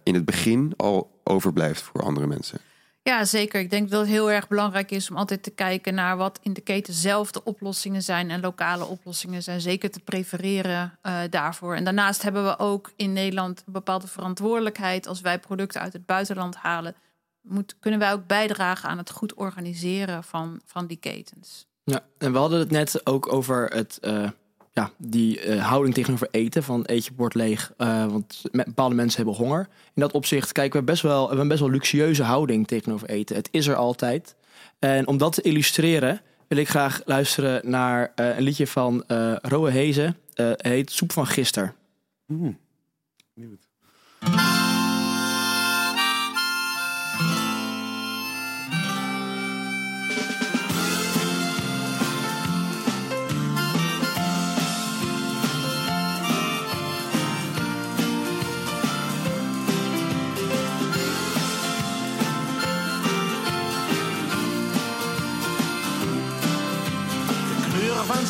in 0.02 0.14
het 0.14 0.24
begin 0.24 0.72
al 0.76 1.20
overblijft 1.24 1.82
voor 1.82 2.02
andere 2.02 2.26
mensen. 2.26 2.58
Ja, 3.02 3.24
zeker. 3.24 3.60
Ik 3.60 3.70
denk 3.70 3.90
dat 3.90 4.00
het 4.00 4.08
heel 4.08 4.30
erg 4.30 4.48
belangrijk 4.48 4.90
is 4.90 5.10
om 5.10 5.16
altijd 5.16 5.42
te 5.42 5.50
kijken 5.50 5.94
naar 5.94 6.16
wat 6.16 6.38
in 6.42 6.52
de 6.52 6.60
keten 6.60 6.94
zelf 6.94 7.32
de 7.32 7.44
oplossingen 7.44 8.02
zijn. 8.02 8.30
En 8.30 8.40
lokale 8.40 8.84
oplossingen 8.84 9.42
zijn 9.42 9.60
zeker 9.60 9.90
te 9.90 10.00
prefereren 10.00 10.98
uh, 11.02 11.20
daarvoor. 11.30 11.74
En 11.74 11.84
daarnaast 11.84 12.22
hebben 12.22 12.44
we 12.44 12.58
ook 12.58 12.92
in 12.96 13.12
Nederland 13.12 13.62
een 13.66 13.72
bepaalde 13.72 14.06
verantwoordelijkheid. 14.06 15.06
Als 15.06 15.20
wij 15.20 15.38
producten 15.38 15.80
uit 15.80 15.92
het 15.92 16.06
buitenland 16.06 16.56
halen, 16.56 16.94
kunnen 17.80 18.00
wij 18.00 18.12
ook 18.12 18.26
bijdragen 18.26 18.88
aan 18.88 18.98
het 18.98 19.10
goed 19.10 19.34
organiseren 19.34 20.24
van, 20.24 20.60
van 20.64 20.86
die 20.86 20.96
ketens. 20.96 21.66
Ja, 21.84 22.00
en 22.18 22.32
we 22.32 22.38
hadden 22.38 22.58
het 22.58 22.70
net 22.70 23.06
ook 23.06 23.32
over 23.32 23.68
het. 23.74 23.98
Uh 24.02 24.28
ja, 24.72 24.90
die 24.98 25.46
uh, 25.46 25.68
houding 25.68 25.94
tegenover 25.94 26.28
eten. 26.30 26.62
Van 26.62 26.82
eet 26.86 27.04
je 27.04 27.12
bord 27.12 27.34
leeg, 27.34 27.72
uh, 27.78 28.06
want 28.06 28.42
bepaalde 28.52 28.94
mensen 28.94 29.16
hebben 29.16 29.44
honger. 29.44 29.68
In 29.94 30.00
dat 30.00 30.12
opzicht 30.12 30.52
kijken 30.52 30.80
we 30.80 30.84
best 30.84 31.02
wel, 31.02 31.22
we 31.22 31.28
hebben 31.28 31.48
best 31.48 31.60
wel 31.60 31.70
luxueuze 31.70 32.22
houding 32.22 32.66
tegenover 32.66 33.08
eten. 33.08 33.36
Het 33.36 33.48
is 33.50 33.66
er 33.66 33.74
altijd. 33.74 34.36
En 34.78 35.06
om 35.06 35.18
dat 35.18 35.32
te 35.32 35.42
illustreren 35.42 36.20
wil 36.48 36.58
ik 36.58 36.68
graag 36.68 37.02
luisteren 37.04 37.70
naar 37.70 38.12
uh, 38.16 38.36
een 38.36 38.42
liedje 38.42 38.66
van 38.66 39.04
Roe 39.42 39.70
Hezen. 39.70 40.16
heet 40.56 40.90
Soep 40.90 41.12
van 41.12 41.26
Gister. 41.26 41.74
Mm. 42.26 42.58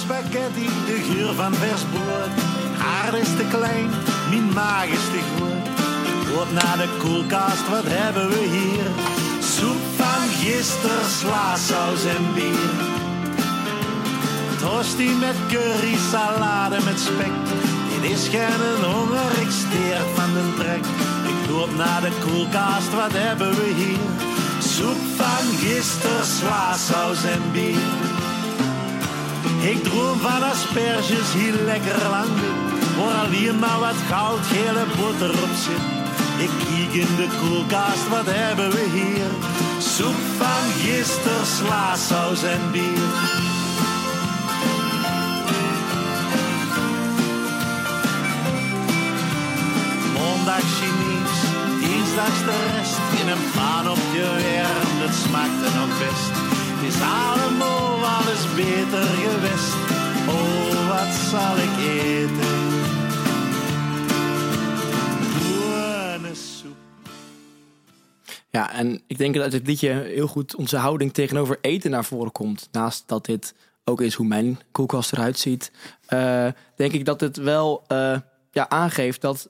Spaghetti, 0.02 0.68
de 0.86 0.98
geur 1.08 1.34
van 1.34 1.54
vers 1.54 1.82
brood. 1.92 2.32
Haar 2.84 3.14
is 3.18 3.32
te 3.38 3.46
klein, 3.50 3.90
mijn 4.30 4.52
maag 4.52 4.86
is 4.86 5.06
te 5.14 5.22
groot. 5.32 5.66
Loop 6.30 6.50
naar 6.52 6.78
de 6.84 6.88
koelkast, 7.02 7.68
wat 7.68 7.86
hebben 7.86 8.28
we 8.28 8.44
hier? 8.58 8.86
Soep 9.54 9.82
van 10.00 10.22
gisteren, 10.40 11.06
sla, 11.18 11.56
saus 11.56 12.04
en 12.16 12.24
bier. 12.34 12.72
Tosti 14.60 15.10
met 15.24 15.38
curry, 15.52 15.96
salade 16.10 16.78
met 16.84 17.00
spek. 17.08 17.34
Dit 17.90 18.10
is 18.10 18.28
geen 18.34 18.62
honger, 18.84 19.30
ik 19.44 19.52
steer 19.62 20.02
van 20.14 20.30
de 20.36 20.46
trek. 20.58 20.84
Ik 21.32 21.50
loop 21.50 21.72
naar 21.76 22.00
de 22.00 22.12
koelkast, 22.24 22.90
wat 23.00 23.12
hebben 23.12 23.50
we 23.50 23.68
hier? 23.82 24.08
Soep 24.74 25.00
van 25.16 25.44
gisteren, 25.62 26.26
sla, 26.36 26.76
saus 26.76 27.24
en 27.24 27.42
bier. 27.52 28.11
Ik 29.62 29.82
droom 29.82 30.18
van 30.18 30.42
asperges, 30.42 31.32
hier 31.32 31.52
lekker 31.52 32.08
lang. 32.10 32.30
Waar 32.98 33.26
alleen 33.26 33.58
maar 33.58 33.78
wat 33.78 33.94
goudgele 34.10 34.84
boter 34.96 35.30
op 35.30 35.54
zit. 35.64 35.84
Ik 36.38 36.50
kijk 36.58 36.92
in 36.92 37.16
de 37.16 37.28
koelkast, 37.40 38.08
wat 38.08 38.26
hebben 38.26 38.70
we 38.70 38.84
hier? 38.92 39.30
Soep 39.78 40.20
van 40.38 40.64
gister, 40.82 41.46
sla, 41.56 41.96
saus 41.96 42.42
en 42.42 42.70
bier. 42.72 43.10
Maandag 50.14 50.66
Chinees, 50.76 51.38
dinsdags 51.80 52.40
de 52.48 52.56
rest. 52.76 52.98
In 53.20 53.28
een 53.28 53.44
pan 53.54 53.90
op 53.90 54.02
je 54.12 54.28
werm, 54.42 55.00
dat 55.00 55.14
smaakte 55.14 55.78
nog 55.78 55.98
best 55.98 56.51
is 56.82 57.00
allemaal 57.00 58.04
alles 58.04 58.54
beter 58.54 59.04
geweest. 59.04 59.74
Oh, 60.28 60.88
wat 60.88 61.14
zal 61.14 61.56
ik 61.56 61.76
eten? 61.78 62.62
Ja, 68.50 68.72
en 68.72 69.02
ik 69.06 69.18
denk 69.18 69.34
dat 69.34 69.42
uit 69.42 69.52
dit 69.52 69.66
liedje 69.66 69.90
heel 69.90 70.26
goed 70.26 70.56
onze 70.56 70.76
houding 70.76 71.12
tegenover 71.12 71.58
eten 71.60 71.90
naar 71.90 72.04
voren 72.04 72.32
komt. 72.32 72.68
Naast 72.72 73.02
dat 73.06 73.24
dit 73.24 73.54
ook 73.84 74.00
is 74.00 74.14
hoe 74.14 74.26
mijn 74.26 74.60
koelkast 74.72 75.12
eruit 75.12 75.38
ziet, 75.38 75.72
eh, 76.06 76.48
denk 76.76 76.92
ik 76.92 77.04
dat 77.04 77.20
het 77.20 77.36
wel 77.36 77.84
eh, 77.86 78.18
ja, 78.50 78.68
aangeeft 78.68 79.20
dat 79.20 79.48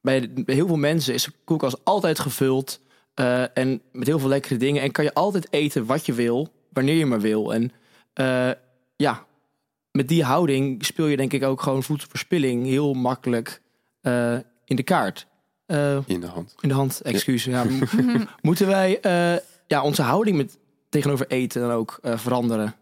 bij, 0.00 0.32
bij 0.32 0.54
heel 0.54 0.66
veel 0.66 0.76
mensen 0.76 1.14
is 1.14 1.24
de 1.24 1.32
koelkast 1.44 1.80
altijd 1.84 2.18
gevuld 2.18 2.80
eh, 3.14 3.58
en 3.58 3.82
met 3.92 4.06
heel 4.06 4.18
veel 4.18 4.28
lekkere 4.28 4.56
dingen. 4.56 4.82
En 4.82 4.92
kan 4.92 5.04
je 5.04 5.14
altijd 5.14 5.46
eten 5.52 5.86
wat 5.86 6.06
je 6.06 6.12
wil, 6.12 6.52
wanneer 6.72 6.94
je 6.94 7.06
maar 7.06 7.20
wil. 7.20 7.54
En 7.54 7.72
eh, 8.12 8.50
ja, 8.96 9.26
met 9.92 10.08
die 10.08 10.24
houding 10.24 10.84
speel 10.84 11.06
je 11.06 11.16
denk 11.16 11.32
ik 11.32 11.42
ook 11.44 11.62
gewoon 11.62 11.82
voedselverspilling 11.82 12.66
heel 12.66 12.94
makkelijk 12.94 13.60
eh, 14.00 14.36
in 14.64 14.76
de 14.76 14.82
kaart. 14.82 15.26
In 16.06 16.20
de 16.20 16.26
hand. 16.26 16.54
in 16.60 16.68
de 16.68 16.74
hand, 16.74 17.00
excuus. 17.00 17.44
Ja, 17.44 17.64
mo- 17.64 17.86
moeten 18.42 18.66
wij 18.66 18.98
ja, 19.66 19.82
onze 19.82 20.02
houding 20.02 20.36
met, 20.36 20.58
tegenover 20.88 21.26
eten 21.26 21.60
dan 21.60 21.70
ook 21.70 21.98
veranderen 22.02 22.74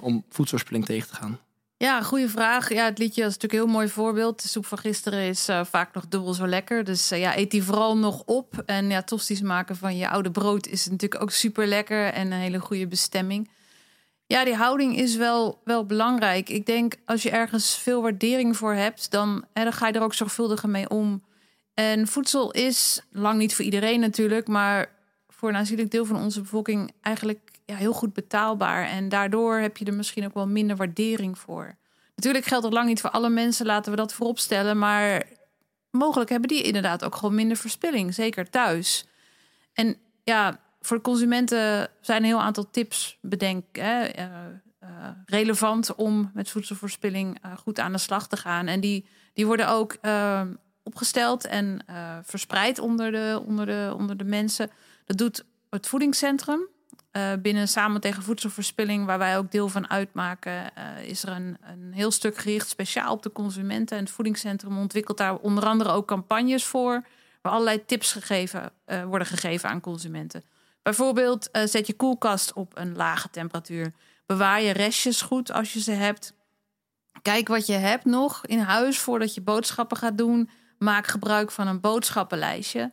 om 0.00 0.24
voedselverspilling 0.28 0.86
tegen 0.86 1.08
te 1.08 1.14
gaan? 1.14 1.38
Ja, 1.78 2.02
goede 2.02 2.28
vraag. 2.28 2.72
Ja, 2.72 2.84
het 2.84 2.98
liedje 2.98 3.20
is 3.20 3.26
natuurlijk 3.26 3.52
een 3.52 3.58
heel 3.58 3.76
mooi 3.76 3.88
voorbeeld. 3.88 4.42
De 4.42 4.48
soep 4.48 4.66
van 4.66 4.78
gisteren 4.78 5.28
is 5.28 5.48
eh, 5.48 5.64
vaak 5.64 5.94
nog 5.94 6.08
dubbel 6.08 6.34
zo 6.34 6.46
lekker. 6.46 6.84
Dus 6.84 7.10
eh, 7.10 7.20
ja, 7.20 7.36
eet 7.36 7.50
die 7.50 7.62
vooral 7.62 7.96
nog 7.96 8.22
op. 8.24 8.62
En 8.66 8.90
ja, 8.90 9.02
tosti's 9.02 9.40
maken 9.40 9.76
van 9.76 9.96
je 9.96 10.08
oude 10.08 10.30
brood 10.30 10.66
is 10.66 10.86
natuurlijk 10.86 11.22
ook 11.22 11.30
super 11.30 11.66
lekker 11.66 12.12
en 12.12 12.32
een 12.32 12.38
hele 12.38 12.58
goede 12.58 12.86
bestemming. 12.86 13.50
Ja, 14.26 14.44
die 14.44 14.54
houding 14.54 14.96
is 14.96 15.16
wel, 15.16 15.60
wel 15.64 15.86
belangrijk. 15.86 16.48
Ik 16.48 16.66
denk 16.66 16.94
als 17.04 17.22
je 17.22 17.30
ergens 17.30 17.78
veel 17.78 18.02
waardering 18.02 18.56
voor 18.56 18.74
hebt, 18.74 19.10
dan, 19.10 19.44
dan 19.52 19.72
ga 19.72 19.86
je 19.86 19.92
er 19.92 20.02
ook 20.02 20.14
zorgvuldiger 20.14 20.68
mee 20.68 20.88
om. 20.88 21.22
En 21.74 22.06
voedsel 22.06 22.52
is 22.52 23.02
lang 23.10 23.38
niet 23.38 23.54
voor 23.54 23.64
iedereen 23.64 24.00
natuurlijk, 24.00 24.48
maar 24.48 24.92
voor 25.28 25.48
een 25.48 25.56
aanzienlijk 25.56 25.90
deel 25.90 26.04
van 26.04 26.16
onze 26.16 26.40
bevolking 26.40 26.92
eigenlijk 27.00 27.45
ja, 27.66 27.76
heel 27.76 27.92
goed 27.92 28.12
betaalbaar. 28.12 28.86
En 28.86 29.08
daardoor 29.08 29.56
heb 29.56 29.76
je 29.76 29.84
er 29.84 29.94
misschien 29.94 30.24
ook 30.24 30.34
wel 30.34 30.46
minder 30.46 30.76
waardering 30.76 31.38
voor. 31.38 31.76
Natuurlijk 32.14 32.44
geldt 32.44 32.64
dat 32.64 32.72
lang 32.72 32.88
niet 32.88 33.00
voor 33.00 33.10
alle 33.10 33.28
mensen, 33.28 33.66
laten 33.66 33.90
we 33.90 33.96
dat 33.96 34.12
vooropstellen. 34.12 34.78
Maar 34.78 35.24
mogelijk 35.90 36.30
hebben 36.30 36.48
die 36.48 36.62
inderdaad 36.62 37.04
ook 37.04 37.14
gewoon 37.14 37.34
minder 37.34 37.56
verspilling, 37.56 38.14
zeker 38.14 38.50
thuis. 38.50 39.06
En 39.72 39.96
ja, 40.24 40.60
voor 40.80 41.00
consumenten 41.00 41.88
zijn 42.00 42.18
een 42.18 42.28
heel 42.28 42.42
aantal 42.42 42.70
tips 42.70 43.18
bedenk, 43.20 43.64
hè, 43.72 44.04
eh, 44.04 44.26
eh, 44.86 45.08
relevant 45.26 45.94
om 45.94 46.30
met 46.34 46.50
voedselverspilling 46.50 47.38
eh, 47.42 47.56
goed 47.56 47.78
aan 47.78 47.92
de 47.92 47.98
slag 47.98 48.28
te 48.28 48.36
gaan. 48.36 48.66
En 48.66 48.80
die, 48.80 49.06
die 49.32 49.46
worden 49.46 49.68
ook 49.68 49.96
eh, 50.00 50.42
opgesteld 50.82 51.46
en 51.46 51.84
verspreid 52.22 52.78
onder 52.78 53.12
de, 53.12 53.42
onder, 53.46 53.66
de, 53.66 53.94
onder 53.98 54.16
de 54.16 54.24
mensen. 54.24 54.70
Dat 55.04 55.18
doet 55.18 55.44
het 55.70 55.86
voedingscentrum. 55.86 56.68
Eh, 57.16 57.32
binnen 57.42 57.68
Samen 57.68 58.00
tegen 58.00 58.22
Voedselverspilling, 58.22 59.06
waar 59.06 59.18
wij 59.18 59.38
ook 59.38 59.50
deel 59.50 59.68
van 59.68 59.90
uitmaken, 59.90 60.74
eh, 60.74 61.02
is 61.02 61.22
er 61.22 61.28
een, 61.28 61.56
een 61.60 61.92
heel 61.92 62.10
stuk 62.10 62.36
gericht 62.36 62.68
speciaal 62.68 63.12
op 63.12 63.22
de 63.22 63.32
consumenten. 63.32 63.96
En 63.96 64.02
het 64.02 64.12
voedingscentrum 64.12 64.78
ontwikkelt 64.78 65.18
daar 65.18 65.36
onder 65.36 65.64
andere 65.64 65.90
ook 65.90 66.06
campagnes 66.06 66.64
voor, 66.64 67.06
waar 67.42 67.52
allerlei 67.52 67.84
tips 67.84 68.12
gegeven, 68.12 68.72
eh, 68.84 69.04
worden 69.04 69.26
gegeven 69.26 69.68
aan 69.68 69.80
consumenten. 69.80 70.42
Bijvoorbeeld, 70.82 71.48
zet 71.64 71.86
je 71.86 71.94
koelkast 71.94 72.52
op 72.52 72.72
een 72.74 72.96
lage 72.96 73.30
temperatuur. 73.30 73.92
Bewaar 74.26 74.62
je 74.62 74.72
restjes 74.72 75.22
goed 75.22 75.52
als 75.52 75.72
je 75.72 75.80
ze 75.80 75.92
hebt. 75.92 76.34
Kijk 77.22 77.48
wat 77.48 77.66
je 77.66 77.72
hebt 77.72 78.04
nog 78.04 78.46
in 78.46 78.58
huis 78.58 78.98
voordat 78.98 79.34
je 79.34 79.40
boodschappen 79.40 79.96
gaat 79.96 80.18
doen. 80.18 80.50
Maak 80.78 81.06
gebruik 81.06 81.50
van 81.50 81.66
een 81.66 81.80
boodschappenlijstje. 81.80 82.92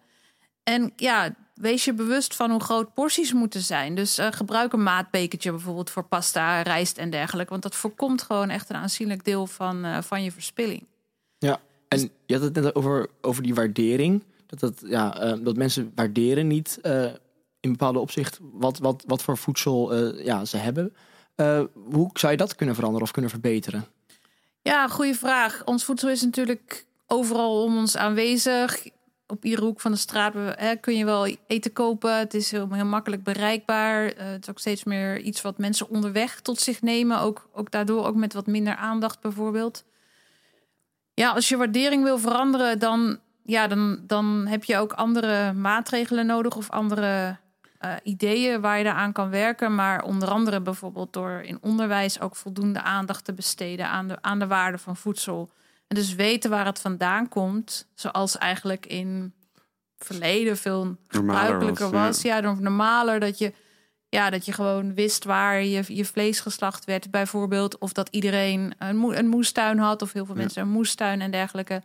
En 0.64 0.94
ja, 0.96 1.36
wees 1.54 1.86
je 1.86 1.94
bewust 1.94 2.36
van 2.36 2.52
hoe 2.52 2.60
groot 2.60 2.94
porties 2.94 3.34
moeten 3.34 3.62
zijn. 3.62 3.96
Dus 3.96 4.18
eh, 4.18 4.28
gebruik 4.32 4.74
een 4.74 4.84
maatbekertje 4.84 5.52
bijvoorbeeld 5.52 5.90
voor 5.90 6.04
pasta, 6.04 6.62
rijst 6.62 6.98
en 6.98 7.10
dergelijke. 7.10 7.52
Want 7.52 7.64
dat 7.64 7.76
voorkomt 7.76 8.22
gewoon 8.22 8.50
echt 8.50 8.70
een 8.70 8.76
aanzienlijk 8.76 9.26
deel 9.26 9.48
van, 9.48 9.86
eh, 9.86 10.02
van 10.02 10.24
je 10.24 10.32
verspilling. 10.32 10.86
Ja, 11.38 11.62
en 11.88 12.10
je 12.26 12.34
had 12.34 12.44
het 12.44 12.54
net 12.54 12.76
over, 12.76 13.10
over 13.22 13.44
die 13.44 13.54
waardering. 13.54 14.24
Dat, 14.46 14.60
dat, 14.60 14.82
ja, 14.86 15.20
eh, 15.20 15.38
dat 15.42 15.56
mensen 15.56 15.92
waarderen 15.96 16.48
niet 16.48 16.80
in 17.60 17.72
bepaalde 17.72 18.00
opzicht 18.00 18.40
wat, 18.42 18.80
wat, 18.80 19.04
wat 19.08 19.24
voor 19.24 19.38
voedsel 19.38 19.96
ja, 20.24 20.46
ze 20.46 20.58
hebben. 20.58 20.94
Hoe 21.74 22.10
zou 22.14 22.32
je 22.32 22.38
dat 22.38 22.56
kunnen 22.56 22.76
veranderen 22.76 23.06
of 23.06 23.14
kunnen 23.14 23.32
verbeteren? 23.32 23.86
Ja, 24.62 24.88
goede 24.88 25.14
vraag. 25.14 25.62
Ons 25.66 25.84
voedsel 25.84 26.10
is 26.10 26.22
natuurlijk 26.22 26.86
overal 27.08 27.64
om 27.64 27.78
ons 27.78 27.98
aanwezig. 27.98 28.88
Op 29.34 29.46
iedere 29.46 29.66
hoek 29.66 29.82
van 29.82 29.92
de 29.92 29.98
straat 29.98 30.34
hè, 30.34 30.76
kun 30.76 30.98
je 30.98 31.06
wel 31.06 31.38
eten 31.48 31.74
kopen. 31.74 32.18
Het 32.18 32.34
is 32.34 32.52
heel, 32.52 32.68
makkelijk 32.68 33.24
bereikbaar. 33.24 34.06
Eh, 34.06 34.26
het 34.28 34.42
is 34.42 34.50
ook 34.50 34.60
steeds 34.60 34.84
meer 34.84 35.20
iets 35.20 35.42
wat 35.42 35.58
mensen 35.58 35.90
onderweg 35.90 36.42
tot 36.42 36.60
zich 36.60 36.82
nemen. 36.82 37.20
Ook, 37.20 37.50
ook 37.54 37.72
daardoor 37.72 38.06
ook 38.06 38.16
met 38.16 38.34
wat 38.34 38.48
minder 38.48 38.76
aandacht 38.76 39.20
bijvoorbeeld. 39.22 39.84
Ja, 41.14 41.32
als 41.32 41.50
je 41.50 41.58
waardering 41.58 42.04
wil 42.04 42.18
veranderen, 42.18 42.80
dan, 42.80 43.20
ja, 43.44 43.68
dan, 43.68 44.00
dan 44.08 44.48
heb 44.48 44.64
je 44.64 44.78
ook 44.78 44.94
andere 44.94 45.54
maatregelen 45.54 46.26
nodig 46.26 46.56
of 46.56 46.70
andere 46.70 47.38
eh, 47.80 47.92
ideeën 48.04 48.62
waar 48.62 48.80
je 48.80 48.94
aan 48.94 49.12
kan 49.12 49.30
werken. 49.30 49.76
Maar 49.76 50.04
onder 50.04 50.30
andere 50.30 50.62
bijvoorbeeld 50.62 51.14
door 51.14 51.42
in 51.42 51.58
onderwijs 51.62 52.20
ook 52.20 52.36
voldoende 52.36 52.82
aandacht 52.82 53.26
te 53.26 53.34
besteden 53.34 53.88
aan 53.88 54.08
de, 54.08 54.22
aan 54.22 54.40
de 54.40 54.48
waarde 54.48 54.78
van 54.78 54.96
voedsel. 54.96 55.50
En 55.94 56.00
dus 56.00 56.16
weten 56.16 56.50
waar 56.50 56.66
het 56.66 56.80
vandaan 56.80 57.30
komt, 57.30 57.88
zoals 57.96 58.38
eigenlijk 58.38 58.86
in 58.86 59.34
verleden 59.98 60.58
veel 60.58 60.96
gebruikelijker 61.08 61.90
was, 61.90 62.06
was. 62.06 62.22
Ja, 62.22 62.42
dan 62.42 62.58
normaler 62.62 63.20
dat 63.20 63.38
je, 63.38 63.54
ja, 64.10 64.30
dat 64.30 64.46
je 64.46 64.52
gewoon 64.52 64.94
wist 64.94 65.24
waar 65.24 65.64
je, 65.64 65.84
je 65.88 66.06
vlees 66.06 66.40
geslacht 66.40 66.86
werd, 66.86 67.12
bijvoorbeeld. 67.12 67.78
Of 67.78 67.94
dat 67.94 68.08
iedereen 68.12 68.74
een, 68.78 69.18
een 69.18 69.28
moestuin 69.28 69.78
had, 69.78 70.02
of 70.02 70.14
heel 70.14 70.26
veel 70.26 70.36
mensen 70.36 70.62
een 70.62 70.70
moestuin 70.70 71.22
en 71.22 71.32
dergelijke. 71.32 71.82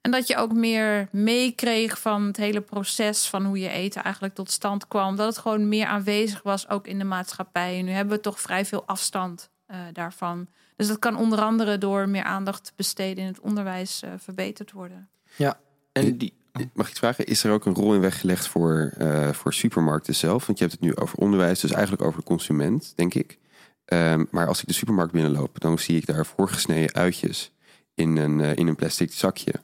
En 0.00 0.10
dat 0.10 0.26
je 0.26 0.36
ook 0.36 0.52
meer 0.52 1.08
meekreeg 1.10 2.00
van 2.00 2.26
het 2.26 2.36
hele 2.36 2.60
proces 2.60 3.26
van 3.26 3.44
hoe 3.44 3.58
je 3.58 3.68
eten 3.68 4.02
eigenlijk 4.02 4.34
tot 4.34 4.50
stand 4.50 4.88
kwam. 4.88 5.16
Dat 5.16 5.26
het 5.26 5.38
gewoon 5.38 5.68
meer 5.68 5.86
aanwezig 5.86 6.42
was, 6.42 6.68
ook 6.68 6.86
in 6.86 6.98
de 6.98 7.04
maatschappij. 7.04 7.78
En 7.78 7.84
nu 7.84 7.90
hebben 7.90 8.16
we 8.16 8.22
toch 8.22 8.40
vrij 8.40 8.64
veel 8.64 8.82
afstand 8.86 9.50
eh, 9.66 9.78
daarvan. 9.92 10.48
Dus 10.76 10.86
dat 10.86 10.98
kan 10.98 11.16
onder 11.16 11.40
andere 11.40 11.78
door 11.78 12.08
meer 12.08 12.22
aandacht 12.22 12.64
te 12.64 12.72
besteden 12.76 13.24
in 13.24 13.30
het 13.30 13.40
onderwijs 13.40 14.02
eh, 14.02 14.10
verbeterd 14.16 14.72
worden. 14.72 15.08
Ja, 15.36 15.58
en 15.92 16.18
die, 16.18 16.34
Mag 16.72 16.84
ik 16.86 16.90
iets 16.90 16.98
vragen? 16.98 17.26
Is 17.26 17.44
er 17.44 17.52
ook 17.52 17.66
een 17.66 17.74
rol 17.74 17.94
in 17.94 18.00
weggelegd 18.00 18.48
voor, 18.48 18.92
eh, 18.98 19.32
voor 19.32 19.54
supermarkten 19.54 20.14
zelf? 20.14 20.46
Want 20.46 20.58
je 20.58 20.64
hebt 20.64 20.80
het 20.80 20.88
nu 20.88 20.96
over 20.96 21.18
onderwijs, 21.18 21.60
dus 21.60 21.72
eigenlijk 21.72 22.02
over 22.02 22.20
de 22.20 22.26
consument, 22.26 22.92
denk 22.94 23.14
ik. 23.14 23.38
Ehm, 23.84 24.24
maar 24.30 24.46
als 24.46 24.60
ik 24.60 24.66
de 24.66 24.72
supermarkt 24.72 25.12
binnenloop, 25.12 25.60
dan 25.60 25.78
zie 25.78 25.96
ik 25.96 26.06
daar 26.06 26.26
voorgesneden 26.26 26.94
uitjes 26.94 27.52
in 27.94 28.16
een, 28.16 28.40
eh, 28.40 28.56
in 28.56 28.66
een 28.66 28.76
plastic 28.76 29.12
zakje. 29.12 29.54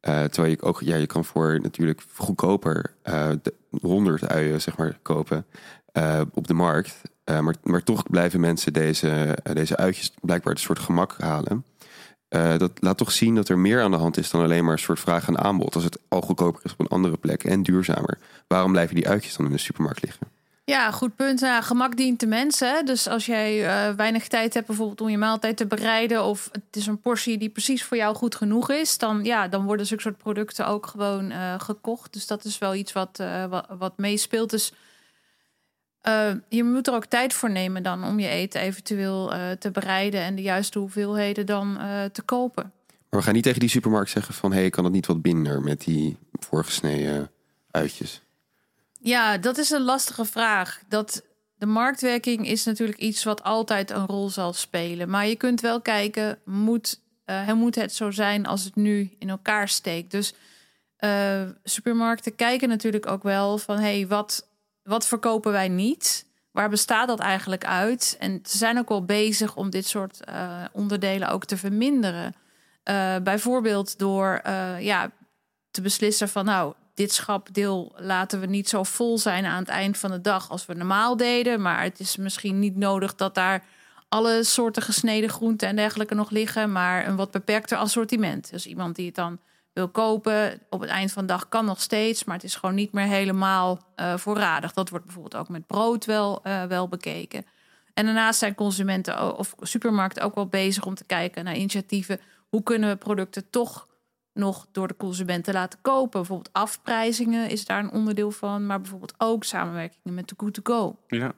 Eh, 0.00 0.24
terwijl 0.24 0.54
je 0.54 0.62
ook, 0.62 0.80
ja, 0.80 0.96
je 0.96 1.06
kan 1.06 1.24
voor 1.24 1.60
natuurlijk 1.62 2.02
goedkoper 2.16 2.94
eh, 3.02 3.30
de 3.42 3.54
100 3.80 4.28
uien, 4.28 4.60
zeg 4.60 4.76
maar, 4.76 4.98
kopen 5.02 5.46
eh, 5.92 6.20
op 6.34 6.46
de 6.46 6.54
markt. 6.54 7.00
Eh, 7.30 7.40
maar, 7.40 7.54
maar 7.62 7.82
toch 7.82 8.02
blijven 8.02 8.40
mensen 8.40 8.72
deze, 8.72 9.36
eh, 9.42 9.54
deze 9.54 9.76
uitjes 9.76 10.12
blijkbaar 10.20 10.52
een 10.52 10.58
soort 10.58 10.78
gemak 10.78 11.14
halen. 11.18 11.64
Eh, 12.28 12.58
dat 12.58 12.70
laat 12.80 12.96
toch 12.96 13.12
zien 13.12 13.34
dat 13.34 13.48
er 13.48 13.58
meer 13.58 13.82
aan 13.82 13.90
de 13.90 13.96
hand 13.96 14.16
is 14.16 14.30
dan 14.30 14.42
alleen 14.42 14.64
maar 14.64 14.72
een 14.72 14.78
soort 14.78 15.00
vraag 15.00 15.28
en 15.28 15.38
aanbod. 15.38 15.74
Als 15.74 15.84
het 15.84 15.98
al 16.08 16.20
goedkoper 16.20 16.60
is 16.64 16.72
op 16.72 16.80
een 16.80 16.88
andere 16.88 17.16
plek 17.16 17.44
en 17.44 17.62
duurzamer. 17.62 18.18
Waarom 18.46 18.72
blijven 18.72 18.94
die 18.94 19.08
uitjes 19.08 19.36
dan 19.36 19.46
in 19.46 19.52
de 19.52 19.58
supermarkt 19.58 20.02
liggen? 20.02 20.26
Ja, 20.64 20.90
goed 20.90 21.16
punt. 21.16 21.44
Gemak 21.60 21.96
dient 21.96 22.20
de 22.20 22.26
mensen. 22.26 22.86
Dus 22.86 23.08
als 23.08 23.26
jij 23.26 23.64
weinig 23.96 24.28
tijd 24.28 24.54
hebt 24.54 24.66
bijvoorbeeld 24.66 25.00
om 25.00 25.08
je 25.08 25.18
maaltijd 25.18 25.56
te 25.56 25.66
bereiden... 25.66 26.24
of 26.24 26.48
het 26.52 26.76
is 26.76 26.86
een 26.86 27.00
portie 27.00 27.38
die 27.38 27.48
precies 27.48 27.84
voor 27.84 27.96
jou 27.96 28.16
goed 28.16 28.34
genoeg 28.34 28.70
is... 28.70 28.98
dan, 28.98 29.24
ja, 29.24 29.48
dan 29.48 29.64
worden 29.64 29.86
zulke 29.86 30.02
soort 30.02 30.16
producten 30.16 30.66
ook 30.66 30.86
gewoon 30.86 31.32
gekocht. 31.60 32.12
Dus 32.12 32.26
dat 32.26 32.44
is 32.44 32.58
wel 32.58 32.74
iets 32.74 32.92
wat, 32.92 33.22
wat, 33.48 33.66
wat 33.78 33.92
meespeelt. 33.96 34.50
Dus 34.50 34.72
eh, 36.00 36.32
je 36.48 36.64
moet 36.64 36.86
er 36.86 36.94
ook 36.94 37.04
tijd 37.04 37.34
voor 37.34 37.50
nemen 37.50 37.82
dan 37.82 38.04
om 38.04 38.18
je 38.18 38.28
eten 38.28 38.60
eventueel 38.60 39.32
eh, 39.32 39.50
te 39.50 39.70
bereiden... 39.70 40.20
en 40.20 40.34
de 40.34 40.42
juiste 40.42 40.78
hoeveelheden 40.78 41.46
dan 41.46 41.78
eh, 41.78 42.04
te 42.04 42.22
kopen. 42.22 42.72
Maar 43.10 43.20
we 43.20 43.22
gaan 43.26 43.34
niet 43.34 43.42
tegen 43.42 43.60
die 43.60 43.68
supermarkt 43.68 44.10
zeggen 44.10 44.34
van... 44.34 44.52
hé, 44.52 44.60
hey, 44.60 44.70
kan 44.70 44.84
het 44.84 44.92
niet 44.92 45.06
wat 45.06 45.22
binder 45.22 45.60
met 45.60 45.80
die 45.80 46.16
voorgesneden 46.32 47.30
uitjes? 47.70 48.22
Ja, 49.00 49.38
dat 49.38 49.58
is 49.58 49.70
een 49.70 49.82
lastige 49.82 50.24
vraag. 50.24 50.80
Dat, 50.88 51.22
de 51.54 51.66
marktwerking 51.66 52.46
is 52.46 52.64
natuurlijk 52.64 52.98
iets 52.98 53.24
wat 53.24 53.42
altijd 53.42 53.90
een 53.90 54.06
rol 54.06 54.28
zal 54.28 54.52
spelen. 54.52 55.08
Maar 55.08 55.26
je 55.26 55.36
kunt 55.36 55.60
wel 55.60 55.80
kijken, 55.80 56.38
moet, 56.44 57.00
moet 57.54 57.74
het 57.74 57.94
zo 57.94 58.10
zijn 58.10 58.46
als 58.46 58.64
het 58.64 58.76
nu 58.76 59.10
in 59.18 59.28
elkaar 59.28 59.68
steekt? 59.68 60.10
Dus 60.10 60.34
supermarkten 61.64 62.34
kijken 62.34 62.68
natuurlijk 62.68 63.06
ook 63.06 63.22
wel 63.22 63.58
van... 63.58 63.78
hey, 63.78 64.06
wat, 64.06 64.49
wat 64.90 65.06
verkopen 65.06 65.52
wij 65.52 65.68
niet? 65.68 66.26
Waar 66.50 66.68
bestaat 66.68 67.08
dat 67.08 67.18
eigenlijk 67.18 67.64
uit? 67.64 68.16
En 68.18 68.40
ze 68.44 68.56
zijn 68.56 68.78
ook 68.78 68.88
wel 68.88 69.04
bezig 69.04 69.56
om 69.56 69.70
dit 69.70 69.86
soort 69.86 70.24
eh, 70.24 70.64
onderdelen 70.72 71.28
ook 71.28 71.44
te 71.44 71.56
verminderen. 71.56 72.34
Eh, 72.82 73.16
bijvoorbeeld 73.22 73.98
door 73.98 74.40
eh, 74.42 74.80
ja, 74.80 75.10
te 75.70 75.80
beslissen 75.80 76.28
van... 76.28 76.44
nou, 76.44 76.74
dit 76.94 77.12
schapdeel 77.12 77.92
laten 77.96 78.40
we 78.40 78.46
niet 78.46 78.68
zo 78.68 78.82
vol 78.82 79.18
zijn 79.18 79.44
aan 79.44 79.58
het 79.58 79.68
eind 79.68 79.98
van 79.98 80.10
de 80.10 80.20
dag 80.20 80.50
als 80.50 80.66
we 80.66 80.74
normaal 80.74 81.16
deden. 81.16 81.62
Maar 81.62 81.82
het 81.82 82.00
is 82.00 82.16
misschien 82.16 82.58
niet 82.58 82.76
nodig 82.76 83.14
dat 83.14 83.34
daar 83.34 83.64
alle 84.08 84.44
soorten 84.44 84.82
gesneden 84.82 85.30
groenten 85.30 85.68
en 85.68 85.76
dergelijke 85.76 86.14
nog 86.14 86.30
liggen, 86.30 86.72
maar 86.72 87.06
een 87.06 87.16
wat 87.16 87.30
beperkter 87.30 87.78
assortiment. 87.78 88.50
Dus 88.50 88.66
iemand 88.66 88.96
die 88.96 89.06
het 89.06 89.14
dan 89.14 89.38
wil 89.72 89.88
kopen 89.88 90.60
op 90.70 90.80
het 90.80 90.90
eind 90.90 91.12
van 91.12 91.26
de 91.26 91.32
dag 91.32 91.48
kan 91.48 91.64
nog 91.64 91.80
steeds, 91.80 92.24
maar 92.24 92.34
het 92.34 92.44
is 92.44 92.54
gewoon 92.54 92.74
niet 92.74 92.92
meer 92.92 93.06
helemaal 93.06 93.80
uh, 93.96 94.16
voorradig. 94.16 94.72
Dat 94.72 94.88
wordt 94.88 95.04
bijvoorbeeld 95.04 95.36
ook 95.36 95.48
met 95.48 95.66
brood 95.66 96.04
wel, 96.04 96.40
uh, 96.46 96.64
wel 96.64 96.88
bekeken. 96.88 97.44
En 97.94 98.04
daarnaast 98.04 98.38
zijn 98.38 98.54
consumenten 98.54 99.36
of 99.36 99.54
supermarkten 99.60 100.22
ook 100.22 100.34
wel 100.34 100.46
bezig 100.46 100.86
om 100.86 100.94
te 100.94 101.04
kijken 101.04 101.44
naar 101.44 101.56
initiatieven. 101.56 102.20
Hoe 102.48 102.62
kunnen 102.62 102.88
we 102.88 102.96
producten 102.96 103.50
toch 103.50 103.88
nog 104.32 104.66
door 104.72 104.88
de 104.88 104.96
consumenten 104.96 105.54
laten 105.54 105.78
kopen? 105.82 106.20
Bijvoorbeeld 106.20 106.52
afprijzingen 106.52 107.50
is 107.50 107.64
daar 107.64 107.78
een 107.78 107.90
onderdeel 107.90 108.30
van, 108.30 108.66
maar 108.66 108.80
bijvoorbeeld 108.80 109.14
ook 109.18 109.44
samenwerkingen 109.44 110.14
met 110.14 110.28
de 110.28 110.34
Good 110.36 110.54
to 110.54 110.60
Go. 110.62 110.98
Ja, 111.06 111.32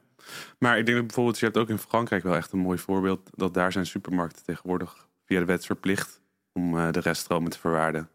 maar 0.58 0.78
ik 0.78 0.84
denk 0.84 0.96
dat 0.96 1.06
bijvoorbeeld, 1.06 1.38
je 1.38 1.44
hebt 1.44 1.56
ook 1.56 1.68
in 1.68 1.78
Frankrijk 1.78 2.22
wel 2.22 2.36
echt 2.36 2.52
een 2.52 2.58
mooi 2.58 2.78
voorbeeld, 2.78 3.30
dat 3.34 3.54
daar 3.54 3.72
zijn 3.72 3.86
supermarkten 3.86 4.44
tegenwoordig 4.44 5.08
via 5.24 5.38
de 5.38 5.44
wet 5.44 5.66
verplicht 5.66 6.20
om 6.52 6.76
uh, 6.76 6.90
de 6.90 7.00
reststromen 7.00 7.50
te 7.50 7.58
verwaarden. 7.58 8.08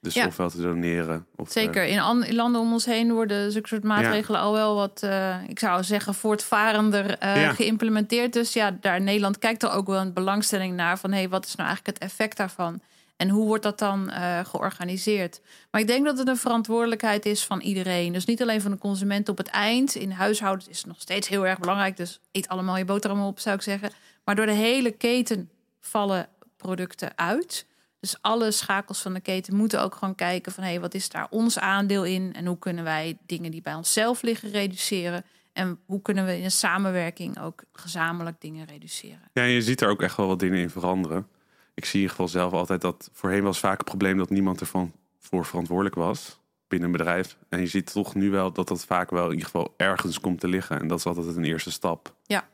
Dus 0.00 0.14
ja. 0.14 0.26
ofwel 0.26 0.50
te 0.50 0.62
doneren. 0.62 1.26
Of, 1.36 1.50
Zeker. 1.50 1.84
In, 1.84 2.24
in, 2.24 2.34
landen 2.34 2.60
om 2.60 2.72
ons 2.72 2.84
heen 2.84 3.12
worden 3.12 3.52
zulke 3.52 3.68
soort 3.68 3.82
maatregelen 3.82 4.40
al 4.40 4.52
wel 4.52 4.74
wat, 4.74 5.00
uh, 5.04 5.36
ik 5.48 5.58
zou 5.58 5.84
zeggen, 5.84 6.14
voortvarender 6.14 7.22
uh, 7.22 7.48
geïmplementeerd. 7.48 8.32
Dus 8.32 8.52
ja, 8.52 8.76
daar 8.80 8.96
in 8.96 9.04
Nederland 9.04 9.38
kijkt 9.38 9.62
er 9.62 9.70
ook 9.70 9.86
wel 9.86 10.00
een 10.00 10.12
belangstelling 10.12 10.76
naar 10.76 10.98
van 10.98 11.10
hé, 11.10 11.18
hey, 11.18 11.28
wat 11.28 11.46
is 11.46 11.54
nou 11.54 11.68
eigenlijk 11.68 11.98
het 11.98 12.10
effect 12.10 12.36
daarvan? 12.36 12.80
En 13.16 13.28
hoe 13.28 13.46
wordt 13.46 13.62
dat 13.62 13.78
dan 13.78 14.10
uh, 14.10 14.38
georganiseerd? 14.44 15.40
Maar 15.70 15.80
ik 15.80 15.86
denk 15.86 16.04
dat 16.04 16.18
het 16.18 16.28
een 16.28 16.36
verantwoordelijkheid 16.36 17.26
is 17.26 17.44
van 17.44 17.60
iedereen. 17.60 18.12
Dus 18.12 18.24
niet 18.24 18.42
alleen 18.42 18.60
van 18.60 18.70
de 18.70 18.78
consument 18.78 19.28
op 19.28 19.36
het 19.36 19.48
eind. 19.48 19.94
In 19.94 20.10
huishoudens 20.10 20.68
is 20.68 20.78
het 20.78 20.86
nog 20.86 21.00
steeds 21.00 21.28
heel 21.28 21.46
erg 21.46 21.58
belangrijk. 21.58 21.96
Dus 21.96 22.20
eet 22.32 22.48
allemaal 22.48 22.76
je 22.76 22.84
boterham 22.84 23.22
op, 23.22 23.38
zou 23.40 23.56
ik 23.56 23.62
zeggen. 23.62 23.90
Maar 24.24 24.34
door 24.34 24.46
de 24.46 24.52
hele 24.52 24.90
keten 24.90 25.50
vallen 25.80 26.28
producten 26.56 27.12
uit. 27.14 27.66
Dus 28.00 28.16
alle 28.20 28.50
schakels 28.50 29.02
van 29.02 29.14
de 29.14 29.20
keten 29.20 29.56
moeten 29.56 29.82
ook 29.82 29.94
gewoon 29.94 30.14
kijken 30.14 30.52
van 30.52 30.64
hé, 30.64 30.70
hey, 30.70 30.80
wat 30.80 30.94
is 30.94 31.08
daar 31.08 31.26
ons 31.30 31.58
aandeel 31.58 32.04
in? 32.04 32.34
En 32.34 32.46
hoe 32.46 32.58
kunnen 32.58 32.84
wij 32.84 33.18
dingen 33.26 33.50
die 33.50 33.62
bij 33.62 33.74
onszelf 33.74 34.22
liggen 34.22 34.50
reduceren? 34.50 35.24
En 35.52 35.78
hoe 35.86 36.02
kunnen 36.02 36.26
we 36.26 36.36
in 36.36 36.44
een 36.44 36.50
samenwerking 36.50 37.40
ook 37.40 37.62
gezamenlijk 37.72 38.40
dingen 38.40 38.66
reduceren? 38.66 39.30
Ja, 39.32 39.42
je 39.42 39.62
ziet 39.62 39.80
er 39.80 39.88
ook 39.88 40.02
echt 40.02 40.16
wel 40.16 40.26
wat 40.26 40.38
dingen 40.38 40.58
in 40.58 40.70
veranderen. 40.70 41.26
Ik 41.74 41.84
zie 41.84 41.94
in 41.94 42.00
ieder 42.00 42.16
geval 42.16 42.28
zelf 42.28 42.52
altijd 42.52 42.80
dat 42.80 43.10
voorheen 43.12 43.42
was 43.42 43.58
vaak 43.58 43.78
het 43.78 43.86
probleem 43.86 44.16
dat 44.16 44.30
niemand 44.30 44.60
ervan 44.60 44.92
voor 45.18 45.46
verantwoordelijk 45.46 45.94
was 45.94 46.38
binnen 46.68 46.88
een 46.88 46.96
bedrijf. 46.96 47.36
En 47.48 47.60
je 47.60 47.66
ziet 47.66 47.92
toch 47.92 48.14
nu 48.14 48.30
wel 48.30 48.52
dat 48.52 48.68
dat 48.68 48.84
vaak 48.84 49.10
wel 49.10 49.24
in 49.24 49.30
ieder 49.30 49.44
geval 49.44 49.74
ergens 49.76 50.20
komt 50.20 50.40
te 50.40 50.48
liggen. 50.48 50.80
En 50.80 50.88
dat 50.88 50.98
is 50.98 51.06
altijd 51.06 51.36
een 51.36 51.44
eerste 51.44 51.70
stap. 51.70 52.14
Ja, 52.26 52.48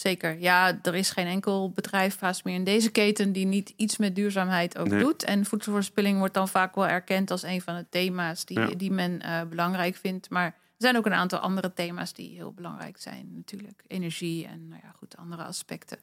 Zeker. 0.00 0.38
Ja, 0.38 0.78
er 0.82 0.94
is 0.94 1.10
geen 1.10 1.26
enkel 1.26 1.70
bedrijf 1.70 2.18
vast 2.18 2.44
meer 2.44 2.54
in 2.54 2.64
deze 2.64 2.90
keten 2.90 3.32
die 3.32 3.46
niet 3.46 3.72
iets 3.76 3.96
met 3.96 4.14
duurzaamheid 4.14 4.78
ook 4.78 4.88
doet. 4.88 5.24
En 5.24 5.44
voedselverspilling 5.44 6.18
wordt 6.18 6.34
dan 6.34 6.48
vaak 6.48 6.74
wel 6.74 6.86
erkend 6.86 7.30
als 7.30 7.42
een 7.42 7.60
van 7.60 7.76
de 7.76 7.86
thema's 7.90 8.44
die, 8.44 8.76
die 8.76 8.90
men 8.90 9.20
uh, 9.24 9.40
belangrijk 9.48 9.96
vindt. 9.96 10.30
Maar 10.30 10.44
er 10.44 10.52
zijn 10.78 10.96
ook 10.96 11.06
een 11.06 11.14
aantal 11.14 11.38
andere 11.38 11.72
thema's 11.72 12.12
die 12.12 12.34
heel 12.34 12.52
belangrijk 12.52 12.98
zijn, 12.98 13.30
natuurlijk. 13.34 13.82
Energie 13.86 14.46
en 14.46 14.68
nou 14.68 14.80
ja, 14.84 14.92
goed, 14.96 15.16
andere 15.16 15.42
aspecten. 15.42 15.98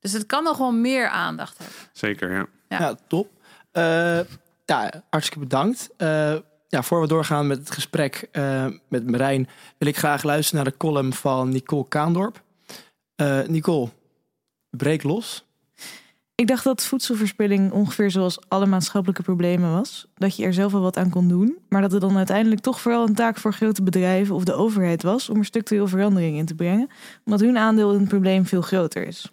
Dus 0.00 0.12
het 0.12 0.26
kan 0.26 0.44
nog 0.44 0.58
wel 0.58 0.72
meer 0.72 1.08
aandacht 1.08 1.58
hebben. 1.58 1.76
Zeker, 1.92 2.32
ja. 2.32 2.46
Ja, 2.68 2.94
top. 3.08 3.30
Uh, 3.72 4.20
ja, 4.64 5.02
hartstikke 5.10 5.44
bedankt. 5.44 5.90
Uh, 5.98 6.36
ja, 6.68 6.82
voor 6.82 7.00
we 7.00 7.06
doorgaan 7.06 7.46
met 7.46 7.58
het 7.58 7.70
gesprek 7.70 8.28
met 8.88 9.10
Marijn, 9.10 9.48
wil 9.78 9.88
ik 9.88 9.96
graag 9.96 10.22
luisteren 10.22 10.64
naar 10.64 10.72
de 10.72 10.78
column 10.78 11.12
van 11.12 11.48
Nicole 11.48 11.88
Kaandorp. 11.88 12.44
Uh, 13.16 13.46
Nicole, 13.46 13.88
breek 14.70 15.02
los. 15.02 15.44
Ik 16.34 16.46
dacht 16.46 16.64
dat 16.64 16.84
voedselverspilling 16.84 17.72
ongeveer 17.72 18.10
zoals 18.10 18.48
alle 18.48 18.66
maatschappelijke 18.66 19.22
problemen 19.22 19.70
was. 19.70 20.06
Dat 20.14 20.36
je 20.36 20.44
er 20.44 20.54
zelf 20.54 20.72
wel 20.72 20.80
wat 20.80 20.96
aan 20.96 21.10
kon 21.10 21.28
doen, 21.28 21.58
maar 21.68 21.80
dat 21.80 21.92
het 21.92 22.00
dan 22.00 22.16
uiteindelijk 22.16 22.60
toch 22.60 22.80
vooral 22.80 23.06
een 23.06 23.14
taak 23.14 23.36
voor 23.36 23.52
grote 23.52 23.82
bedrijven 23.82 24.34
of 24.34 24.44
de 24.44 24.54
overheid 24.54 25.02
was 25.02 25.28
om 25.28 25.38
er 25.38 25.44
structureel 25.44 25.86
verandering 25.86 26.36
in 26.36 26.46
te 26.46 26.54
brengen, 26.54 26.88
omdat 27.24 27.40
hun 27.40 27.58
aandeel 27.58 27.92
in 27.92 28.00
het 28.00 28.08
probleem 28.08 28.46
veel 28.46 28.62
groter 28.62 29.06
is. 29.06 29.32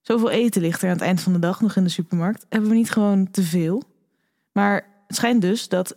Zoveel 0.00 0.30
eten 0.30 0.62
ligt 0.62 0.82
er 0.82 0.88
aan 0.88 0.94
het 0.94 1.04
eind 1.04 1.20
van 1.20 1.32
de 1.32 1.38
dag 1.38 1.60
nog 1.60 1.76
in 1.76 1.84
de 1.84 1.90
supermarkt. 1.90 2.46
Hebben 2.48 2.70
we 2.70 2.76
niet 2.76 2.90
gewoon 2.90 3.30
te 3.30 3.42
veel? 3.42 3.82
Maar 4.52 4.86
het 5.06 5.16
schijnt 5.16 5.40
dus 5.40 5.68
dat 5.68 5.96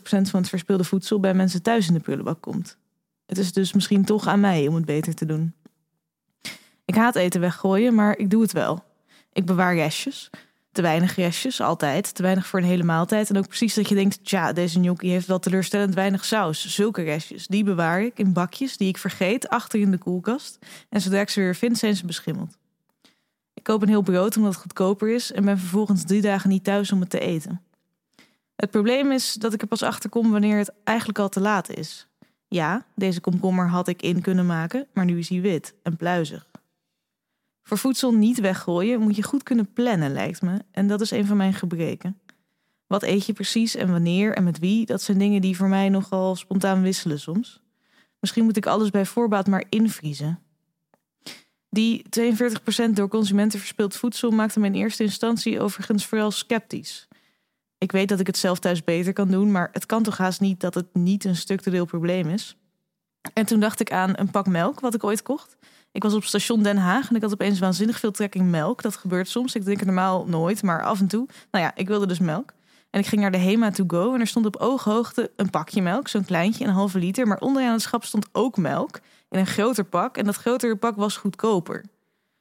van 0.00 0.40
het 0.40 0.48
verspilde 0.48 0.84
voedsel 0.84 1.20
bij 1.20 1.34
mensen 1.34 1.62
thuis 1.62 1.88
in 1.88 1.94
de 1.94 2.00
prullenbak 2.00 2.40
komt. 2.40 2.76
Het 3.26 3.38
is 3.38 3.52
dus 3.52 3.72
misschien 3.72 4.04
toch 4.04 4.26
aan 4.26 4.40
mij 4.40 4.68
om 4.68 4.74
het 4.74 4.84
beter 4.84 5.14
te 5.14 5.26
doen. 5.26 5.54
Ik 6.88 6.94
haat 6.94 7.16
eten 7.16 7.40
weggooien, 7.40 7.94
maar 7.94 8.18
ik 8.18 8.30
doe 8.30 8.42
het 8.42 8.52
wel. 8.52 8.84
Ik 9.32 9.46
bewaar 9.46 9.74
restjes. 9.74 10.30
Te 10.72 10.82
weinig 10.82 11.16
restjes, 11.16 11.60
altijd. 11.60 12.14
Te 12.14 12.22
weinig 12.22 12.46
voor 12.46 12.58
een 12.58 12.64
hele 12.64 12.82
maaltijd. 12.82 13.30
En 13.30 13.36
ook 13.36 13.46
precies 13.46 13.74
dat 13.74 13.88
je 13.88 13.94
denkt, 13.94 14.24
tja, 14.24 14.52
deze 14.52 14.78
gnocchi 14.78 15.08
heeft 15.08 15.26
wel 15.26 15.38
teleurstellend 15.38 15.94
weinig 15.94 16.24
saus. 16.24 16.74
Zulke 16.74 17.02
restjes, 17.02 17.46
die 17.46 17.64
bewaar 17.64 18.02
ik 18.02 18.18
in 18.18 18.32
bakjes 18.32 18.76
die 18.76 18.88
ik 18.88 18.98
vergeet 18.98 19.48
achter 19.48 19.80
in 19.80 19.90
de 19.90 19.98
koelkast. 19.98 20.58
En 20.88 21.00
zodra 21.00 21.20
ik 21.20 21.28
ze 21.28 21.40
weer 21.40 21.54
vind, 21.54 21.78
zijn 21.78 21.96
ze 21.96 22.06
beschimmeld. 22.06 22.56
Ik 23.54 23.62
koop 23.62 23.82
een 23.82 23.88
heel 23.88 24.02
brood 24.02 24.36
omdat 24.36 24.52
het 24.52 24.62
goedkoper 24.62 25.08
is 25.08 25.32
en 25.32 25.44
ben 25.44 25.58
vervolgens 25.58 26.04
drie 26.04 26.20
dagen 26.20 26.50
niet 26.50 26.64
thuis 26.64 26.92
om 26.92 27.00
het 27.00 27.10
te 27.10 27.20
eten. 27.20 27.62
Het 28.56 28.70
probleem 28.70 29.12
is 29.12 29.32
dat 29.32 29.52
ik 29.52 29.62
er 29.62 29.68
pas 29.68 29.82
achter 29.82 30.10
kom 30.10 30.30
wanneer 30.30 30.58
het 30.58 30.72
eigenlijk 30.84 31.18
al 31.18 31.28
te 31.28 31.40
laat 31.40 31.70
is. 31.70 32.06
Ja, 32.48 32.84
deze 32.94 33.20
komkommer 33.20 33.68
had 33.68 33.88
ik 33.88 34.02
in 34.02 34.20
kunnen 34.20 34.46
maken, 34.46 34.86
maar 34.92 35.04
nu 35.04 35.18
is 35.18 35.28
hij 35.28 35.40
wit 35.40 35.74
en 35.82 35.96
pluizig. 35.96 36.46
Voor 37.68 37.78
voedsel 37.78 38.12
niet 38.12 38.40
weggooien 38.40 39.00
moet 39.00 39.16
je 39.16 39.22
goed 39.22 39.42
kunnen 39.42 39.72
plannen, 39.72 40.12
lijkt 40.12 40.42
me. 40.42 40.58
En 40.70 40.86
dat 40.86 41.00
is 41.00 41.10
een 41.10 41.26
van 41.26 41.36
mijn 41.36 41.54
gebreken. 41.54 42.18
Wat 42.86 43.02
eet 43.02 43.26
je 43.26 43.32
precies 43.32 43.74
en 43.74 43.90
wanneer 43.90 44.34
en 44.34 44.44
met 44.44 44.58
wie? 44.58 44.86
Dat 44.86 45.02
zijn 45.02 45.18
dingen 45.18 45.40
die 45.40 45.56
voor 45.56 45.68
mij 45.68 45.88
nogal 45.88 46.36
spontaan 46.36 46.82
wisselen 46.82 47.20
soms. 47.20 47.62
Misschien 48.20 48.44
moet 48.44 48.56
ik 48.56 48.66
alles 48.66 48.90
bij 48.90 49.06
voorbaat 49.06 49.46
maar 49.46 49.64
invriezen. 49.68 50.38
Die 51.70 52.04
42% 52.20 52.90
door 52.92 53.08
consumenten 53.08 53.58
verspild 53.58 53.96
voedsel 53.96 54.30
maakte 54.30 54.60
me 54.60 54.66
in 54.66 54.74
eerste 54.74 55.02
instantie 55.02 55.60
overigens 55.60 56.06
vooral 56.06 56.30
sceptisch. 56.30 57.08
Ik 57.78 57.92
weet 57.92 58.08
dat 58.08 58.20
ik 58.20 58.26
het 58.26 58.38
zelf 58.38 58.58
thuis 58.58 58.84
beter 58.84 59.12
kan 59.12 59.30
doen, 59.30 59.52
maar 59.52 59.68
het 59.72 59.86
kan 59.86 60.02
toch 60.02 60.16
haast 60.16 60.40
niet 60.40 60.60
dat 60.60 60.74
het 60.74 60.94
niet 60.94 61.24
een 61.24 61.36
structureel 61.36 61.84
probleem 61.84 62.28
is. 62.28 62.56
En 63.32 63.46
toen 63.46 63.60
dacht 63.60 63.80
ik 63.80 63.92
aan 63.92 64.12
een 64.14 64.30
pak 64.30 64.46
melk 64.46 64.80
wat 64.80 64.94
ik 64.94 65.04
ooit 65.04 65.22
kocht. 65.22 65.56
Ik 65.92 66.02
was 66.02 66.14
op 66.14 66.24
station 66.24 66.62
Den 66.62 66.76
Haag 66.76 67.08
en 67.08 67.16
ik 67.16 67.22
had 67.22 67.32
opeens 67.32 67.58
waanzinnig 67.58 67.98
veel 67.98 68.10
trekking 68.10 68.50
melk. 68.50 68.82
Dat 68.82 68.96
gebeurt 68.96 69.28
soms. 69.28 69.54
Ik 69.54 69.64
denk 69.64 69.80
er 69.80 69.86
normaal 69.86 70.26
nooit, 70.26 70.62
maar 70.62 70.82
af 70.82 71.00
en 71.00 71.08
toe. 71.08 71.26
Nou 71.50 71.64
ja, 71.64 71.72
ik 71.74 71.88
wilde 71.88 72.06
dus 72.06 72.18
melk. 72.18 72.52
En 72.90 73.00
ik 73.00 73.06
ging 73.06 73.20
naar 73.20 73.30
de 73.30 73.38
Hema 73.38 73.70
to 73.70 73.84
go 73.86 74.14
en 74.14 74.20
er 74.20 74.26
stond 74.26 74.46
op 74.46 74.56
ooghoogte 74.56 75.30
een 75.36 75.50
pakje 75.50 75.82
melk, 75.82 76.08
zo'n 76.08 76.24
kleintje, 76.24 76.64
een 76.64 76.70
halve 76.70 76.98
liter. 76.98 77.26
Maar 77.26 77.38
onderaan 77.38 77.72
het 77.72 77.82
schap 77.82 78.04
stond 78.04 78.28
ook 78.32 78.56
melk 78.56 79.00
in 79.28 79.38
een 79.38 79.46
groter 79.46 79.84
pak. 79.84 80.16
En 80.16 80.24
dat 80.24 80.36
grotere 80.36 80.76
pak 80.76 80.96
was 80.96 81.16
goedkoper. 81.16 81.84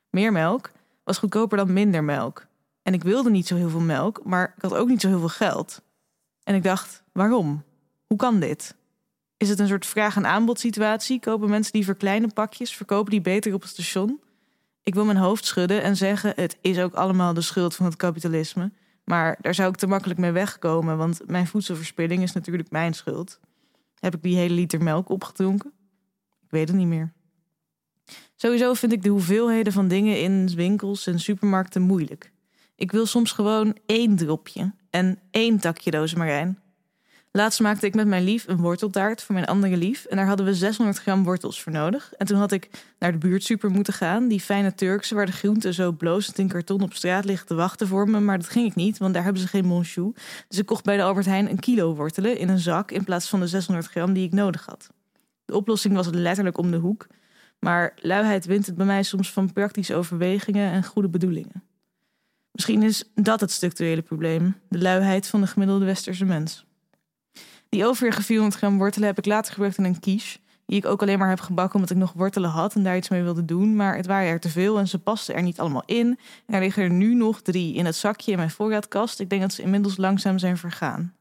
Meer 0.10 0.32
melk 0.32 0.72
was 1.04 1.18
goedkoper 1.18 1.58
dan 1.58 1.74
minder 1.74 2.04
melk. 2.04 2.46
En 2.84 2.94
ik 2.94 3.04
wilde 3.04 3.30
niet 3.30 3.48
zo 3.48 3.56
heel 3.56 3.70
veel 3.70 3.80
melk, 3.80 4.22
maar 4.24 4.54
ik 4.56 4.62
had 4.62 4.74
ook 4.74 4.88
niet 4.88 5.02
zo 5.02 5.08
heel 5.08 5.20
veel 5.20 5.28
geld. 5.28 5.82
En 6.44 6.56
ik 6.56 6.64
dacht, 6.64 7.04
waarom? 7.12 7.64
Hoe 8.08 8.18
kan 8.18 8.40
dit? 8.40 8.76
Is 9.38 9.50
het 9.50 9.60
een 9.60 9.68
soort 9.68 9.86
vraag- 9.86 10.16
en 10.16 10.26
aanbod 10.26 10.60
situatie? 10.60 11.20
Kopen 11.20 11.50
mensen 11.50 11.74
die 11.74 11.96
kleine 11.96 12.28
pakjes, 12.28 12.76
verkopen 12.76 13.12
die 13.12 13.22
beter 13.22 13.54
op 13.54 13.62
het 13.62 13.70
station? 13.70 14.20
Ik 14.84 14.94
wil 14.94 15.06
mijn 15.06 15.18
hoofd 15.18 15.46
schudden 15.46 15.84
en 15.84 15.96
zeggen: 15.96 16.34
het 16.36 16.58
is 16.62 16.80
ook 16.80 16.94
allemaal 16.94 17.34
de 17.34 17.42
schuld 17.42 17.76
van 17.76 17.86
het 17.86 17.96
kapitalisme. 17.96 18.72
Maar 19.04 19.38
daar 19.42 19.56
zou 19.56 19.70
ik 19.70 19.76
te 19.76 19.88
makkelijk 19.88 20.20
mee 20.20 20.32
wegkomen, 20.32 20.98
want 20.98 21.22
mijn 21.26 21.48
voedselverspilling 21.48 22.24
is 22.24 22.34
natuurlijk 22.34 22.72
mijn 22.72 22.94
schuld. 22.94 23.40
Heb 24.00 24.16
ik 24.16 24.24
die 24.24 24.36
hele 24.36 24.54
liter 24.54 24.84
melk 24.84 25.10
opgedronken? 25.10 25.72
Ik 26.42 26.52
weet 26.52 26.68
het 26.68 26.78
niet 26.78 26.88
meer. 26.88 27.14
Sowieso 28.36 28.74
vind 28.74 28.92
ik 28.92 29.04
de 29.04 29.10
hoeveelheden 29.10 29.74
van 29.74 29.88
dingen 29.88 30.22
in 30.22 30.50
winkels 30.56 31.08
en 31.08 31.20
supermarkten 31.20 31.82
moeilijk. 31.82 32.32
Ik 32.76 32.92
wil 32.92 33.06
soms 33.06 33.32
gewoon 33.32 33.78
één 33.86 34.16
dropje 34.16 34.74
en 34.90 35.20
één 35.32 35.60
takje 35.60 35.92
rozemarijn. 35.92 36.60
Laatst 37.38 37.60
maakte 37.60 37.86
ik 37.86 37.96
met 37.96 38.08
mijn 38.08 38.24
lief 38.24 38.48
een 38.48 38.58
worteltaart 38.58 39.24
voor 39.24 39.36
mijn 39.36 39.48
andere 39.48 39.78
lief. 39.78 40.06
En 40.06 40.18
daar 40.18 40.26
hadden 40.26 40.46
we 40.46 40.54
600 40.54 40.98
gram 40.98 41.24
wortels 41.24 41.62
voor 41.62 41.72
nodig. 41.72 42.14
En 42.18 42.26
toen 42.26 42.38
had 42.38 42.52
ik 42.52 42.70
naar 43.00 43.12
de 43.12 43.18
buurtsuper 43.18 43.70
moeten 43.70 43.94
gaan. 43.94 44.28
Die 44.28 44.40
fijne 44.40 44.76
Turkse 44.76 45.16
waar 45.16 45.26
de 45.26 45.32
groenten 45.32 45.74
zo 45.74 45.92
blozend 45.92 46.38
in 46.38 46.48
karton 46.48 46.82
op 46.82 46.94
straat 46.94 47.26
liggen 47.26 47.48
te 47.48 47.56
wachten 47.56 47.88
voor 47.88 48.10
me. 48.10 48.20
Maar 48.20 48.38
dat 48.38 48.50
ging 48.50 48.68
ik 48.68 48.76
niet, 48.76 48.98
want 48.98 49.14
daar 49.14 49.24
hebben 49.24 49.42
ze 49.42 49.48
geen 49.48 49.66
monchou. 49.66 50.14
Dus 50.48 50.58
ik 50.58 50.66
kocht 50.66 50.84
bij 50.84 50.98
de 50.98 51.04
Albert 51.04 51.26
Heijn 51.26 51.50
een 51.50 51.60
kilo 51.60 51.96
wortelen 51.96 52.38
in 52.38 52.50
een 52.50 52.60
zak... 52.60 52.92
in 52.92 53.04
plaats 53.04 53.30
van 53.30 53.40
de 53.40 53.48
600 53.48 53.88
gram 53.88 54.14
die 54.14 54.26
ik 54.26 54.34
nodig 54.34 54.66
had. 54.66 54.90
De 55.46 55.56
oplossing 55.56 55.94
was 55.94 56.08
letterlijk 56.12 56.58
om 56.58 56.72
de 56.72 56.78
hoek. 56.78 57.08
Maar 57.60 57.94
luiheid 58.02 58.46
wint 58.46 58.66
het 58.66 58.76
bij 58.76 58.86
mij 58.86 59.04
soms 59.04 59.32
van 59.32 59.54
praktische 59.54 59.96
overwegingen 59.96 60.72
en 60.72 60.84
goede 60.84 61.10
bedoelingen. 61.10 61.64
Misschien 62.52 62.84
is 62.84 63.12
dat 63.16 63.40
het 63.40 63.52
structurele 63.52 64.02
probleem, 64.02 64.56
de 64.70 64.82
luiheid 64.82 65.28
van 65.28 65.42
de 65.42 65.48
gemiddelde 65.48 65.86
westerse 65.86 66.26
mens. 66.26 66.67
Die 67.70 67.86
overige 67.86 68.24
400 68.24 68.58
gram 68.58 68.78
wortelen 68.78 69.08
heb 69.08 69.18
ik 69.18 69.26
later 69.26 69.52
gebruikt 69.54 69.78
in 69.78 69.84
een 69.84 70.00
quiche. 70.00 70.40
Die 70.66 70.78
ik 70.78 70.86
ook 70.86 71.02
alleen 71.02 71.20
maar 71.20 71.30
heb 71.30 71.40
gebakken 71.40 71.76
omdat 71.76 71.90
ik 71.90 71.98
nog 71.98 72.14
wortelen 72.14 72.50
had 72.50 72.76
en 72.76 72.84
daar 72.84 72.98
iets 72.98 73.10
mee 73.10 73.24
wilde 73.24 73.46
doen. 73.46 73.76
Maar 73.76 73.96
het 73.96 74.06
waren 74.06 74.30
er 74.30 74.40
te 74.40 74.50
veel 74.50 74.80
en 74.80 74.88
ze 74.88 75.00
pasten 75.00 75.36
er 75.36 75.42
niet 75.42 75.60
allemaal 75.60 75.84
in. 75.86 76.20
En 76.46 76.54
er 76.54 76.60
liggen 76.60 76.84
er 76.84 76.90
nu 76.90 77.16
nog 77.16 77.42
drie 77.42 77.74
in 77.74 77.86
het 77.86 77.96
zakje 77.96 78.32
in 78.32 78.38
mijn 78.38 78.52
voorraadkast. 78.52 79.20
Ik 79.20 79.30
denk 79.30 79.42
dat 79.42 79.54
ze 79.54 79.62
inmiddels 79.62 79.98
langzaam 79.98 80.38
zijn 80.38 80.58
vergaan. 80.58 81.14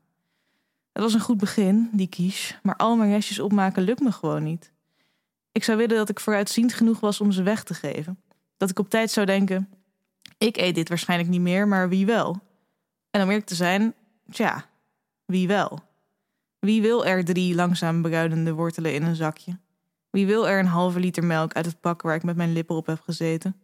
Het 0.92 1.02
was 1.02 1.14
een 1.14 1.20
goed 1.20 1.38
begin, 1.38 1.88
die 1.92 2.08
quiche. 2.08 2.54
Maar 2.62 2.76
al 2.76 2.96
mijn 2.96 3.10
restjes 3.10 3.38
opmaken 3.38 3.82
lukt 3.82 4.00
me 4.00 4.12
gewoon 4.12 4.42
niet. 4.42 4.72
Ik 5.52 5.64
zou 5.64 5.78
willen 5.78 5.96
dat 5.96 6.08
ik 6.08 6.20
vooruitziend 6.20 6.72
genoeg 6.72 7.00
was 7.00 7.20
om 7.20 7.32
ze 7.32 7.42
weg 7.42 7.64
te 7.64 7.74
geven. 7.74 8.20
Dat 8.56 8.70
ik 8.70 8.78
op 8.78 8.90
tijd 8.90 9.10
zou 9.10 9.26
denken: 9.26 9.68
ik 10.38 10.56
eet 10.56 10.74
dit 10.74 10.88
waarschijnlijk 10.88 11.30
niet 11.30 11.40
meer, 11.40 11.68
maar 11.68 11.88
wie 11.88 12.06
wel? 12.06 12.40
En 13.10 13.22
om 13.22 13.28
eerlijk 13.28 13.46
te 13.46 13.54
zijn, 13.54 13.94
tja, 14.30 14.64
wie 15.24 15.48
wel? 15.48 15.85
Wie 16.58 16.82
wil 16.82 17.06
er 17.06 17.24
drie 17.24 17.54
langzaam 17.54 18.02
bruinende 18.02 18.52
wortelen 18.52 18.94
in 18.94 19.02
een 19.02 19.16
zakje? 19.16 19.58
Wie 20.10 20.26
wil 20.26 20.48
er 20.48 20.58
een 20.58 20.66
halve 20.66 21.00
liter 21.00 21.24
melk 21.24 21.52
uit 21.52 21.66
het 21.66 21.80
pak 21.80 22.02
waar 22.02 22.14
ik 22.14 22.22
met 22.22 22.36
mijn 22.36 22.52
lippen 22.52 22.76
op 22.76 22.86
heb 22.86 23.00
gezeten? 23.00 23.56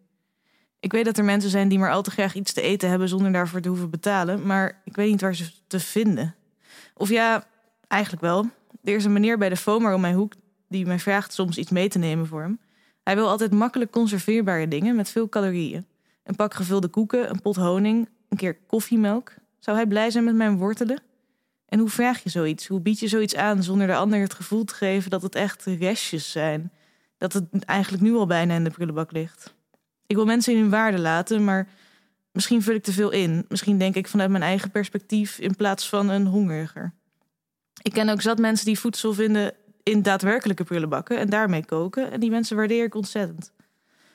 Ik 0.80 0.92
weet 0.92 1.04
dat 1.04 1.18
er 1.18 1.24
mensen 1.24 1.50
zijn 1.50 1.68
die 1.68 1.78
maar 1.78 1.92
al 1.92 2.02
te 2.02 2.10
graag 2.10 2.34
iets 2.34 2.52
te 2.52 2.60
eten 2.60 2.88
hebben 2.88 3.08
zonder 3.08 3.32
daarvoor 3.32 3.60
te 3.60 3.68
hoeven 3.68 3.90
betalen, 3.90 4.46
maar 4.46 4.80
ik 4.84 4.96
weet 4.96 5.10
niet 5.10 5.20
waar 5.20 5.34
ze 5.34 5.52
te 5.66 5.80
vinden. 5.80 6.34
Of 6.94 7.08
ja, 7.08 7.44
eigenlijk 7.88 8.22
wel. 8.22 8.46
Er 8.84 8.94
is 8.94 9.04
een 9.04 9.12
meneer 9.12 9.38
bij 9.38 9.48
de 9.48 9.56
FOMAR 9.56 9.94
om 9.94 10.00
mijn 10.00 10.14
hoek 10.14 10.32
die 10.68 10.86
mij 10.86 10.98
vraagt 10.98 11.32
soms 11.32 11.58
iets 11.58 11.70
mee 11.70 11.88
te 11.88 11.98
nemen 11.98 12.26
voor 12.26 12.40
hem. 12.40 12.60
Hij 13.02 13.14
wil 13.14 13.28
altijd 13.28 13.52
makkelijk 13.52 13.90
conserveerbare 13.90 14.68
dingen 14.68 14.96
met 14.96 15.08
veel 15.08 15.28
calorieën. 15.28 15.86
Een 16.24 16.36
pak 16.36 16.54
gevulde 16.54 16.88
koeken, 16.88 17.30
een 17.30 17.40
pot 17.40 17.56
honing, 17.56 18.08
een 18.28 18.36
keer 18.36 18.56
koffiemelk. 18.66 19.34
Zou 19.58 19.76
hij 19.76 19.86
blij 19.86 20.10
zijn 20.10 20.24
met 20.24 20.34
mijn 20.34 20.56
wortelen? 20.56 21.02
En 21.72 21.78
hoe 21.78 21.88
vraag 21.88 22.22
je 22.22 22.30
zoiets? 22.30 22.66
Hoe 22.66 22.80
bied 22.80 22.98
je 22.98 23.08
zoiets 23.08 23.36
aan 23.36 23.62
zonder 23.62 23.86
de 23.86 23.94
ander 23.94 24.20
het 24.20 24.34
gevoel 24.34 24.64
te 24.64 24.74
geven 24.74 25.10
dat 25.10 25.22
het 25.22 25.34
echt 25.34 25.64
restjes 25.64 26.30
zijn? 26.30 26.72
Dat 27.18 27.32
het 27.32 27.64
eigenlijk 27.64 28.02
nu 28.02 28.14
al 28.14 28.26
bijna 28.26 28.54
in 28.54 28.64
de 28.64 28.70
prullenbak 28.70 29.12
ligt. 29.12 29.54
Ik 30.06 30.16
wil 30.16 30.24
mensen 30.24 30.52
in 30.52 30.60
hun 30.60 30.70
waarde 30.70 30.98
laten, 30.98 31.44
maar 31.44 31.68
misschien 32.32 32.62
vul 32.62 32.74
ik 32.74 32.82
te 32.82 32.92
veel 32.92 33.10
in. 33.10 33.44
Misschien 33.48 33.78
denk 33.78 33.94
ik 33.94 34.08
vanuit 34.08 34.30
mijn 34.30 34.42
eigen 34.42 34.70
perspectief 34.70 35.38
in 35.38 35.56
plaats 35.56 35.88
van 35.88 36.08
een 36.08 36.26
hongeriger. 36.26 36.94
Ik 37.82 37.92
ken 37.92 38.08
ook 38.08 38.22
zat 38.22 38.38
mensen 38.38 38.66
die 38.66 38.78
voedsel 38.78 39.12
vinden 39.12 39.54
in 39.82 40.02
daadwerkelijke 40.02 40.64
prullenbakken 40.64 41.18
en 41.18 41.30
daarmee 41.30 41.64
koken. 41.64 42.10
En 42.10 42.20
die 42.20 42.30
mensen 42.30 42.56
waardeer 42.56 42.84
ik 42.84 42.94
ontzettend. 42.94 43.52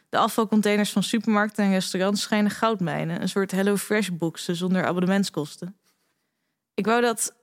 De 0.10 0.18
afvalcontainers 0.18 0.92
van 0.92 1.04
supermarkten 1.04 1.66
en 1.66 1.72
restaurants 1.72 2.22
schijnen 2.22 2.52
goudmijnen. 2.52 3.22
Een 3.22 3.30
soort 3.30 3.52
Hello 3.52 3.76
Fresh 3.76 4.10
boxen 4.10 4.56
zonder 4.56 4.86
abonnementskosten. 4.86 5.76
Ik 6.74 6.86
wou 6.86 7.02
dat... 7.02 7.36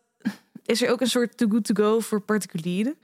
Is 0.65 0.83
er 0.83 0.91
ook 0.91 1.01
een 1.01 1.07
soort 1.07 1.37
too 1.37 1.49
good 1.49 1.65
to 1.65 1.75
go 1.75 2.01
voor 2.01 2.21
particulieren? 2.21 2.95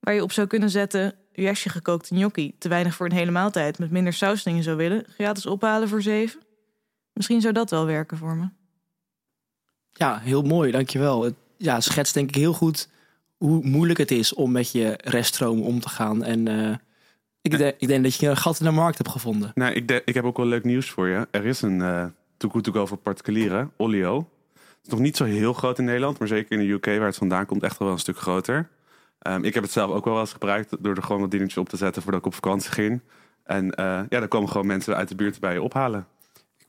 Waar 0.00 0.14
je 0.14 0.22
op 0.22 0.32
zou 0.32 0.46
kunnen 0.46 0.70
zetten... 0.70 1.14
jasje 1.32 1.68
gekookte 1.68 2.14
gnocchi, 2.14 2.54
te 2.58 2.68
weinig 2.68 2.94
voor 2.94 3.06
een 3.06 3.12
hele 3.12 3.30
maaltijd... 3.30 3.78
met 3.78 3.90
minder 3.90 4.12
saus 4.12 4.42
dingen 4.42 4.62
zou 4.62 4.76
willen, 4.76 5.04
gratis 5.08 5.46
ophalen 5.46 5.88
voor 5.88 6.02
zeven? 6.02 6.40
Misschien 7.12 7.40
zou 7.40 7.54
dat 7.54 7.70
wel 7.70 7.86
werken 7.86 8.16
voor 8.16 8.36
me. 8.36 8.48
Ja, 9.92 10.18
heel 10.18 10.42
mooi, 10.42 10.70
dankjewel. 10.70 11.22
Het 11.22 11.34
ja, 11.56 11.80
schetst 11.80 12.14
denk 12.14 12.28
ik 12.28 12.34
heel 12.34 12.52
goed 12.52 12.88
hoe 13.36 13.64
moeilijk 13.64 13.98
het 13.98 14.10
is 14.10 14.34
om 14.34 14.52
met 14.52 14.72
je 14.72 14.98
reststroom 15.04 15.62
om 15.62 15.80
te 15.80 15.88
gaan. 15.88 16.24
En 16.24 16.48
uh, 16.48 16.74
ik, 17.42 17.58
denk, 17.58 17.74
ik 17.78 17.88
denk 17.88 18.02
dat 18.02 18.14
je 18.14 18.28
een 18.28 18.36
gat 18.36 18.60
in 18.60 18.66
de 18.66 18.72
markt 18.72 18.98
hebt 18.98 19.10
gevonden. 19.10 19.50
Nou, 19.54 19.72
ik, 19.72 19.88
de, 19.88 20.02
ik 20.04 20.14
heb 20.14 20.24
ook 20.24 20.36
wel 20.36 20.46
leuk 20.46 20.64
nieuws 20.64 20.90
voor 20.90 21.08
je. 21.08 21.28
Er 21.30 21.44
is 21.44 21.62
een 21.62 21.78
uh, 21.78 22.04
too 22.36 22.50
good 22.50 22.64
to 22.64 22.72
go 22.72 22.86
voor 22.86 22.96
particulieren, 22.96 23.72
Olio. 23.76 24.28
Het 24.80 24.86
is 24.86 24.92
nog 24.92 25.00
niet 25.00 25.16
zo 25.16 25.24
heel 25.24 25.52
groot 25.52 25.78
in 25.78 25.84
Nederland, 25.84 26.18
maar 26.18 26.28
zeker 26.28 26.58
in 26.60 26.66
de 26.66 26.72
UK, 26.72 26.86
waar 26.86 27.06
het 27.06 27.16
vandaan 27.16 27.46
komt, 27.46 27.62
echt 27.62 27.78
wel 27.78 27.88
een 27.88 27.98
stuk 27.98 28.18
groter. 28.18 28.68
Um, 29.28 29.44
ik 29.44 29.54
heb 29.54 29.62
het 29.62 29.72
zelf 29.72 29.90
ook 29.90 30.04
wel 30.04 30.20
eens 30.20 30.32
gebruikt 30.32 30.76
door 30.80 30.94
er 30.96 31.02
gewoon 31.02 31.20
wat 31.20 31.30
dingetjes 31.30 31.56
op 31.56 31.68
te 31.68 31.76
zetten 31.76 32.02
voordat 32.02 32.20
ik 32.20 32.26
op 32.26 32.34
vakantie 32.34 32.70
ging. 32.70 33.00
En 33.44 33.64
uh, 33.64 33.72
ja, 33.84 34.06
daar 34.08 34.28
komen 34.28 34.48
gewoon 34.48 34.66
mensen 34.66 34.96
uit 34.96 35.08
de 35.08 35.14
buurt 35.14 35.40
bij 35.40 35.52
je 35.52 35.62
ophalen. 35.62 36.06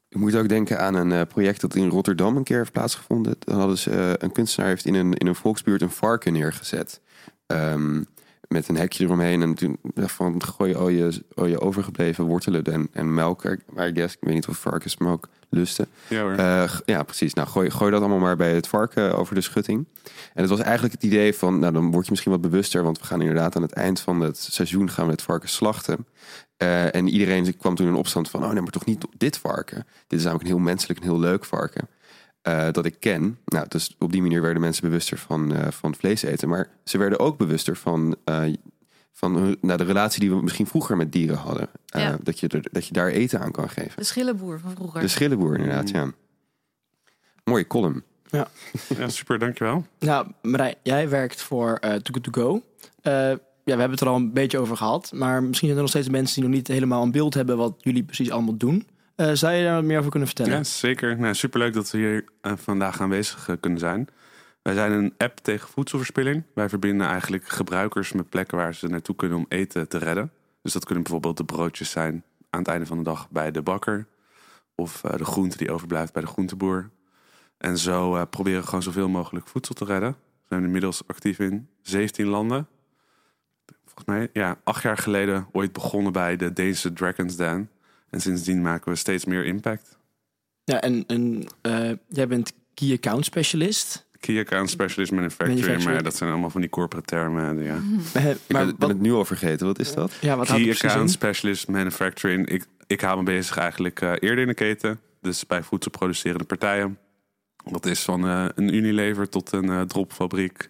Ik 0.10 0.17
moet 0.17 0.36
ook 0.36 0.50
denken 0.50 0.80
aan 0.80 0.95
een 0.95 1.12
uh, 1.12 1.21
project 1.28 1.62
dat 1.62 1.76
in 1.76 1.89
Rotterdam 1.89 2.38
een 2.38 2.43
keer 2.43 2.58
heeft 2.58 2.71
plaatsgevonden. 2.71 3.36
Dan 3.39 3.60
hadden 3.60 3.78
ze, 3.78 3.91
uh, 3.91 4.12
een 4.17 4.32
kunstenaar 4.32 4.69
heeft 4.69 4.86
in 4.86 4.93
een, 4.93 5.13
in 5.13 5.28
een 5.28 5.36
volksbuurt 5.36 5.82
een 5.82 5.89
varken 5.89 6.34
neergezet. 6.34 7.02
Um, 7.47 8.06
met 8.52 8.68
een 8.68 8.78
hekje 8.78 9.04
eromheen. 9.04 9.42
En 9.42 9.54
toen 9.54 9.78
van 9.96 10.44
gooi 10.44 10.76
al 10.76 10.90
je, 10.90 11.24
al 11.36 11.46
je 11.46 11.62
overgebleven 11.62 12.26
wortelen 12.26 12.64
en, 12.64 12.88
en 12.94 13.14
melk. 13.14 13.44
Maar 13.74 13.88
ik 13.88 13.98
guess, 13.98 14.16
ik 14.16 14.20
weet 14.22 14.34
niet 14.34 14.48
of 14.48 14.58
varkensmelk 14.58 15.28
lusten. 15.50 15.88
Ja, 16.08 16.22
hoor. 16.22 16.32
Uh, 16.32 16.72
ja, 16.86 17.04
precies. 17.04 17.34
Nou, 17.34 17.48
gooi, 17.48 17.70
gooi 17.70 17.92
dat 17.92 18.00
allemaal 18.00 18.20
maar 18.20 18.36
bij 18.36 18.54
het 18.54 18.68
varken 18.68 19.18
over 19.18 19.36
de 19.36 19.42
schutting. 19.42 19.86
En 20.34 20.42
het 20.42 20.50
was 20.50 20.60
eigenlijk 20.60 20.94
het 20.94 21.04
idee 21.04 21.36
van, 21.36 21.60
nou 21.60 21.74
dan 21.74 21.92
word 21.92 22.06
je 22.06 22.12
misschien 22.12 22.32
wat 22.32 22.42
bewuster. 22.42 22.84
Want 22.84 23.00
we 23.00 23.06
gaan 23.06 23.22
inderdaad 23.22 23.56
aan 23.56 23.62
het 23.62 23.74
eind 23.74 24.00
van 24.00 24.22
het 24.22 24.38
seizoen 24.38 24.90
gaan 24.90 25.06
we 25.06 25.12
het 25.12 25.22
varken 25.22 25.50
slachten. 25.50 26.06
Uh, 26.58 26.96
en 26.96 27.08
iedereen 27.08 27.58
kwam 27.58 27.76
toen 27.76 27.88
in 27.88 27.96
opstand 27.96 28.30
van, 28.30 28.44
oh 28.44 28.52
nee, 28.52 28.62
maar 28.62 28.72
toch 28.72 28.86
niet 28.86 29.06
dit 29.18 29.38
varken. 29.38 29.86
Dit 30.08 30.20
is 30.20 30.26
namelijk 30.26 30.50
een 30.50 30.56
heel 30.56 30.66
menselijk 30.66 31.00
en 31.00 31.06
heel 31.06 31.20
leuk 31.20 31.46
varken. 31.46 31.88
Uh, 32.48 32.72
dat 32.72 32.86
ik 32.86 32.96
ken. 33.00 33.38
Nou, 33.46 33.66
dus 33.68 33.96
op 34.00 34.12
die 34.12 34.22
manier 34.22 34.42
werden 34.42 34.62
mensen 34.62 34.84
bewuster 34.84 35.18
van, 35.18 35.54
uh, 35.54 35.68
van 35.70 35.96
vlees 35.96 36.22
eten. 36.22 36.50
Maar 36.50 36.70
ze 36.84 36.98
werden 36.98 37.20
ook 37.20 37.38
bewuster 37.38 37.76
van, 37.78 38.16
uh, 38.26 38.54
van 39.12 39.58
nou, 39.62 39.78
de 39.78 39.84
relatie 39.84 40.20
die 40.20 40.30
we 40.30 40.42
misschien 40.42 40.68
vroeger 40.68 40.98
met 40.98 41.12
dieren 41.12 41.38
hadden. 41.38 41.70
Ja. 41.86 42.18
dat, 42.24 42.40
je 42.40 42.48
er, 42.48 42.68
dat 42.72 42.88
je 42.88 42.94
daar 42.94 43.08
eten 43.08 43.40
aan 43.40 43.52
kan 43.52 43.70
geven. 43.70 43.92
De 43.96 44.04
schillenboer 44.04 44.60
van 44.60 44.72
vroeger. 44.72 45.02
De 45.02 45.08
schillenboer, 45.08 45.58
inderdaad, 45.58 45.90
ja. 45.90 46.12
Mooie 47.44 47.68
column. 47.68 48.04
Ja, 48.30 48.48
ja 48.98 49.10
super, 49.10 49.40
dankjewel. 49.40 49.86
Nou, 50.00 50.28
Marij, 50.42 50.76
jij 50.84 51.10
werkt 51.10 51.42
voor 51.42 51.70
uh, 51.70 51.80
Too 51.80 52.00
Good 52.02 52.24
To 52.24 52.32
Go. 52.32 52.64
ja, 53.02 53.40
we 53.64 53.72
hebben 53.72 53.92
het 53.92 54.02
er 54.02 54.08
al 54.08 54.16
een 54.16 54.34
beetje 54.34 54.60
over 54.60 54.78
gehad. 54.78 55.12
Maar 55.14 55.44
misschien 55.44 55.68
zijn 55.68 55.80
er 55.80 55.84
nog 55.84 55.90
steeds 55.90 56.10
mensen 56.10 56.36
die 56.36 56.50
nog 56.50 56.58
niet 56.58 56.68
helemaal 56.68 57.04
een 57.04 57.12
beeld 57.12 57.34
hebben 57.34 57.58
wat 57.58 57.74
jullie 57.78 58.04
precies 58.04 58.32
allemaal 58.32 58.58
doen. 58.58 58.88
Uh, 59.22 59.32
zou 59.34 59.54
je 59.54 59.64
daar 59.64 59.76
wat 59.76 59.84
meer 59.84 59.98
over 59.98 60.10
kunnen 60.10 60.28
vertellen? 60.28 60.54
Ja, 60.54 60.64
zeker. 60.64 61.20
Nou, 61.20 61.34
superleuk 61.34 61.74
dat 61.74 61.92
we 61.92 61.98
hier 61.98 62.26
uh, 62.42 62.52
vandaag 62.56 63.02
aanwezig 63.02 63.48
uh, 63.48 63.56
kunnen 63.60 63.80
zijn. 63.80 64.08
Wij 64.62 64.74
zijn 64.74 64.92
een 64.92 65.14
app 65.18 65.40
tegen 65.40 65.70
voedselverspilling. 65.70 66.44
Wij 66.54 66.70
verbinden 66.70 67.08
eigenlijk 67.08 67.48
gebruikers 67.48 68.12
met 68.12 68.30
plekken 68.30 68.58
waar 68.58 68.76
ze 68.76 68.88
naartoe 68.88 69.16
kunnen 69.16 69.38
om 69.38 69.46
eten 69.50 69.88
te 69.88 69.98
redden. 69.98 70.32
Dus 70.62 70.74
dat 70.74 70.86
kunnen 70.86 71.04
bijvoorbeeld 71.04 71.38
de 71.38 71.44
broodjes 71.44 71.90
zijn 71.90 72.24
aan 72.50 72.60
het 72.60 72.68
einde 72.68 72.86
van 72.86 72.98
de 72.98 73.04
dag 73.04 73.30
bij 73.30 73.52
de 73.52 73.62
bakker. 73.62 74.08
Of 74.76 75.02
de 75.02 75.26
groente 75.26 75.58
die 75.58 75.72
overblijft 75.72 76.14
bij 76.14 76.22
de 76.22 76.28
groenteboer. 76.28 76.90
En 77.58 77.78
zo 77.78 78.26
proberen 78.26 78.60
we 78.60 78.66
gewoon 78.66 78.84
zoveel 78.84 79.10
mogelijk 79.10 79.48
voedsel 79.48 79.76
te 79.76 79.86
redden. 79.86 80.12
We 80.12 80.46
zijn 80.48 80.64
inmiddels 80.64 81.08
actief 81.08 81.40
in 81.40 81.68
17 81.82 82.28
landen. 82.28 82.68
Volgens 83.86 84.06
mij, 84.06 84.30
ja, 84.34 84.58
acht 84.64 84.84
jaar 84.84 84.98
geleden 84.98 85.48
ooit 85.52 85.74
begonnen 85.74 86.12
bij 86.12 86.36
de 86.36 86.54
Deense 86.54 86.94
Dragon's 86.94 87.36
Den. 87.36 87.70
En 88.12 88.21
sindsdien 88.21 88.62
maken 88.62 88.91
we 88.91 88.97
steeds 88.97 89.26
meer 89.26 89.45
impact. 89.45 89.97
Ja, 90.63 90.82
en, 90.82 91.04
en 91.08 91.47
uh, 91.62 91.91
jij 92.08 92.28
bent 92.28 92.54
Key 92.74 92.93
Account 92.93 93.26
Specialist. 93.26 94.06
Key 94.19 94.39
Account 94.39 94.69
Specialist 94.69 95.12
Manufacturing, 95.12 95.60
manufacturing. 95.60 95.93
maar 95.93 96.04
dat 96.04 96.15
zijn 96.15 96.30
allemaal 96.32 96.50
van 96.50 96.62
die 96.62 96.69
corporate 96.69 97.08
termen. 97.08 97.63
Ja. 97.63 97.80
Maar, 98.13 98.30
ik 98.32 98.38
ben, 98.47 98.65
wat, 98.65 98.78
ben 98.78 98.89
het 98.89 99.02
nu 99.02 99.12
al 99.12 99.26
vergeten, 99.26 99.67
wat 99.67 99.80
is 99.80 99.93
dat? 99.93 100.12
Ja, 100.21 100.38
wat 100.38 100.47
Key 100.47 100.69
Account 100.69 101.12
Specialist 101.12 101.67
Manufacturing. 101.67 102.50
Ik, 102.50 102.65
ik 102.88 103.02
hou 103.02 103.17
me 103.17 103.24
bezig 103.24 103.58
eigenlijk 103.58 104.02
uh, 104.02 104.12
eerder 104.19 104.39
in 104.39 104.47
de 104.47 104.54
keten. 104.54 105.00
Dus 105.21 105.45
bij 105.47 105.63
voedselproducerende 105.63 106.43
partijen. 106.43 106.97
Dat 107.71 107.86
is 107.86 108.02
van 108.02 108.26
uh, 108.26 108.45
een 108.56 108.74
Unilever 108.74 109.30
tot 109.30 109.52
een 109.52 109.65
uh, 109.65 109.82
dropfabriek. 109.82 110.69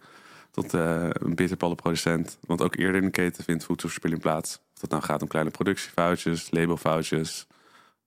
Tot 0.51 0.73
een 0.73 1.35
bitterballenproducent. 1.35 2.37
Want 2.47 2.61
ook 2.61 2.75
eerder 2.75 2.95
in 2.95 3.05
de 3.05 3.11
keten 3.11 3.43
vindt 3.43 3.63
voedselverspilling 3.63 4.21
plaats. 4.21 4.59
Of 4.73 4.79
dat 4.79 4.89
nou 4.89 5.03
gaat 5.03 5.21
om 5.21 5.27
kleine 5.27 5.51
productiefoutjes, 5.51 6.51
labelfoutjes, 6.51 7.47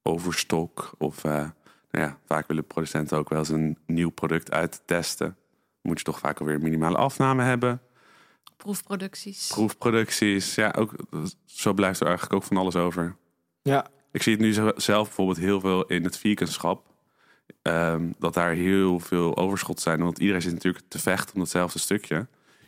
overstok. 0.02 0.94
Of 0.98 1.24
uh, 1.24 1.32
nou 1.32 1.50
ja, 1.90 2.18
vaak 2.26 2.46
willen 2.46 2.66
producenten 2.66 3.18
ook 3.18 3.28
wel 3.28 3.38
eens 3.38 3.48
een 3.48 3.78
nieuw 3.86 4.10
product 4.10 4.50
uittesten. 4.50 5.36
Moet 5.82 5.98
je 5.98 6.04
toch 6.04 6.18
vaak 6.18 6.40
alweer 6.40 6.60
minimale 6.60 6.96
afname 6.96 7.42
hebben. 7.42 7.80
Proefproducties. 8.56 9.46
Proefproducties, 9.46 10.54
ja, 10.54 10.74
ook, 10.78 10.94
zo 11.44 11.72
blijft 11.72 12.00
er 12.00 12.06
eigenlijk 12.06 12.36
ook 12.36 12.48
van 12.48 12.56
alles 12.56 12.76
over. 12.76 13.16
Ja. 13.62 13.86
Ik 14.12 14.22
zie 14.22 14.32
het 14.32 14.40
nu 14.40 14.72
zelf 14.76 15.06
bijvoorbeeld 15.06 15.38
heel 15.38 15.60
veel 15.60 15.84
in 15.84 16.04
het 16.04 16.18
veganschap. 16.18 16.92
Um, 17.62 18.14
dat 18.18 18.34
daar 18.34 18.52
heel 18.52 19.00
veel 19.00 19.36
overschot 19.36 19.80
zijn. 19.80 20.02
Want 20.02 20.18
iedereen 20.18 20.42
zit 20.42 20.52
natuurlijk 20.52 20.84
te 20.88 20.98
vechten 20.98 21.34
om 21.34 21.40
hetzelfde 21.40 21.78
stukje. 21.78 22.26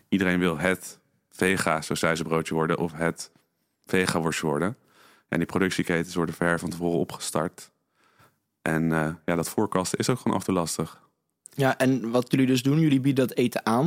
Iedereen 0.09 0.39
wil 0.39 0.59
het 0.59 0.99
vega 1.31 1.83
broodje 2.23 2.55
worden 2.55 2.79
of 2.79 2.93
het 2.93 3.31
vega 3.85 4.21
worstje 4.21 4.47
worden. 4.47 4.77
En 5.29 5.39
die 5.39 5.47
productieketens 5.47 6.15
worden 6.15 6.35
ver 6.35 6.59
van 6.59 6.71
tevoren 6.71 6.99
opgestart. 6.99 7.71
En 8.63 8.83
uh, 8.83 9.09
ja, 9.25 9.35
dat 9.35 9.49
voorkasten 9.49 9.99
is 9.99 10.09
ook 10.09 10.19
gewoon 10.19 10.37
af 10.37 10.45
te 10.45 10.53
lastig. 10.53 11.01
Ja, 11.55 11.79
en 11.79 12.11
wat 12.11 12.31
jullie 12.31 12.47
dus 12.47 12.63
doen, 12.63 12.81
jullie 12.81 13.01
bieden 13.01 13.27
dat 13.27 13.37
eten 13.37 13.67
aan. 13.67 13.87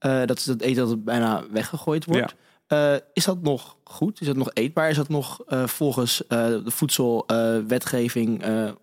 Uh, 0.00 0.24
dat 0.24 0.38
is 0.38 0.46
het 0.46 0.62
eten 0.62 0.86
dat 0.86 1.04
bijna 1.04 1.44
weggegooid 1.50 2.04
wordt. 2.04 2.34
Ja. 2.66 2.94
Uh, 2.94 3.00
is 3.12 3.24
dat 3.24 3.42
nog 3.42 3.76
goed? 3.84 4.20
Is 4.20 4.26
dat 4.26 4.36
nog 4.36 4.50
eetbaar? 4.52 4.90
Is 4.90 4.96
dat 4.96 5.08
nog 5.08 5.40
volgens 5.48 6.24
de 6.28 6.62
voedselwetgeving 6.64 8.42
oké 8.42 8.76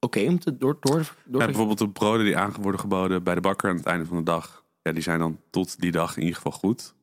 okay 0.00 0.26
om 0.26 0.38
te 0.38 0.56
door, 0.56 0.76
door, 0.80 1.14
door 1.24 1.40
ja, 1.40 1.46
Bijvoorbeeld 1.46 1.78
de 1.78 1.88
broden 1.88 2.24
die 2.24 2.36
aan 2.36 2.54
worden 2.60 2.80
geboden 2.80 3.22
bij 3.22 3.34
de 3.34 3.40
bakker 3.40 3.70
aan 3.70 3.76
het 3.76 3.86
einde 3.86 4.06
van 4.06 4.16
de 4.16 4.22
dag. 4.22 4.61
Ja, 4.82 4.92
die 4.92 5.02
zijn 5.02 5.18
dan 5.18 5.40
tot 5.50 5.80
die 5.80 5.92
dag 5.92 6.16
in 6.16 6.22
ieder 6.22 6.36
geval 6.36 6.52
goed. 6.52 6.94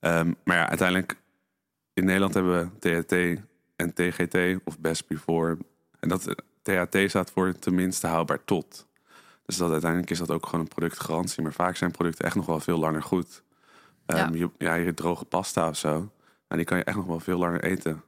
Ehm, 0.00 0.32
maar 0.44 0.56
ja, 0.56 0.68
uiteindelijk 0.68 1.16
in 1.92 2.04
Nederland 2.04 2.34
hebben 2.34 2.72
we 2.80 3.02
THT 3.02 3.42
en 3.76 3.94
TGT 3.94 4.64
of 4.64 4.78
Best 4.78 5.06
Before. 5.06 5.58
En 6.00 6.08
dat 6.08 6.34
THT 6.62 6.96
staat 7.10 7.30
voor 7.30 7.58
tenminste 7.58 8.06
houdbaar 8.06 8.44
tot. 8.44 8.86
Dus 9.46 9.56
dat 9.56 9.70
uiteindelijk 9.70 10.10
is 10.10 10.18
dat 10.18 10.30
ook 10.30 10.44
gewoon 10.46 10.60
een 10.60 10.68
productgarantie. 10.68 11.42
Maar 11.42 11.52
vaak 11.52 11.76
zijn 11.76 11.90
producten 11.90 12.24
echt 12.24 12.34
nog 12.34 12.46
wel 12.46 12.60
veel 12.60 12.78
langer 12.78 13.02
goed. 13.02 13.42
Ja. 14.06 14.16
Ehm, 14.16 14.34
Je, 14.34 14.50
ja, 14.58 14.74
je 14.74 14.94
droge 14.94 15.24
pasta 15.24 15.68
of 15.68 15.76
zo. 15.76 15.90
Nou, 15.90 16.10
die 16.48 16.64
kan 16.64 16.78
je 16.78 16.84
echt 16.84 16.96
nog 16.96 17.06
wel 17.06 17.20
veel 17.20 17.38
langer 17.38 17.64
eten. 17.64 18.02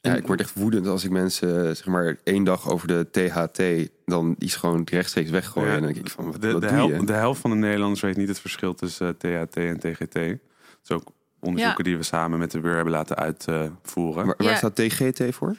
Ja, 0.00 0.14
ik 0.16 0.26
word 0.26 0.40
echt 0.40 0.54
woedend 0.54 0.86
als 0.86 1.04
ik 1.04 1.10
mensen 1.10 1.76
zeg 1.76 1.86
maar 1.86 2.16
één 2.24 2.44
dag 2.44 2.70
over 2.70 2.88
de 2.88 3.06
THT 3.10 3.90
dan 4.04 4.34
die 4.38 4.48
is 4.48 4.56
gewoon 4.56 4.82
rechtstreeks 4.90 5.30
weggooien. 5.30 5.68
Ja, 5.70 5.74
en 5.76 5.82
dan 5.82 5.92
denk 5.92 6.06
ik 6.06 6.12
van 6.12 6.24
wat, 6.32 6.40
De, 6.42 6.52
wat 6.52 6.60
de, 6.60 6.66
doe 6.66 6.76
hel- 6.76 6.88
je? 6.88 7.04
de 7.04 7.12
helft 7.12 7.40
van 7.40 7.50
de 7.50 7.56
Nederlanders 7.56 8.00
weet 8.00 8.16
niet 8.16 8.28
het 8.28 8.40
verschil 8.40 8.74
tussen 8.74 9.16
eh, 9.18 9.42
THT 9.44 9.56
en 9.56 9.78
TGT. 9.78 10.12
Dat 10.14 10.36
is 10.84 10.90
ook 10.90 11.02
onderzoeken 11.40 11.84
die 11.84 11.96
we 11.96 12.02
samen 12.02 12.38
met 12.38 12.50
de 12.50 12.60
WUR 12.60 12.74
hebben 12.74 12.92
laten 12.92 13.16
uitvoeren. 13.16 14.26
Waar, 14.26 14.34
waar 14.38 14.46
Ja. 14.46 14.56
staat 14.56 14.76
TGT 14.76 15.22
voor? 15.34 15.56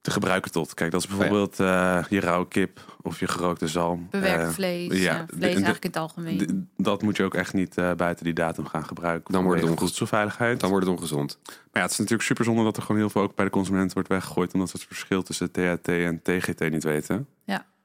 Te 0.00 0.10
gebruiken 0.10 0.50
tot. 0.50 0.74
Kijk, 0.74 0.90
dat 0.90 1.02
is 1.02 1.08
ja. 1.10 1.16
bijvoorbeeld 1.16 1.60
eh, 1.60 2.04
je 2.08 2.20
rauwe 2.20 2.48
kip 2.48 2.96
of 3.02 3.20
je 3.20 3.26
gerookte 3.28 3.68
zalm. 3.68 4.06
Bewerkt 4.10 4.42
Eh, 4.42 4.48
vlees, 4.48 4.98
ja, 5.02 5.14
ja, 5.14 5.24
vlees 5.26 5.38
de- 5.40 5.46
eigenlijk 5.46 5.84
in 5.84 5.90
het 5.90 5.98
algemeen. 6.00 6.68
dat 6.76 7.02
moet 7.02 7.16
je 7.16 7.22
ook 7.24 7.34
echt 7.34 7.52
niet 7.52 7.76
eh, 7.78 7.92
buiten 7.92 8.24
die 8.24 8.34
datum 8.34 8.66
gaan 8.66 8.84
gebruiken. 8.86 9.32
Dan 9.32 9.42
wordt 9.42 9.60
het 9.60 9.68
vanwege 9.68 9.68
onge- 9.70 9.80
voedselveiligheid. 9.80 10.60
Dan 10.60 10.70
wordt 10.70 10.86
het 10.86 10.94
ongezond. 10.96 11.38
Maar 11.46 11.56
ja, 11.72 11.80
het 11.82 11.90
is 11.90 11.96
natuurlijk 11.98 12.28
super 12.28 12.44
zonde 12.44 12.62
dat 12.64 12.76
er 12.76 12.82
gewoon 12.82 13.00
heel 13.00 13.10
veel 13.10 13.22
ook 13.22 13.34
bij 13.34 13.44
de 13.44 13.50
consument 13.50 13.92
wordt 13.92 14.08
weggegooid. 14.08 14.54
Omdat 14.54 14.72
we 14.72 14.78
het 14.78 14.86
verschil 14.86 15.22
tussen 15.22 15.50
THT 15.50 15.88
en 15.88 16.22
TGT 16.22 16.70
niet 16.70 16.84
weten. 16.84 17.26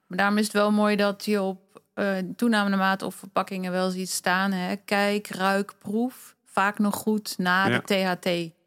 Maar 0.08 0.18
daarom 0.18 0.38
is 0.38 0.44
het 0.44 0.54
wel 0.54 0.72
mooi 0.72 0.96
dat 0.96 1.26
je 1.26 1.42
op 1.42 1.82
eh 1.94 2.18
toenamende 2.36 2.78
mate 2.78 3.06
op 3.06 3.14
verpakkingen 3.14 3.72
wel 3.72 3.90
ziet 3.90 4.10
staan. 4.10 4.52
Hè? 4.52 4.76
Kijk, 4.76 5.28
ruik, 5.28 5.74
proef. 5.80 6.36
Vaak 6.46 6.80
nog 6.80 6.96
goed 6.96 7.36
na 7.38 7.68
Ja. 7.68 7.80
de 7.80 7.84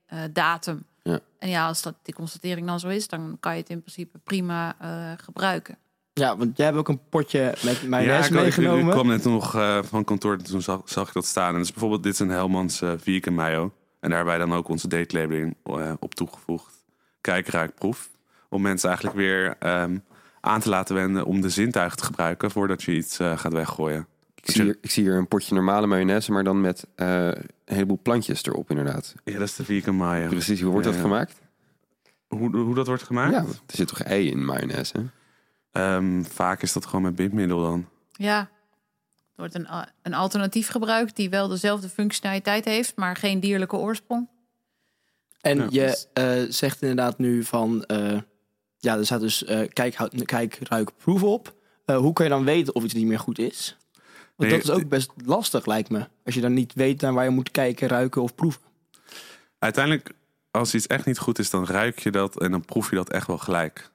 THT-datum. 0.09 0.85
Ja. 1.07 1.19
En 1.39 1.49
ja, 1.49 1.67
als 1.67 1.83
dat 1.83 1.95
die 2.03 2.15
constatering 2.15 2.67
dan 2.67 2.81
zo 2.81 2.89
is, 2.89 3.09
dan 3.09 3.37
kan 3.41 3.53
je 3.55 3.61
het 3.61 3.69
in 3.71 3.81
principe 3.81 4.19
prima 4.19 4.77
eh, 4.81 5.13
gebruiken. 5.25 5.79
Ja, 6.13 6.37
want 6.37 6.57
jij 6.57 6.67
hebt 6.67 6.79
ook 6.79 6.89
een 6.89 7.01
potje 7.09 7.55
met 7.65 7.89
mayonaise 7.89 8.29
ik, 8.29 8.35
ik- 8.35 8.47
ik, 8.47 8.57
meegenomen. 8.57 8.93
kwam 8.93 9.07
net 9.07 9.25
nog 9.25 9.55
eh, 9.55 9.79
van 9.83 10.05
kantoor 10.05 10.33
en 10.33 10.45
toen 10.45 10.63
zag, 10.63 10.81
zag 10.85 11.09
ik 11.09 11.15
dat 11.15 11.25
staan. 11.27 11.53
En 11.55 11.61
dus 11.61 11.71
bijvoorbeeld 11.71 12.03
dit 12.03 12.13
is 12.13 12.19
een 12.19 12.29
Helmans 12.29 12.81
eh, 12.83 12.93
vegan 12.97 13.35
mayo. 13.35 13.73
En 14.01 14.11
daarbij 14.11 14.39
dan 14.39 14.53
ook 14.53 14.69
onze 14.69 14.89
date 14.89 15.19
labeling 15.21 15.57
eh, 15.65 15.93
op 16.01 16.15
toegevoegd. 16.15 16.75
Kijk, 17.21 17.49
ruik, 17.49 17.75
proef. 17.75 18.11
Om 18.49 18.63
mensen 18.63 18.89
eigenlijk 18.89 19.19
weer 19.19 19.57
ehm, 19.59 19.99
aan 20.41 20.61
te 20.61 20.69
laten 20.69 20.95
wenden 20.95 21.25
om 21.27 21.41
de 21.41 21.49
zintuigen 21.49 21.97
te 21.99 22.05
gebruiken 22.05 22.51
voordat 22.51 22.83
je 22.83 22.93
iets 22.95 23.19
eh, 23.19 23.39
gaat 23.39 23.53
weggooien. 23.53 24.07
Ik 24.49 24.53
zie, 24.53 24.63
hier, 24.65 24.79
ik 24.81 24.91
zie 24.91 25.03
hier 25.05 25.15
een 25.15 25.29
potje 25.29 25.55
normale 25.55 25.87
mayonaise, 25.87 26.33
maar 26.33 26.45
dan 26.45 26.61
met 26.61 26.87
eh, 26.95 27.25
een 27.27 27.35
heleboel 27.65 27.99
plantjes 28.03 28.45
erop 28.45 28.71
inderdaad. 28.71 29.15
Ja, 29.25 29.33
dat 29.33 29.43
is 29.49 29.57
de 29.57 29.65
vegan 29.65 29.95
mayo. 29.97 30.29
Precies, 30.29 30.61
hoe 30.61 30.71
wordt 30.71 30.87
Ja, 30.87 30.93
dat 30.93 31.01
ja. 31.01 31.07
gemaakt? 31.07 31.39
Hoe, 32.27 32.57
hoe 32.57 32.75
dat 32.75 32.87
wordt 32.87 33.03
gemaakt? 33.03 33.33
Ja, 33.33 33.41
er 33.41 33.77
zit 33.77 33.89
toch 33.89 34.01
ei 34.03 34.31
in 34.31 34.45
mayonaise? 34.45 34.93
hè? 34.99 35.05
Ehm, 35.97 36.23
vaak 36.23 36.63
is 36.63 36.73
dat 36.73 36.87
gewoon 36.87 37.03
met 37.03 37.15
bindmiddel 37.17 37.61
dan. 37.61 37.89
Ja, 38.13 38.39
er 38.39 38.49
wordt 39.37 39.55
een, 39.55 39.69
een 40.03 40.15
alternatief 40.15 40.69
gebruikt 40.69 41.17
die 41.17 41.31
wel 41.31 41.49
dezelfde 41.49 41.89
functionaliteit 41.89 42.65
heeft, 42.65 42.97
maar 42.97 43.17
geen 43.17 43.41
dierlijke 43.41 43.77
oorsprong. 43.77 44.29
En 45.41 45.59
Ja. 45.59 45.67
je 45.71 46.07
eh, 46.13 46.43
zegt 46.53 46.83
inderdaad 46.83 47.19
nu 47.19 47.45
van... 47.45 47.85
eh, 47.85 48.19
ja, 48.79 48.97
er 48.97 49.05
staat 49.05 49.21
dus 49.21 49.45
eh, 49.45 49.69
kijk, 49.73 49.95
houd- 49.95 50.25
kijk, 50.25 50.59
ruik, 50.63 50.91
proef 50.97 51.23
op. 51.23 51.55
Eh, 51.85 51.97
hoe 51.97 52.13
kan 52.13 52.25
je 52.25 52.31
dan 52.31 52.45
weten 52.45 52.75
of 52.75 52.85
iets 52.85 52.95
niet 52.95 53.07
meer 53.07 53.19
goed 53.19 53.39
is? 53.39 53.77
Want 54.37 54.51
dat 54.51 54.63
is 54.63 54.71
ook 54.71 54.89
best 54.89 55.11
lastig, 55.25 55.67
lijkt 55.67 55.91
me. 55.91 56.09
Als 56.25 56.35
je 56.35 56.41
dan 56.41 56.53
niet 56.53 56.73
weet 56.75 57.01
naar 57.01 57.13
waar 57.15 57.25
je 57.25 57.31
moet 57.31 57.51
kijken, 57.51 57.89
ruiken 57.89 58.23
of 58.23 58.35
proeven. 58.35 58.61
Uiteindelijk, 59.59 60.11
als 60.51 60.75
iets 60.75 60.87
echt 60.87 61.07
niet 61.07 61.19
goed 61.19 61.39
is, 61.39 61.51
dan 61.51 61.67
ruik 61.67 61.99
je 61.99 62.11
dat 62.11 62.41
en 62.41 62.51
dan 62.51 62.65
proef 62.65 62.91
je 62.91 62.97
dat 62.97 63.11
echt 63.11 63.27
wel 63.27 63.39
gelijk. 63.39 63.91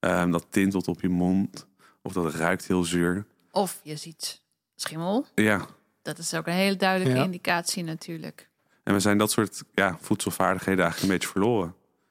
Ehm, 0.00 0.30
dat 0.30 0.46
tintelt 0.50 0.88
op 0.88 1.00
je 1.00 1.08
mond 1.08 1.66
of 2.02 2.12
dat 2.12 2.34
ruikt 2.34 2.66
heel 2.66 2.84
zuur. 2.84 3.26
Of 3.50 3.80
je 3.82 3.96
ziet 3.96 4.42
schimmel. 4.74 5.26
Ja, 5.34 5.66
Dat 6.02 6.18
is 6.18 6.34
ook 6.34 6.46
een 6.46 6.52
hele 6.52 6.76
duidelijke 6.76 7.18
Ja. 7.18 7.24
indicatie 7.24 7.84
natuurlijk. 7.84 8.48
en 8.82 8.92
we 8.94 9.00
zijn 9.00 9.18
dat 9.18 9.30
soort 9.30 9.62
ja, 9.74 9.98
voedselvaardigheden 10.00 10.84
eigenlijk 10.84 11.12
een 11.12 11.18
beetje 11.18 11.32
verloren. 11.32 11.68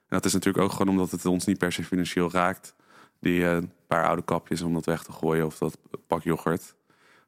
En 0.08 0.16
dat 0.16 0.24
is 0.24 0.32
natuurlijk 0.32 0.64
ook 0.64 0.70
gewoon 0.72 0.88
omdat 0.88 1.10
het 1.10 1.24
ons 1.26 1.44
niet 1.44 1.58
per 1.58 1.72
se 1.72 1.84
financieel 1.84 2.30
raakt. 2.30 2.74
Die 3.20 3.48
eh, 3.48 3.58
paar 3.86 4.06
oude 4.06 4.22
kapjes 4.24 4.62
om 4.62 4.74
dat 4.74 4.84
weg 4.84 5.02
te 5.02 5.12
gooien 5.12 5.46
of 5.46 5.58
dat 5.58 5.78
pak 6.06 6.22
yoghurt. 6.22 6.74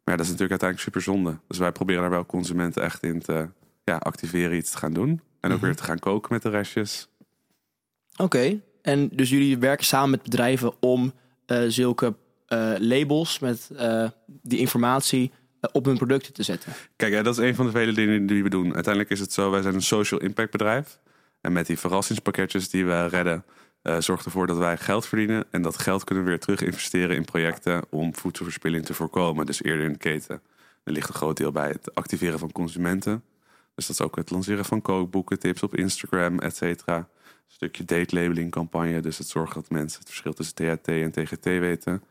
Maar 0.09 0.17
ja, 0.17 0.23
dat 0.23 0.33
is 0.33 0.39
natuurlijk 0.39 0.63
uiteindelijk 0.63 0.97
super 0.97 1.15
zonde. 1.15 1.39
Dus 1.49 1.59
wij 1.59 1.73
proberen 1.73 2.01
daar 2.01 2.11
wel 2.11 2.27
consumenten 2.27 2.83
echt 2.83 3.03
in 3.03 3.21
te 3.21 3.49
ja, 3.85 3.97
activeren 3.97 4.57
iets 4.57 4.71
te 4.71 4.79
gaan 4.79 4.93
doen. 4.93 5.21
En 5.41 5.53
ook 5.53 5.61
weer 5.61 5.77
te 5.77 5.83
gaan 5.83 5.99
koken 5.99 6.33
met 6.33 6.43
de 6.43 6.49
restjes. 6.49 7.09
Oké, 8.17 8.61
en 8.83 9.09
dus 9.13 9.31
jullie 9.31 9.59
werken 9.59 9.85
samen 9.85 10.11
met 10.11 10.23
bedrijven 10.23 10.73
om 10.81 11.13
eh, 11.47 11.63
zulke 11.69 12.15
eh, 12.47 12.73
labels 12.79 13.39
met 13.39 13.71
eh, 13.77 14.09
die 14.27 14.59
informatie 14.59 15.33
op 15.73 15.85
hun 15.85 15.97
producten 15.97 16.33
te 16.33 16.43
zetten. 16.43 16.73
Kijk, 16.97 17.13
ja, 17.13 17.23
dat 17.23 17.39
is 17.39 17.45
een 17.45 17.55
van 17.55 17.67
de 17.67 17.73
vele 17.73 17.93
dingen 17.93 18.27
die 18.27 18.43
we 18.43 18.49
doen. 18.49 18.75
Uiteindelijk 18.75 19.13
is 19.13 19.21
het 19.21 19.33
zo, 19.33 19.51
wij 19.51 19.63
zijn 19.63 19.75
een 19.75 19.83
social 19.83 20.21
impact 20.21 20.51
bedrijf. 20.51 20.99
En 21.41 21.53
met 21.53 21.67
die 21.67 21.79
verrassingspakketjes 21.79 22.71
die 22.71 22.87
we 22.87 23.07
redden, 23.07 23.45
eh 23.83 23.99
zorgt 24.01 24.25
ervoor 24.25 24.47
dat 24.47 24.57
wij 24.59 24.77
geld 24.77 25.07
verdienen. 25.07 25.45
En 25.51 25.63
dat 25.63 25.79
geld 25.79 26.05
kunnen 26.05 26.25
we 26.25 26.31
weer 26.31 26.41
terug 26.41 26.61
investeren 26.63 27.17
in 27.17 27.25
projecten 27.25 27.83
om 27.91 28.15
voedselverspilling 28.15 28.85
te 28.85 28.95
voorkomen. 28.95 29.47
Dus 29.47 29.63
eerder 29.63 29.87
in 29.87 29.93
de 29.93 29.99
keten. 29.99 30.41
Er 30.85 30.93
ligt 30.93 31.09
een 31.09 31.15
groot 31.15 31.37
deel 31.37 31.53
bij 31.53 31.69
het 31.69 31.95
activeren 31.95 32.39
van 32.39 32.53
consumenten. 32.53 33.23
Dus 33.75 33.87
dat 33.87 33.99
is 33.99 34.05
ook 34.07 34.17
het 34.17 34.31
lanceren 34.31 34.65
van 34.65 34.83
kookboeken, 34.83 35.39
tips 35.39 35.63
op 35.63 35.77
Instagram, 35.77 36.39
et 36.39 36.57
cetera. 36.57 36.97
Een 36.97 37.07
stukje 37.47 37.85
date 37.85 38.15
labeling 38.15 38.51
campagne. 38.51 39.01
Dus 39.01 39.19
het 39.19 39.27
zorgt 39.29 39.55
dat 39.55 39.71
mensen 39.71 39.99
het 39.99 40.09
verschil 40.09 40.33
tussen 40.33 40.55
THT 40.55 40.89
en 40.89 41.11
TGT 41.11 41.45
weten. 41.45 42.03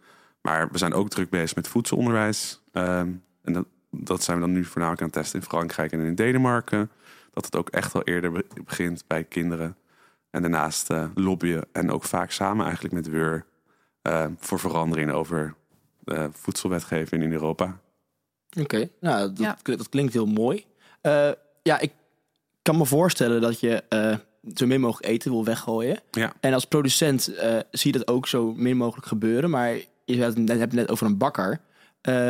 Maar 0.42 0.72
we 0.72 0.78
zijn 0.78 0.94
ook 0.94 1.10
druk 1.10 1.30
bezig 1.30 1.56
met 1.56 1.68
voedselonderwijs. 1.68 2.62
Ehm, 2.72 3.12
en 3.42 3.54
dat, 3.54 3.66
dat 3.92 4.24
zijn 4.24 4.38
we 4.40 4.44
dan 4.46 4.54
nu 4.54 4.64
voornamelijk 4.66 5.02
aan 5.02 5.08
het 5.08 5.18
testen 5.18 5.40
in 5.40 5.46
Frankrijk 5.46 5.92
en 5.92 6.00
in 6.00 6.16
Denemarken. 6.16 6.92
Dat 7.34 7.46
het 7.46 7.56
ook 7.56 7.70
echt 7.70 7.94
wel 7.94 8.04
eerder 8.04 8.32
be- 8.32 8.46
begint 8.66 9.04
bij 9.08 9.24
kinderen. 9.24 9.76
En 10.38 10.44
daarnaast 10.44 10.90
eh, 10.90 11.06
lobbyen 11.16 11.66
en 11.72 11.92
ook 11.92 12.04
vaak 12.04 12.32
samen 12.32 12.66
eigenlijk 12.66 12.94
met 12.94 13.08
WUR 13.10 13.46
eh, 14.02 14.26
voor 14.38 14.60
verandering 14.60 15.12
over 15.12 15.56
eh, 16.06 16.26
voedselwetgeving 16.32 17.24
in 17.24 17.32
Europa. 17.32 17.80
Oké, 18.60 18.90
nou, 19.00 19.28
dat, 19.34 19.38
Ja. 19.38 19.58
dat 19.76 19.90
klinkt 19.90 20.14
heel 20.14 20.26
mooi. 20.26 20.66
Eh, 21.02 21.30
ja, 21.64 21.80
ik 21.80 21.92
kan 22.62 22.78
me 22.78 22.86
voorstellen 22.86 23.42
dat 23.42 23.60
je 23.60 23.84
eh, 23.90 24.16
zo 24.56 24.66
min 24.66 24.82
mogelijk 24.82 25.12
eten 25.12 25.32
wil 25.32 25.44
weggooien. 25.46 26.00
Ja. 26.12 26.34
En 26.40 26.54
als 26.54 26.66
producent 26.66 27.28
eh, 27.36 27.60
zie 27.72 27.92
je 27.92 27.98
dat 27.98 28.08
ook 28.08 28.28
zo 28.28 28.54
min 28.54 28.78
mogelijk 28.78 29.08
gebeuren. 29.08 29.50
Maar 29.50 29.74
je 30.06 30.24
had 30.24 30.28
het 30.36 30.38
net, 30.38 30.48
hebt 30.60 30.72
het 30.72 30.74
net 30.82 30.90
over 30.92 31.06
een 31.06 31.18
bakker. 31.18 31.60
Eh, 32.02 32.30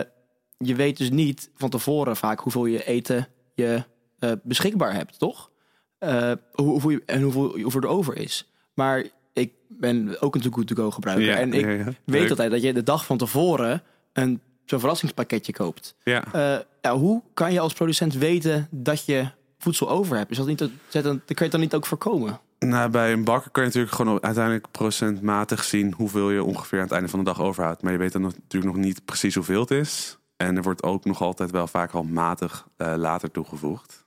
je 0.57 0.75
weet 0.75 0.97
dus 0.97 1.09
niet 1.09 1.49
van 1.55 1.69
tevoren 1.69 2.15
vaak 2.15 2.39
hoeveel 2.39 2.65
je 2.65 2.83
eten 2.85 3.27
je 3.53 3.83
eh, 4.19 4.31
beschikbaar 4.43 4.93
hebt, 4.93 5.19
toch? 5.19 5.51
Eh, 5.99 6.31
hoe, 6.51 7.01
en 7.05 7.21
hoeveel, 7.21 7.59
hoeveel 7.61 7.81
er 7.81 7.87
over 7.87 8.17
is. 8.17 8.51
Maar 8.73 9.03
ik 9.33 9.53
ben 9.67 10.21
ook 10.21 10.35
een 10.35 10.41
Too 10.41 10.51
Good 10.51 10.67
To 10.67 10.75
Go 10.75 10.91
gebruiker. 10.91 11.35
en 11.35 11.53
ik 11.53 11.65
ja, 11.65 11.71
ja. 11.71 11.93
weet 12.05 12.29
altijd 12.29 12.51
dat 12.51 12.61
je 12.61 12.73
de 12.73 12.83
dag 12.83 13.05
van 13.05 13.17
tevoren 13.17 13.83
een 14.13 14.41
zo'n 14.65 14.79
verrassingspakketje 14.79 15.53
koopt. 15.53 15.95
Ja. 16.03 16.23
Eh, 16.33 16.59
ja, 16.81 16.97
hoe 16.97 17.21
kan 17.33 17.53
je 17.53 17.59
als 17.59 17.73
producent 17.73 18.13
weten 18.13 18.67
dat 18.71 19.05
je 19.05 19.27
voedsel 19.57 19.89
over 19.89 20.17
hebt? 20.17 20.31
Is 20.31 20.37
dat 20.37 20.47
niet, 20.47 20.57
dat, 20.57 20.69
dan 20.91 21.03
kan 21.03 21.21
je 21.25 21.43
het 21.43 21.51
dan 21.51 21.59
niet 21.59 21.75
ook 21.75 21.85
voorkomen? 21.85 22.39
Nou, 22.59 22.89
bij 22.89 23.11
een 23.11 23.23
bakker 23.23 23.51
kan 23.51 23.63
je 23.63 23.69
natuurlijk 23.69 23.95
gewoon 23.95 24.23
uiteindelijk 24.23 24.71
procentmatig 24.71 25.63
zien 25.63 25.93
hoeveel 25.93 26.29
je 26.31 26.43
ongeveer 26.43 26.77
aan 26.77 26.83
het 26.85 26.93
einde 26.93 27.09
van 27.09 27.19
de 27.19 27.25
dag 27.25 27.41
overhoudt. 27.41 27.81
Maar 27.81 27.91
je 27.91 27.97
weet 27.97 28.11
dan 28.11 28.21
natuurlijk 28.21 28.73
nog 28.75 28.83
niet 28.83 29.05
precies 29.05 29.35
hoeveel 29.35 29.59
het 29.59 29.71
is. 29.71 30.17
En 30.37 30.55
er 30.55 30.61
wordt 30.61 30.83
ook 30.83 31.05
nog 31.05 31.21
altijd 31.21 31.51
wel 31.51 31.67
vaak 31.67 31.91
al 31.91 32.03
matig 32.03 32.67
eh, 32.77 32.93
later 32.97 33.31
toegevoegd. 33.31 34.05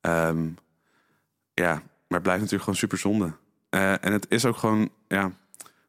Ehm, 0.00 0.46
ja, 1.62 1.72
maar 1.72 2.20
het 2.20 2.22
blijft 2.22 2.40
natuurlijk 2.40 2.62
gewoon 2.62 2.78
super 2.78 2.98
zonde. 2.98 3.32
Eh, 3.70 4.04
en 4.04 4.12
het 4.12 4.26
is 4.28 4.44
ook 4.44 4.56
gewoon, 4.56 4.90
ja, 5.08 5.32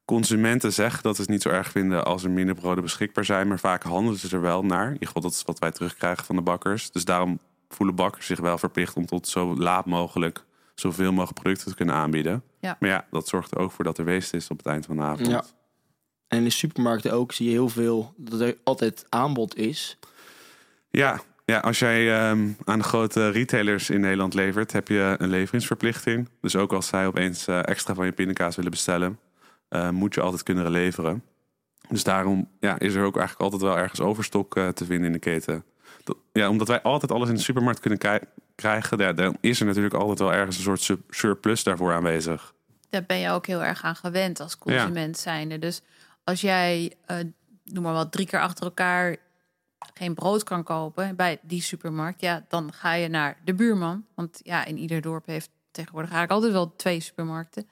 consumenten 0.05 0.73
zeggen 0.73 1.03
dat 1.03 1.15
ze 1.15 1.21
het 1.21 1.29
niet 1.29 1.41
zo 1.41 1.49
erg 1.49 1.71
vinden 1.71 2.05
als 2.05 2.23
er 2.23 2.31
minder 2.31 2.55
broden 2.55 2.83
beschikbaar 2.83 3.25
zijn. 3.25 3.47
Maar 3.47 3.59
vaak 3.59 3.83
handelen 3.83 4.19
ze 4.19 4.35
er 4.35 4.41
wel 4.41 4.63
naar. 4.63 4.85
In 4.85 4.93
ieder 4.93 5.07
geval, 5.07 5.21
dat 5.21 5.31
is 5.31 5.43
wat 5.43 5.59
wij 5.59 5.71
terugkrijgen 5.71 6.25
van 6.25 6.35
de 6.35 6.41
bakkers. 6.41 6.91
Dus 6.91 7.05
daarom 7.05 7.39
voelen 7.69 7.95
bakkers 7.95 8.25
zich 8.25 8.39
wel 8.39 8.57
verplicht 8.57 8.95
om 8.95 9.05
tot 9.05 9.27
zo 9.27 9.55
laat 9.55 9.85
mogelijk 9.85 10.45
zoveel 10.75 11.11
mogelijk 11.11 11.39
producten 11.39 11.67
te 11.69 11.75
kunnen 11.75 11.95
aanbieden. 11.95 12.43
Ja. 12.59 12.77
Maar 12.79 12.89
ja, 12.89 13.05
dat 13.11 13.27
zorgt 13.27 13.51
er 13.51 13.57
ook 13.57 13.71
voor 13.71 13.83
dat 13.83 13.97
er 13.97 14.05
weest 14.05 14.33
is 14.33 14.49
op 14.49 14.57
het 14.57 14.65
eind 14.65 14.85
van 14.85 14.95
de 14.95 15.01
avond. 15.01 15.27
Ja. 15.27 15.43
En 16.27 16.37
in 16.37 16.43
de 16.43 16.49
supermarkten 16.49 17.13
ook 17.13 17.31
zie 17.31 17.45
je 17.45 17.51
heel 17.51 17.69
veel 17.69 18.13
dat 18.17 18.39
er 18.39 18.57
altijd 18.63 19.05
aanbod 19.09 19.55
is. 19.57 19.97
Ja, 20.89 21.21
ja 21.45 21.59
als 21.59 21.79
jij 21.79 22.13
ehm, 22.19 22.47
aan 22.63 22.77
de 22.79 22.85
grote 22.85 23.29
retailers 23.29 23.89
in 23.89 23.99
Nederland 24.01 24.33
levert, 24.33 24.71
heb 24.71 24.87
je 24.87 25.15
een 25.17 25.29
leveringsverplichting. 25.29 26.29
Dus 26.41 26.55
ook 26.55 26.73
als 26.73 26.87
zij 26.87 27.07
opeens 27.07 27.47
eh, 27.47 27.59
extra 27.67 27.93
van 27.93 28.05
je 28.05 28.11
pindakaas 28.11 28.55
willen 28.55 28.71
bestellen, 28.71 29.19
eh, 29.69 29.89
moet 29.89 30.13
je 30.13 30.21
altijd 30.21 30.43
kunnen 30.43 30.71
leveren. 30.71 31.23
Dus 31.89 32.03
daarom 32.03 32.49
ja, 32.59 32.79
is 32.79 32.93
er 32.93 33.03
ook 33.03 33.17
eigenlijk 33.17 33.51
altijd 33.51 33.61
wel 33.71 33.77
ergens 33.81 33.99
overstok 33.99 34.55
eh, 34.55 34.67
te 34.67 34.85
vinden 34.85 35.05
in 35.05 35.11
de 35.13 35.19
keten. 35.19 35.63
Dat- 36.03 36.17
Ja, 36.33 36.49
omdat 36.49 36.67
wij 36.67 36.81
altijd 36.81 37.11
alles 37.11 37.29
in 37.29 37.35
de 37.35 37.41
supermarkt 37.41 37.79
kunnen 37.79 37.99
krijgen, 38.55 38.97
ja, 38.97 39.13
dan 39.13 39.37
is 39.41 39.59
er 39.59 39.65
natuurlijk 39.65 39.93
altijd 39.93 40.19
wel 40.19 40.33
ergens 40.33 40.57
een 40.57 40.63
soort 40.63 40.81
sur- 40.81 41.01
surplus 41.09 41.63
daarvoor 41.63 41.93
aanwezig. 41.93 42.53
Daar 42.89 43.03
ben 43.07 43.17
je 43.19 43.29
ook 43.29 43.45
heel 43.47 43.63
erg 43.63 43.83
aan 43.83 43.95
gewend 43.95 44.39
als 44.39 44.57
consument 44.57 45.17
zijnde. 45.17 45.59
Dus 45.59 45.81
als 46.23 46.41
jij, 46.41 46.93
noem 47.63 47.83
maar 47.83 47.93
wat, 47.93 48.11
drie 48.11 48.25
keer 48.25 48.39
achter 48.41 48.63
elkaar 48.63 49.15
geen 49.93 50.13
brood 50.13 50.43
kan 50.43 50.63
kopen 50.63 51.15
bij 51.15 51.39
die 51.41 51.61
supermarkt, 51.61 52.21
ja, 52.21 52.45
dan 52.47 52.73
ga 52.73 52.93
je 52.93 53.07
naar 53.07 53.37
de 53.45 53.53
buurman. 53.53 54.05
Want 54.15 54.39
ja, 54.43 54.65
in 54.65 54.77
ieder 54.77 55.01
dorp 55.01 55.25
heeft 55.25 55.49
tegenwoordig 55.71 56.11
eigenlijk 56.11 56.43
altijd 56.43 56.63
wel 56.63 56.75
twee 56.75 56.99
supermarkten. 56.99 57.67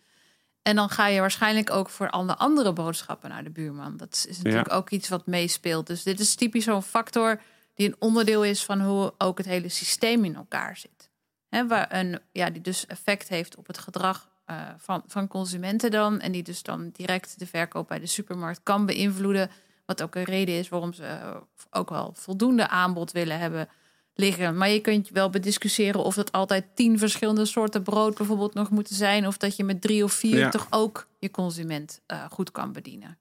En 0.62 0.76
dan 0.76 0.90
ga 0.90 1.08
je 1.08 1.20
waarschijnlijk 1.20 1.72
ook 1.72 1.90
voor 1.90 2.10
alle 2.10 2.36
andere 2.36 2.74
boodschappen 2.74 3.30
naar 3.30 3.44
de 3.44 3.50
buurman. 3.50 3.98
Dat 3.98 4.26
is 4.30 4.38
natuurlijk 4.38 4.74
ook 4.74 4.90
iets 4.90 5.10
wat 5.10 5.26
meespeelt. 5.26 5.88
Dus 5.88 6.04
dit 6.04 6.20
is 6.20 6.36
typisch 6.36 6.64
zo'n 6.64 6.84
factor 6.84 7.42
die 7.76 7.88
een 7.88 7.96
onderdeel 8.00 8.44
is 8.44 8.64
van 8.64 8.82
hoe 8.82 9.14
ook 9.18 9.38
het 9.38 9.48
hele 9.48 9.70
systeem 9.70 10.26
in 10.26 10.36
elkaar 10.36 10.78
zit. 10.78 11.10
Hè, 11.50 11.68
waar 11.68 11.94
een, 11.94 12.20
ja, 12.32 12.50
die 12.50 12.62
dus 12.62 12.86
effect 12.86 13.28
heeft 13.28 13.56
op 13.56 13.68
het 13.68 13.78
gedrag 13.78 14.30
eh, 14.46 14.58
van, 14.78 15.04
van 15.08 15.28
consumenten 15.28 15.92
dan. 15.92 16.20
En 16.20 16.32
die 16.32 16.44
dus 16.44 16.64
dan 16.64 16.90
direct 16.94 17.40
de 17.40 17.48
verkoop 17.48 17.88
bij 17.88 18.00
de 18.00 18.06
supermarkt 18.06 18.60
kan 18.64 18.86
beïnvloeden. 18.86 19.50
Wat 19.86 20.04
ook 20.04 20.16
een 20.16 20.24
reden 20.24 20.56
is 20.56 20.70
waarom 20.70 20.94
ze 20.94 21.04
eh, 21.04 21.36
ook 21.70 21.90
wel 21.90 22.14
voldoende 22.16 22.68
aanbod 22.68 23.12
willen 23.12 23.40
hebben 23.40 23.70
liggen. 24.14 24.58
Maar 24.58 24.70
je 24.70 24.80
kunt 24.80 25.10
wel 25.10 25.30
bediscussiëren 25.30 26.04
of 26.04 26.16
dat 26.16 26.32
altijd 26.32 26.66
tien 26.76 27.00
verschillende 27.00 27.46
soorten 27.46 27.84
brood 27.84 28.18
bijvoorbeeld 28.18 28.54
nog 28.54 28.70
moeten 28.70 28.96
zijn. 28.96 29.28
Of 29.28 29.38
dat 29.38 29.56
je 29.56 29.64
met 29.64 29.82
drie 29.82 30.04
of 30.04 30.12
vier 30.14 30.38
Ja. 30.38 30.50
toch 30.50 30.68
ook 30.70 31.08
je 31.20 31.32
consument 31.32 32.02
eh, 32.06 32.26
goed 32.32 32.52
kan 32.52 32.72
bedienen. 32.72 33.18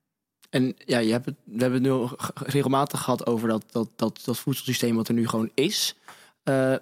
En 0.50 0.74
ja, 0.84 0.98
je 0.98 1.12
hebt 1.12 1.26
het, 1.26 1.34
we 1.44 1.62
hebben 1.62 1.84
het 1.84 1.92
nu 1.92 2.08
regelmatig 2.46 3.00
gehad 3.00 3.26
over 3.26 3.48
dat, 3.48 3.64
dat, 3.70 3.88
dat, 3.96 4.20
dat 4.24 4.38
voedselsysteem 4.38 4.96
wat 4.96 5.08
er 5.08 5.14
nu 5.14 5.28
gewoon 5.28 5.50
is. 5.54 5.94
Eh, 6.42 6.74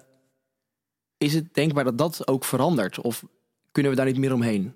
is 1.17 1.33
het 1.33 1.53
denkbaar 1.53 1.83
dat 1.83 1.97
dat 1.97 2.27
ook 2.27 2.45
verandert? 2.45 2.99
Of 2.99 3.23
kunnen 3.71 3.91
we 3.91 3.97
daar 3.97 4.05
niet 4.05 4.17
meer 4.17 4.33
omheen? 4.33 4.73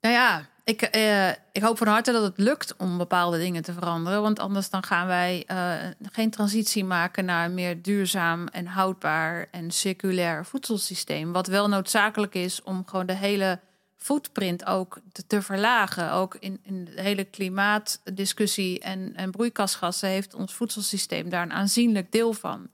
Nou 0.00 0.14
ja, 0.14 0.48
ik, 0.64 0.82
eh, 0.82 1.28
ik 1.28 1.62
hoop 1.62 1.78
van 1.78 1.86
harte 1.86 2.12
dat 2.12 2.22
het 2.22 2.38
lukt 2.38 2.76
om 2.76 2.98
bepaalde 2.98 3.38
dingen 3.38 3.62
te 3.62 3.72
veranderen. 3.72 4.22
Want 4.22 4.38
anders 4.38 4.70
dan 4.70 4.84
gaan 4.84 5.06
wij 5.06 5.44
eh, 5.46 5.74
geen 6.12 6.30
transitie 6.30 6.84
maken 6.84 7.24
naar 7.24 7.44
een 7.44 7.54
meer 7.54 7.82
duurzaam 7.82 8.46
en 8.46 8.66
houdbaar 8.66 9.48
en 9.50 9.70
circulair 9.70 10.44
voedselsysteem. 10.44 11.32
Wat 11.32 11.46
wel 11.46 11.68
noodzakelijk 11.68 12.34
is 12.34 12.62
om 12.62 12.82
gewoon 12.86 13.06
de 13.06 13.16
hele 13.16 13.58
footprint 13.96 14.66
ook 14.66 15.00
te, 15.26 15.42
verlagen. 15.42 16.12
Ook 16.12 16.36
in, 16.38 16.60
in 16.62 16.84
de 16.84 17.00
hele 17.00 17.24
klimaatdiscussie 17.24 18.80
en, 18.80 19.12
en 19.16 19.30
broeikasgassen 19.30 20.08
heeft 20.08 20.34
ons 20.34 20.54
voedselsysteem 20.54 21.28
daar 21.28 21.42
een 21.42 21.52
aanzienlijk 21.52 22.12
deel 22.12 22.32
van. 22.32 22.68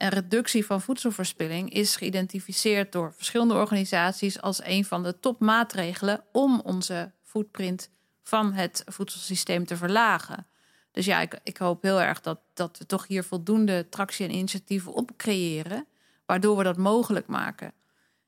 En 0.00 0.08
reductie 0.08 0.66
van 0.66 0.80
voedselverspilling 0.80 1.72
is 1.72 1.96
geïdentificeerd 1.96 2.92
door 2.92 3.12
verschillende 3.16 3.54
organisaties 3.54 4.40
als 4.40 4.64
een 4.64 4.84
van 4.84 5.02
de 5.02 5.20
topmaatregelen 5.20 6.24
om 6.32 6.60
onze 6.60 7.12
footprint 7.22 7.90
van 8.22 8.52
het 8.52 8.82
voedselsysteem 8.86 9.66
te 9.66 9.76
verlagen. 9.76 10.46
Dus 10.92 11.04
ja, 11.04 11.20
ik, 11.20 11.38
ik 11.42 11.56
hoop 11.56 11.82
heel 11.82 12.00
erg 12.00 12.20
dat, 12.20 12.40
dat 12.54 12.78
we 12.78 12.86
toch 12.86 13.06
hier 13.06 13.24
voldoende 13.24 13.88
tractie 13.88 14.26
en 14.26 14.34
initiatieven 14.34 14.92
op 14.92 15.10
creëren, 15.16 15.86
waardoor 16.26 16.56
we 16.56 16.62
dat 16.62 16.76
mogelijk 16.76 17.26
maken. 17.26 17.72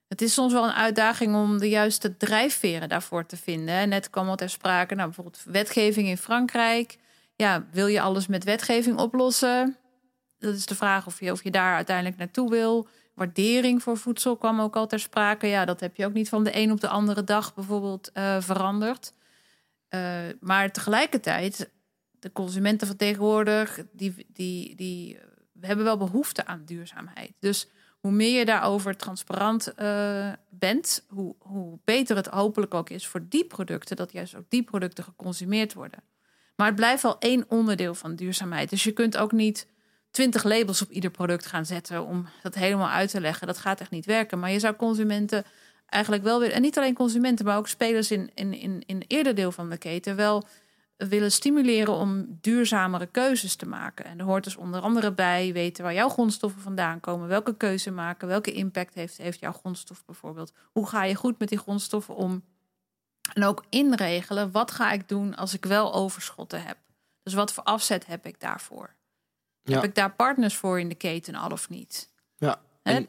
Het 0.08 0.22
is 0.22 0.32
soms 0.34 0.52
wel 0.52 0.64
een 0.64 0.72
uitdaging 0.72 1.34
om 1.34 1.58
de 1.58 1.68
juiste 1.68 2.16
drijfveren 2.16 2.88
daarvoor 2.88 3.26
te 3.26 3.36
vinden. 3.36 3.88
Net 3.88 4.10
kwam 4.10 4.28
al 4.28 4.36
ter 4.36 4.50
sprake, 4.50 4.94
nou, 4.94 5.06
bijvoorbeeld 5.06 5.42
wetgeving 5.44 6.08
in 6.08 6.18
Frankrijk. 6.18 6.98
Ja, 7.36 7.66
wil 7.70 7.86
je 7.86 8.00
alles 8.00 8.26
met 8.26 8.44
wetgeving 8.44 8.98
oplossen? 8.98 9.76
Dat 10.42 10.54
is 10.54 10.66
de 10.66 10.74
vraag 10.74 11.06
of 11.06 11.20
je, 11.20 11.32
of 11.32 11.44
je 11.44 11.50
daar 11.50 11.74
uiteindelijk 11.74 12.16
naartoe 12.16 12.50
wil. 12.50 12.88
Waardering 13.14 13.82
voor 13.82 13.96
voedsel 13.96 14.36
kwam 14.36 14.60
ook 14.60 14.76
al 14.76 14.86
ter 14.86 15.00
sprake. 15.00 15.46
Ja, 15.46 15.64
dat 15.64 15.80
heb 15.80 15.96
je 15.96 16.06
ook 16.06 16.12
niet 16.12 16.28
van 16.28 16.44
de 16.44 16.56
een 16.56 16.72
op 16.72 16.80
de 16.80 16.88
andere 16.88 17.24
dag 17.24 17.54
bijvoorbeeld 17.54 18.10
eh, 18.12 18.40
veranderd. 18.40 19.12
Eh, 19.88 20.00
maar 20.40 20.72
tegelijkertijd, 20.72 21.70
de 22.18 22.32
consumenten 22.32 22.86
van 22.86 22.96
die, 23.92 24.26
die, 24.28 24.74
die 24.74 25.18
hebben 25.60 25.84
wel 25.84 25.96
behoefte 25.96 26.46
aan 26.46 26.62
duurzaamheid. 26.64 27.32
Dus 27.38 27.68
hoe 28.00 28.12
meer 28.12 28.38
je 28.38 28.44
daarover 28.44 28.96
transparant 28.96 29.74
eh, 29.74 30.32
bent, 30.48 31.04
hoe, 31.08 31.34
hoe 31.38 31.78
beter 31.84 32.16
het 32.16 32.26
hopelijk 32.26 32.74
ook 32.74 32.90
is 32.90 33.06
voor 33.06 33.28
die 33.28 33.44
producten, 33.44 33.96
dat 33.96 34.12
juist 34.12 34.34
ook 34.34 34.44
die 34.48 34.62
producten 34.62 35.04
geconsumeerd 35.04 35.74
worden. 35.74 36.02
Maar 36.56 36.66
het 36.66 36.76
blijft 36.76 37.02
wel 37.02 37.18
één 37.18 37.44
onderdeel 37.48 37.94
van 37.94 38.16
duurzaamheid. 38.16 38.70
Dus 38.70 38.84
je 38.84 38.92
kunt 38.92 39.16
ook 39.16 39.32
niet 39.32 39.66
twintig 40.12 40.44
labels 40.44 40.82
op 40.82 40.90
ieder 40.90 41.10
product 41.10 41.46
gaan 41.46 41.66
zetten 41.66 42.06
om 42.06 42.26
dat 42.42 42.54
helemaal 42.54 42.88
uit 42.88 43.10
te 43.10 43.20
leggen. 43.20 43.46
Dat 43.46 43.58
gaat 43.58 43.80
echt 43.80 43.90
niet 43.90 44.06
werken. 44.06 44.38
Maar 44.38 44.50
je 44.50 44.58
zou 44.58 44.76
consumenten 44.76 45.44
eigenlijk 45.86 46.22
wel 46.22 46.40
weer, 46.40 46.52
en 46.52 46.62
niet 46.62 46.78
alleen 46.78 46.94
consumenten, 46.94 47.44
maar 47.44 47.56
ook 47.56 47.68
spelers 47.68 48.10
in, 48.10 48.30
in, 48.34 48.54
in, 48.54 48.82
in 48.86 49.04
eerder 49.06 49.34
deel 49.34 49.52
van 49.52 49.70
de 49.70 49.76
keten, 49.76 50.16
wel 50.16 50.44
willen 50.96 51.32
stimuleren 51.32 51.94
om 51.94 52.38
duurzamere 52.40 53.06
keuzes 53.06 53.56
te 53.56 53.66
maken. 53.66 54.04
En 54.04 54.18
er 54.18 54.24
hoort 54.24 54.44
dus 54.44 54.56
onder 54.56 54.80
andere 54.80 55.12
bij 55.12 55.52
weten 55.52 55.84
waar 55.84 55.94
jouw 55.94 56.08
grondstoffen 56.08 56.60
vandaan 56.60 57.00
komen, 57.00 57.28
welke 57.28 57.56
keuze 57.56 57.90
maken, 57.90 58.28
welke 58.28 58.52
impact 58.52 58.94
heeft, 58.94 59.16
heeft 59.16 59.40
jouw 59.40 59.52
grondstof 59.52 60.04
bijvoorbeeld. 60.04 60.52
Hoe 60.72 60.86
ga 60.88 61.04
je 61.04 61.14
goed 61.14 61.38
met 61.38 61.48
die 61.48 61.58
grondstoffen 61.58 62.14
om? 62.14 62.44
En 63.32 63.44
ook 63.44 63.64
inregelen, 63.68 64.50
wat 64.50 64.70
ga 64.70 64.92
ik 64.92 65.08
doen 65.08 65.36
als 65.36 65.54
ik 65.54 65.64
wel 65.64 65.94
overschotten 65.94 66.62
heb? 66.62 66.76
Dus 67.22 67.34
wat 67.34 67.52
voor 67.52 67.62
afzet 67.62 68.06
heb 68.06 68.26
ik 68.26 68.40
daarvoor? 68.40 68.94
Ja. 69.64 69.74
Heb 69.74 69.84
ik 69.84 69.94
daar 69.94 70.14
partners 70.14 70.56
voor 70.56 70.80
in 70.80 70.88
de 70.88 70.94
keten, 70.94 71.34
al 71.34 71.50
of 71.50 71.68
niet? 71.68 72.10
Ja. 72.36 72.60
Hè? 72.82 72.92
En, 72.92 73.08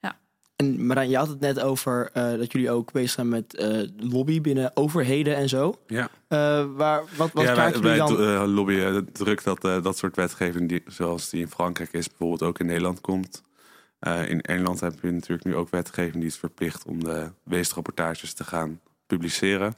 Ja. 0.00 0.18
En 0.56 0.86
Marijn, 0.86 1.08
je 1.08 1.16
had 1.16 1.28
het 1.28 1.40
net 1.40 1.60
over 1.60 2.10
eh, 2.12 2.22
dat 2.38 2.52
jullie 2.52 2.70
ook 2.70 2.92
bezig 2.92 3.10
zijn 3.10 3.28
met 3.28 3.54
eh, 3.54 3.82
lobby 3.96 4.40
binnen 4.40 4.76
overheden 4.76 5.36
en 5.36 5.48
zo. 5.48 5.78
Ja. 5.86 6.08
Eh, 6.28 6.64
waar, 6.74 7.02
wat 7.16 7.32
wat 7.32 7.44
ja, 7.44 7.54
wij, 7.54 7.80
wij 7.80 7.96
dan? 7.96 8.46
lobbyen 8.46 9.12
druk 9.12 9.44
dat 9.44 9.64
eh, 9.64 9.82
dat 9.82 9.96
soort 9.96 10.16
wetgeving, 10.16 10.68
die, 10.68 10.82
zoals 10.86 11.30
die 11.30 11.40
in 11.40 11.50
Frankrijk 11.50 11.92
is, 11.92 12.08
bijvoorbeeld 12.08 12.42
ook 12.42 12.58
in 12.58 12.66
Nederland 12.66 13.00
komt. 13.00 13.42
Eh, 13.98 14.30
in 14.30 14.40
Engeland 14.40 14.80
heb 14.80 14.94
je 15.02 15.10
natuurlijk 15.10 15.44
nu 15.44 15.56
ook 15.56 15.70
wetgeving 15.70 16.14
die 16.14 16.26
is 16.26 16.36
verplicht 16.36 16.84
om 16.84 17.04
de 17.04 17.30
weestrapportages 17.42 18.34
te 18.34 18.44
gaan 18.44 18.80
publiceren. 19.06 19.74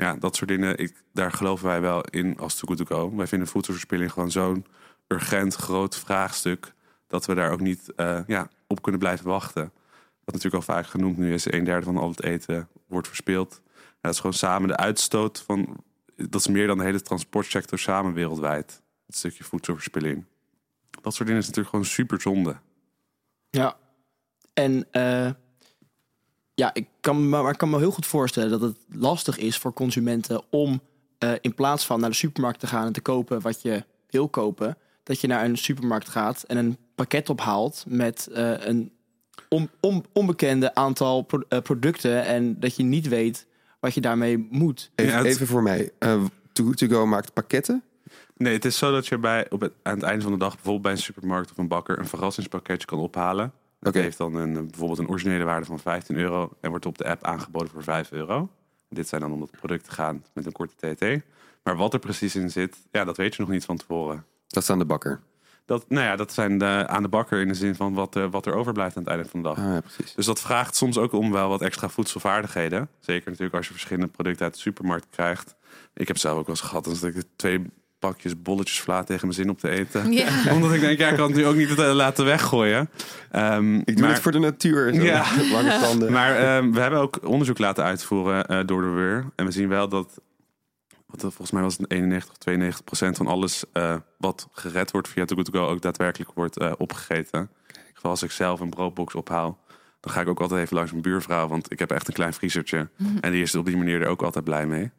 Ja, 0.00 0.16
dat 0.16 0.36
soort 0.36 0.50
dingen, 0.50 0.78
ik, 0.78 1.02
daar 1.12 1.32
geloven 1.32 1.66
wij 1.66 1.80
wel 1.80 2.04
in 2.04 2.38
als 2.38 2.54
too 2.54 2.74
good 2.74 2.86
to 2.86 2.96
go. 2.96 3.16
Wij 3.16 3.26
vinden 3.26 3.48
voedselverspilling 3.48 4.12
gewoon 4.12 4.30
zo'n 4.30 4.66
urgent 5.08 5.54
groot 5.54 5.96
vraagstuk 5.96 6.72
dat 7.06 7.26
we 7.26 7.34
daar 7.34 7.50
ook 7.50 7.60
niet 7.60 7.94
eh, 7.94 8.20
ja, 8.26 8.48
op 8.66 8.82
kunnen 8.82 9.00
blijven 9.00 9.26
wachten. 9.26 9.72
Wat 10.24 10.34
natuurlijk 10.34 10.54
al 10.54 10.74
vaak 10.74 10.86
genoemd 10.86 11.16
nu 11.16 11.34
is, 11.34 11.52
een 11.52 11.64
derde 11.64 11.84
van 11.84 11.96
al 11.96 12.08
het 12.08 12.22
eten 12.22 12.68
wordt 12.86 13.06
verspild. 13.06 13.60
Dat 14.00 14.12
is 14.12 14.18
gewoon 14.18 14.36
samen 14.36 14.68
de 14.68 14.76
uitstoot 14.76 15.42
van 15.46 15.84
dat 16.16 16.40
is 16.40 16.46
meer 16.46 16.66
dan 16.66 16.78
de 16.78 16.84
hele 16.84 17.00
transportsector 17.00 17.78
samen 17.78 18.12
wereldwijd. 18.12 18.82
Het 19.06 19.16
stukje 19.16 19.44
voedselverspilling. 19.44 20.24
Dat 21.02 21.14
soort 21.14 21.28
dingen 21.28 21.42
is 21.42 21.46
natuurlijk 21.46 21.74
gewoon 21.74 21.90
super 21.90 22.20
zonde. 22.20 22.56
Ja. 23.50 23.76
En 24.54 24.86
eh, 24.90 25.30
ja, 26.58 26.70
ik 26.74 26.86
kan, 27.00 27.28
me- 27.28 27.42
maar 27.42 27.52
ik 27.52 27.58
kan 27.58 27.70
me 27.70 27.78
heel 27.78 27.90
goed 27.90 28.06
voorstellen 28.06 28.50
dat 28.50 28.60
het 28.60 28.76
lastig 28.92 29.38
is 29.38 29.56
voor 29.58 29.72
consumenten 29.72 30.42
om 30.50 30.80
eh, 31.18 31.32
in 31.40 31.54
plaats 31.54 31.86
van 31.86 32.00
naar 32.00 32.10
de 32.10 32.16
supermarkt 32.16 32.60
te 32.60 32.66
gaan 32.66 32.86
en 32.86 32.92
te 32.92 33.00
kopen 33.00 33.40
wat 33.40 33.62
je 33.62 33.84
wil 34.10 34.28
kopen, 34.28 34.76
dat 35.02 35.20
je 35.20 35.26
naar 35.26 35.44
een 35.44 35.58
supermarkt 35.58 36.08
gaat 36.08 36.42
en 36.42 36.56
een 36.56 36.76
pakket 36.94 37.30
ophaalt 37.30 37.84
met 37.88 38.26
eh, 38.32 38.52
een 38.66 38.92
on, 39.48 39.70
on- 39.80 40.04
onbekende 40.12 40.74
aantal 40.74 41.22
pro- 41.22 41.44
eh, 41.48 41.60
producten 41.60 42.24
en 42.24 42.60
dat 42.60 42.76
je 42.76 42.82
niet 42.82 43.08
weet 43.08 43.46
wat 43.80 43.94
je 43.94 44.00
daarmee 44.00 44.46
moet. 44.50 44.90
Even, 44.94 45.46
voor 45.46 45.62
mij. 45.62 45.90
Eh 45.98 46.24
Good 46.52 46.76
To 46.76 46.86
Go 46.86 47.06
maakt 47.06 47.32
pakketten. 47.32 47.82
Nee, 48.36 48.52
het 48.52 48.64
is 48.64 48.78
zo 48.78 48.92
dat 48.92 49.06
je 49.06 49.18
bij, 49.18 49.50
op 49.50 49.60
het, 49.60 49.72
aan 49.82 49.94
het 49.94 50.02
einde 50.02 50.22
van 50.22 50.32
de 50.32 50.38
dag 50.38 50.52
bijvoorbeeld 50.54 50.82
bij 50.82 50.92
een 50.92 50.98
supermarkt 50.98 51.50
of 51.50 51.58
een 51.58 51.68
bakker 51.68 51.98
een 51.98 52.06
verrassingspakketje 52.06 52.86
kan 52.86 52.98
ophalen. 52.98 53.52
Dat 53.80 53.94
heeft 53.94 54.18
dan 54.18 54.34
een, 54.34 54.56
eh, 54.56 54.62
bijvoorbeeld 54.62 54.98
een 54.98 55.08
originele 55.08 55.44
waarde 55.44 55.66
van 55.66 55.78
15 55.78 56.16
euro 56.16 56.50
en 56.60 56.70
wordt 56.70 56.86
op 56.86 56.98
de 56.98 57.04
app 57.04 57.24
aangeboden 57.24 57.70
voor 57.70 57.82
5 57.82 58.10
euro. 58.10 58.48
Dit 58.88 59.08
zijn 59.08 59.20
dan 59.20 59.32
om 59.32 59.40
het 59.40 59.50
product 59.50 59.84
te 59.84 59.90
gaan 59.90 60.24
met 60.32 60.46
een 60.46 60.52
korte 60.52 60.94
TT. 60.94 61.24
Maar 61.62 61.76
wat 61.76 61.92
er 61.92 61.98
precies 61.98 62.36
in 62.36 62.50
zit, 62.50 62.76
ja, 62.90 63.04
dat 63.04 63.16
weet 63.16 63.34
je 63.34 63.42
nog 63.42 63.50
niet 63.50 63.64
van 63.64 63.76
tevoren. 63.76 64.24
Dat 64.46 64.62
is 64.62 64.70
aan 64.70 64.78
de 64.78 64.84
bakker. 64.84 65.20
Dat, 65.64 65.84
nou 65.88 66.04
ja, 66.04 66.16
dat 66.16 66.32
zijn 66.32 66.58
de, 66.58 66.84
aan 66.86 67.02
de 67.02 67.08
bakker 67.08 67.40
in 67.40 67.48
de 67.48 67.54
zin 67.54 67.74
van 67.74 67.94
wat, 67.94 68.16
eh, 68.16 68.30
wat 68.30 68.46
er 68.46 68.54
overblijft 68.54 68.96
aan 68.96 69.02
het 69.02 69.12
einde 69.12 69.28
van 69.28 69.42
de 69.42 69.48
dag. 69.48 69.58
Ah, 69.58 69.64
ja, 69.64 69.80
precies. 69.80 70.14
Dus 70.14 70.26
dat 70.26 70.40
vraagt 70.40 70.76
soms 70.76 70.98
ook 70.98 71.12
om 71.12 71.32
wel 71.32 71.48
wat 71.48 71.62
extra 71.62 71.88
voedselvaardigheden. 71.88 72.88
Zeker 73.00 73.30
natuurlijk 73.30 73.56
als 73.56 73.66
je 73.66 73.72
verschillende 73.72 74.10
producten 74.10 74.44
uit 74.44 74.54
de 74.54 74.60
supermarkt 74.60 75.06
krijgt. 75.10 75.54
Ik 75.94 76.08
heb 76.08 76.18
zelf 76.18 76.38
ook 76.38 76.46
wel 76.46 76.56
eens 76.56 76.64
gehad 76.64 76.84
dat 76.84 77.02
ik 77.02 77.22
twee 77.36 77.70
pakjes 77.98 78.42
bolletjes 78.42 78.80
vla 78.80 79.04
tegen 79.04 79.26
mijn 79.26 79.38
zin 79.38 79.50
op 79.50 79.58
te 79.58 79.68
eten. 79.68 80.12
Ja. 80.12 80.28
Omdat 80.54 80.72
ik 80.72 80.80
denk, 80.80 80.98
ja, 80.98 81.08
ik 81.08 81.16
kan 81.16 81.26
het 81.26 81.36
nu 81.36 81.46
ook 81.46 81.54
niet 81.54 81.76
laten 81.76 82.24
weggooien. 82.24 82.90
Ehm, 83.30 83.74
Ik 83.74 83.86
doe 83.86 84.00
maar, 84.00 84.10
het 84.10 84.22
voor 84.22 84.32
de 84.32 84.38
natuur. 84.38 84.94
Zo. 84.94 85.02
Ja. 85.02 85.24
Lange 85.52 85.78
tanden. 85.80 86.12
maar 86.12 86.36
ehm, 86.36 86.72
we 86.72 86.80
hebben 86.80 87.00
ook 87.00 87.18
onderzoek 87.24 87.58
laten 87.58 87.84
uitvoeren 87.84 88.46
eh, 88.46 88.66
door 88.66 88.82
de 88.82 88.88
WUR. 88.88 89.24
En 89.36 89.44
we 89.44 89.50
zien 89.50 89.68
wel 89.68 89.88
dat 89.88 90.20
wat, 91.06 91.20
volgens 91.20 91.50
mij 91.50 91.62
was 91.62 91.76
het 91.76 91.90
91 91.90 92.30
of 92.30 92.36
92 92.36 92.84
procent 92.84 93.16
van 93.16 93.26
alles 93.26 93.64
eh, 93.72 93.96
wat 94.18 94.48
gered 94.52 94.90
wordt 94.90 95.08
via 95.08 95.24
Too 95.24 95.36
Good 95.36 95.52
To 95.52 95.58
Go 95.58 95.66
ook 95.66 95.82
daadwerkelijk 95.82 96.30
wordt 96.34 96.58
eh, 96.58 96.72
opgegeten. 96.78 97.50
Geval 97.94 98.10
als 98.10 98.22
ik 98.22 98.30
zelf 98.30 98.60
een 98.60 98.70
broodbox 98.70 99.14
ophaal, 99.14 99.58
dan 100.00 100.12
ga 100.12 100.20
ik 100.20 100.28
ook 100.28 100.40
altijd 100.40 100.60
even 100.60 100.76
langs 100.76 100.90
mijn 100.90 101.02
buurvrouw, 101.02 101.48
want 101.48 101.72
ik 101.72 101.78
heb 101.78 101.90
echt 101.90 102.08
een 102.08 102.14
klein 102.14 102.32
vriezertje. 102.32 102.88
En 103.20 103.32
die 103.32 103.42
is 103.42 103.54
op 103.54 103.66
die 103.66 103.76
manier 103.76 104.02
er 104.02 104.08
ook 104.08 104.22
altijd 104.22 104.44
blij 104.44 104.66
mee. 104.66 104.90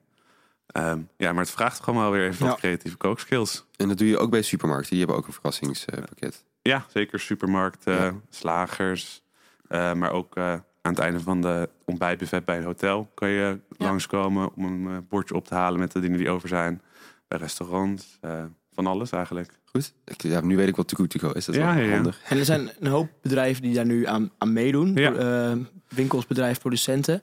Ehm, 0.71 0.99
ja, 1.17 1.31
maar 1.33 1.43
het 1.43 1.51
vraagt 1.53 1.83
gewoon 1.83 2.01
wel 2.01 2.11
weer 2.11 2.27
even 2.27 2.45
Ja. 2.45 2.51
wat 2.51 2.59
creatieve 2.59 2.97
kookskills. 2.97 3.65
En 3.75 3.87
dat 3.87 3.97
doe 3.97 4.07
je 4.07 4.17
ook 4.17 4.29
bij 4.31 4.41
supermarkten. 4.41 4.89
Die 4.89 4.99
hebben 4.99 5.15
ook 5.17 5.27
een 5.27 5.33
verrassingspakket. 5.33 6.45
Ja, 6.61 6.85
zeker 6.93 7.19
supermarkten, 7.19 7.93
Ja. 7.93 8.13
slagers. 8.29 9.21
eh, 9.67 9.93
maar 9.93 10.11
ook 10.11 10.35
eh, 10.35 10.51
aan 10.81 10.91
het 10.93 10.99
einde 10.99 11.19
van 11.19 11.41
de 11.41 11.69
ontbijtbuffet 11.85 12.45
bij 12.45 12.57
een 12.57 12.63
hotel 12.63 13.11
kan 13.13 13.29
je 13.29 13.59
Ja. 13.77 13.85
langskomen 13.85 14.55
om 14.55 14.63
een 14.65 14.87
eh, 14.95 14.97
bordje 15.09 15.35
op 15.35 15.47
te 15.47 15.53
halen 15.53 15.79
met 15.79 15.91
de 15.91 15.99
dingen 15.99 16.17
die 16.17 16.29
over 16.29 16.47
zijn. 16.49 16.81
Bij 17.27 17.37
restaurants, 17.39 18.17
eh, 18.21 18.43
van 18.73 18.87
alles 18.87 19.11
eigenlijk. 19.11 19.51
Goed. 19.65 19.93
Ik, 20.05 20.21
ja, 20.21 20.41
nu 20.41 20.55
weet 20.55 20.67
ik 20.67 20.75
wat 20.75 20.87
To 20.87 21.05
Go 21.19 21.31
is. 21.31 21.45
Dat 21.45 21.55
is 21.55 21.61
Ja, 21.61 21.73
wel 21.73 21.83
ja, 21.83 21.89
ja. 21.89 21.93
handig. 21.93 22.19
En 22.23 22.37
er 22.37 22.45
zijn 22.45 22.71
een 22.79 22.87
hoop 22.91 23.09
bedrijven 23.21 23.61
die 23.61 23.73
daar 23.73 23.85
nu 23.85 24.05
aan, 24.05 24.31
aan 24.37 24.53
meedoen. 24.53 24.93
Ja. 24.95 25.57
Winkels, 25.87 26.27
bedrijven, 26.27 26.59
producenten. 26.61 27.21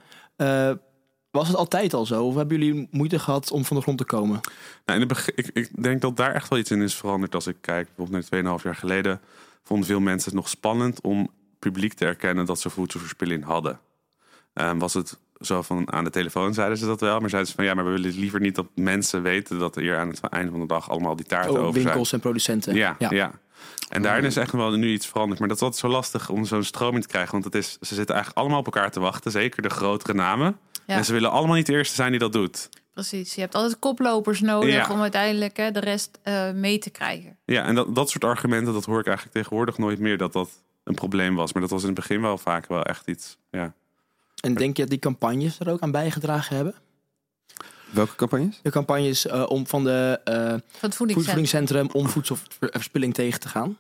Was 1.37 1.49
het 1.49 1.57
altijd 1.57 1.95
al 1.95 2.07
zo? 2.07 2.24
Of 2.24 2.34
hebben 2.34 2.59
jullie 2.59 2.89
moeite 2.91 3.18
gehad 3.18 3.51
om 3.51 3.64
van 3.64 3.76
de 3.76 3.82
grond 3.82 3.99
te 3.99 4.05
komen? 4.05 4.41
Nou, 4.87 5.01
in 5.01 5.11
ik, 5.34 5.51
ik 5.53 5.82
denk 5.82 6.01
dat 6.01 6.16
daar 6.16 6.34
echt 6.34 6.49
wel 6.49 6.59
iets 6.59 6.70
in 6.70 6.82
is 6.82 6.95
veranderd. 6.95 7.34
Als 7.34 7.47
ik 7.47 7.57
kijk 7.61 7.89
bijvoorbeeld 7.95 8.30
naar 8.30 8.59
2,5 8.59 8.62
jaar 8.64 8.76
geleden, 8.76 9.20
vonden 9.62 9.87
veel 9.87 10.01
mensen 10.01 10.30
het 10.30 10.39
nog 10.39 10.49
spannend 10.49 11.01
om 11.01 11.30
publiek 11.59 11.93
te 11.93 12.07
erkennen 12.07 12.47
dat 12.47 12.61
ze 12.61 12.70
voedselverspilling 12.70 13.45
hadden. 13.45 13.80
Ehm, 14.53 14.78
was 14.78 14.95
het 14.95 15.18
zo 15.41 15.62
van 15.62 15.93
aan 15.93 16.05
de 16.05 16.11
telefoon 16.11 16.55
zeiden 16.55 16.78
ze 16.78 16.87
dat 16.87 17.01
wel, 17.01 17.20
maar 17.20 17.30
zeiden 17.30 17.51
ze 17.51 17.57
van 17.57 17.64
ja, 17.64 17.74
maar 17.74 17.84
we 17.84 17.91
willen 17.91 18.18
liever 18.18 18.41
niet 18.41 18.55
dat 18.55 18.66
mensen 18.74 19.22
weten 19.22 19.59
dat 19.59 19.76
er 19.76 19.82
hier 19.82 19.99
aan 19.99 20.09
het 20.09 20.20
einde 20.20 20.51
van 20.51 20.61
de 20.61 20.66
dag 20.66 20.91
allemaal 20.91 21.16
die 21.16 21.26
taarten 21.26 21.51
Oh, 21.53 21.59
over 21.59 21.72
zijn. 21.72 21.84
winkels 21.84 22.12
en 22.12 22.20
producenten. 22.20 22.74
Ja, 22.74 22.97
ja. 22.99 23.32
En 23.89 24.03
daarin 24.03 24.24
is 24.24 24.37
echt 24.37 24.53
wel 24.53 24.70
nu 24.70 24.93
iets 24.93 25.07
veranderd. 25.07 25.39
Maar 25.39 25.49
dat 25.49 25.57
is 25.57 25.62
altijd 25.62 25.80
zo 25.80 25.89
lastig 25.89 26.28
om 26.28 26.45
zo'n 26.45 26.62
stroming 26.62 27.03
te 27.03 27.09
krijgen. 27.09 27.32
Want 27.32 27.45
het 27.45 27.55
is, 27.55 27.78
ze 27.80 27.95
zitten 27.95 28.14
eigenlijk 28.14 28.39
allemaal 28.39 28.59
op 28.59 28.64
elkaar 28.64 28.91
te 28.91 29.01
wachten. 29.01 29.30
Zeker 29.30 29.62
de 29.62 29.70
grotere 29.70 30.14
namen. 30.14 30.59
Ja. 30.87 30.97
En 30.97 31.05
ze 31.05 31.12
willen 31.12 31.30
allemaal 31.30 31.57
niet 31.57 31.66
de 31.66 31.72
eerste 31.72 31.95
zijn 31.95 32.11
die 32.11 32.20
dat 32.20 32.32
doet. 32.32 32.68
Precies. 32.93 33.34
Je 33.34 33.41
hebt 33.41 33.55
altijd 33.55 33.78
koplopers 33.78 34.41
nodig 34.41 34.72
Ja. 34.74 34.91
om 34.93 35.01
uiteindelijk 35.01 35.57
hè, 35.57 35.70
de 35.70 35.80
rest 35.80 36.18
eh, 36.22 36.51
mee 36.51 36.78
te 36.78 36.91
krijgen. 36.91 37.39
Ja, 37.45 37.64
en 37.64 37.74
dat, 37.74 37.95
dat 37.95 38.11
soort 38.11 38.24
argumenten, 38.24 38.72
dat 38.72 38.84
hoor 38.84 39.01
ik 39.01 39.07
eigenlijk 39.07 39.37
tegenwoordig 39.37 39.78
nooit 39.78 39.99
meer 39.99 40.18
dat 40.18 40.32
dat 40.32 40.51
een 40.84 40.95
probleem 40.95 41.34
was. 41.34 41.53
Maar 41.53 41.62
dat 41.62 41.70
was 41.70 41.80
in 41.80 41.87
het 41.87 41.97
begin 41.97 42.20
wel 42.20 42.39
vaak 42.39 42.66
wel 42.66 42.82
echt 42.82 43.07
iets. 43.09 43.37
Ja. 43.51 43.72
En 44.41 44.55
denk 44.55 44.76
je 44.76 44.82
dat 44.82 44.91
die 44.91 44.99
campagnes 44.99 45.59
er 45.61 45.70
ook 45.70 45.80
aan 45.80 45.91
bijgedragen 45.91 46.57
hebben? 46.57 46.74
Welke 47.91 48.14
campagnes? 48.14 48.59
De 48.62 48.70
campagnes 48.70 49.26
eh, 49.26 49.45
om 49.49 49.66
van 49.66 49.84
de 49.84 50.20
eh 50.24 50.34
Van 50.34 50.61
het 50.80 50.95
voedingscentrum. 50.95 51.24
voedingscentrum 51.24 51.89
om 51.93 52.09
voedselverspilling 52.09 53.14
tegen 53.14 53.41
te 53.41 53.49
gaan? 53.49 53.78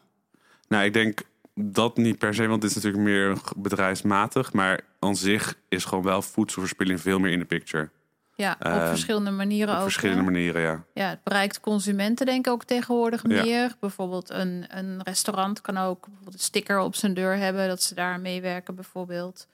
Nou, 0.68 0.84
ik 0.84 0.92
denk 0.92 1.20
dat 1.60 1.96
niet 1.96 2.18
per 2.18 2.34
se, 2.34 2.46
want 2.46 2.60
dit 2.60 2.70
is 2.70 2.76
natuurlijk 2.76 3.02
meer 3.04 3.38
bedrijfsmatig. 3.56 4.52
Maar 4.52 4.80
aan 4.98 5.16
zich 5.16 5.58
is 5.68 5.84
gewoon 5.84 6.04
wel 6.04 6.22
voedselverspilling 6.22 7.00
veel 7.00 7.18
meer 7.18 7.32
in 7.32 7.38
de 7.38 7.44
picture. 7.44 7.90
Ja, 8.34 8.56
op 8.58 8.66
Eh, 8.66 8.88
verschillende 8.88 9.30
manieren 9.30 9.68
Op 9.72 9.76
ook. 9.76 9.82
verschillende 9.82 10.22
hè. 10.24 10.30
manieren, 10.30 10.62
ja. 10.62 10.84
Ja, 10.94 11.08
het 11.08 11.22
bereikt 11.22 11.60
consumenten 11.60 12.26
denk 12.26 12.46
ik 12.46 12.52
ook 12.52 12.64
tegenwoordig 12.64 13.22
Ja. 13.28 13.42
meer. 13.42 13.74
Bijvoorbeeld 13.80 14.30
een, 14.30 14.64
een 14.68 15.02
restaurant 15.02 15.60
kan 15.60 15.76
ook 15.76 16.00
bijvoorbeeld 16.06 16.34
een 16.34 16.40
sticker 16.40 16.78
op 16.78 16.94
zijn 16.94 17.14
deur 17.14 17.36
hebben... 17.36 17.68
dat 17.68 17.82
ze 17.82 17.94
daar 17.94 18.20
meewerken 18.20 18.74
bijvoorbeeld. 18.74 19.46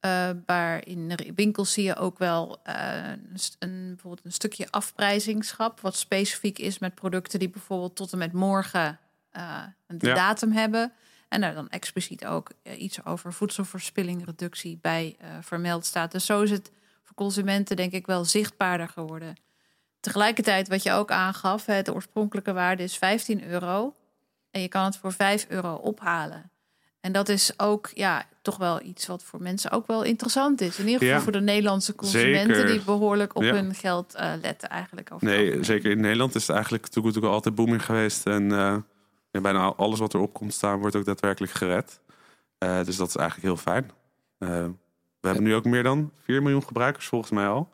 Eh 0.00 0.28
maar 0.46 0.86
in 0.86 1.12
winkels 1.34 1.72
zie 1.72 1.84
je 1.84 1.96
ook 1.96 2.18
wel 2.18 2.60
eh, 2.62 2.74
een, 3.08 3.38
een, 3.58 3.86
bijvoorbeeld 3.88 4.24
een 4.24 4.32
stukje 4.32 4.66
afprijzingschap... 4.70 5.80
wat 5.80 5.96
specifiek 5.96 6.58
is 6.58 6.78
met 6.78 6.94
producten 6.94 7.38
die 7.38 7.50
bijvoorbeeld 7.50 7.96
tot 7.96 8.12
en 8.12 8.18
met 8.18 8.32
morgen 8.32 8.98
eh, 9.30 9.42
Ja. 9.98 10.14
datum 10.14 10.52
hebben... 10.52 10.92
En 11.34 11.40
daar 11.40 11.54
dan 11.54 11.68
expliciet 11.68 12.26
ook 12.26 12.50
eh, 12.62 12.80
iets 12.82 13.04
over 13.04 13.32
voedselverspillingreductie 13.32 14.78
bij 14.80 15.16
eh, 15.18 15.28
vermeld 15.40 15.86
staat. 15.86 16.12
Dus 16.12 16.26
zo 16.26 16.42
is 16.42 16.50
het 16.50 16.70
voor 17.04 17.14
consumenten 17.14 17.76
denk 17.76 17.92
ik 17.92 18.06
wel 18.06 18.24
zichtbaarder 18.24 18.88
geworden. 18.88 19.34
Tegelijkertijd, 20.00 20.68
wat 20.68 20.82
je 20.82 20.92
ook 20.92 21.10
aangaf, 21.10 21.66
hè, 21.66 21.82
de 21.82 21.94
oorspronkelijke 21.94 22.52
waarde 22.52 22.82
is 22.82 22.96
15 22.96 23.44
euro. 23.48 23.94
En 24.50 24.60
je 24.60 24.68
kan 24.68 24.84
het 24.84 24.96
voor 24.96 25.12
5 25.12 25.46
euro 25.48 25.74
ophalen. 25.74 26.50
En 27.00 27.12
dat 27.12 27.28
is 27.28 27.52
ook 27.58 27.90
ja, 27.94 28.26
toch 28.42 28.56
wel 28.56 28.82
iets 28.82 29.06
wat 29.06 29.22
voor 29.22 29.42
mensen 29.42 29.70
ook 29.70 29.86
wel 29.86 30.02
interessant 30.02 30.60
is. 30.60 30.78
In 30.78 30.84
ieder 30.84 31.00
geval 31.00 31.16
Ja. 31.16 31.22
voor 31.22 31.32
de 31.32 31.40
Nederlandse 31.40 31.94
consumenten 31.94 32.54
Zeker. 32.54 32.70
die 32.70 32.80
behoorlijk 32.84 33.36
op 33.36 33.42
Ja. 33.42 33.52
hun 33.54 33.74
geld 33.74 34.14
eh, 34.14 34.32
letten 34.42 34.68
eigenlijk. 34.68 35.12
Over 35.12 35.26
Nee, 35.26 35.64
zeker 35.64 35.90
in 35.90 36.00
Nederland 36.00 36.34
is 36.34 36.46
het 36.46 36.56
eigenlijk 36.56 36.86
Go 36.92 37.26
altijd 37.28 37.54
booming 37.54 37.84
geweest. 37.84 38.26
En 38.26 38.50
bijna 39.42 39.62
al- 39.64 39.76
alles 39.76 39.98
wat 39.98 40.14
erop 40.14 40.32
komt 40.32 40.52
staan 40.52 40.78
wordt 40.78 40.96
ook 40.96 41.04
daadwerkelijk 41.04 41.52
gered. 41.52 42.00
Eh, 42.58 42.84
dus 42.84 42.96
dat 42.96 43.08
is 43.08 43.16
eigenlijk 43.16 43.46
heel 43.48 43.56
fijn. 43.72 43.90
Eh, 44.38 44.48
we 45.20 45.26
hebben 45.30 45.42
nu 45.42 45.54
ook 45.54 45.64
meer 45.64 45.82
dan 45.82 46.10
4 46.22 46.42
miljoen 46.42 46.64
gebruikers 46.64 47.06
volgens 47.06 47.30
mij 47.30 47.46
al. 47.46 47.68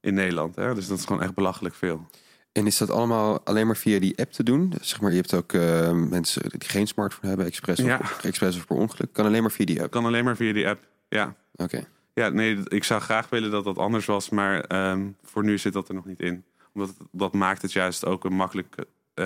In 0.00 0.14
Nederland. 0.14 0.56
Hè? 0.56 0.74
Dus 0.74 0.86
dat 0.86 0.98
is 0.98 1.04
gewoon 1.04 1.22
echt 1.22 1.34
belachelijk 1.34 1.74
veel. 1.74 2.06
En 2.52 2.66
is 2.66 2.78
dat 2.78 2.90
allemaal 2.90 3.40
alleen 3.44 3.66
maar 3.66 3.76
via 3.76 3.98
die 4.00 4.18
app 4.18 4.32
te 4.32 4.42
doen? 4.42 4.68
Dus 4.70 4.88
zeg 4.88 5.00
maar, 5.00 5.10
je 5.10 5.16
hebt 5.16 5.34
ook 5.34 5.52
eh, 5.52 5.92
mensen 5.92 6.42
die 6.50 6.68
geen 6.68 6.86
smartphone 6.86 7.28
hebben, 7.28 7.46
expres 7.46 7.78
of, 7.80 7.86
Ja. 7.86 8.00
expres 8.22 8.56
of 8.56 8.66
per 8.66 8.76
ongeluk. 8.76 9.12
Kan 9.12 9.26
alleen 9.26 9.42
maar 9.42 9.50
via 9.50 9.64
die 9.64 9.82
app. 9.82 9.90
Kan 9.90 10.04
alleen 10.04 10.24
maar 10.24 10.36
via 10.36 10.52
die 10.52 10.68
app. 10.68 10.86
Ja. 11.08 11.34
Oké. 11.56 11.84
Ja, 12.14 12.28
nee, 12.28 12.58
ik 12.64 12.84
zou 12.84 13.00
graag 13.00 13.28
willen 13.28 13.50
dat 13.50 13.64
dat 13.64 13.78
anders 13.78 14.06
was. 14.06 14.28
Maar 14.30 14.60
ehm, 14.60 15.06
voor 15.22 15.44
nu 15.44 15.58
zit 15.58 15.72
dat 15.72 15.88
er 15.88 15.94
nog 15.94 16.04
niet 16.04 16.20
in. 16.20 16.44
Omdat 16.74 16.94
dat 17.12 17.32
maakt 17.32 17.62
het 17.62 17.72
juist 17.72 18.04
ook 18.06 18.24
een 18.24 18.34
makkelijk 18.36 18.76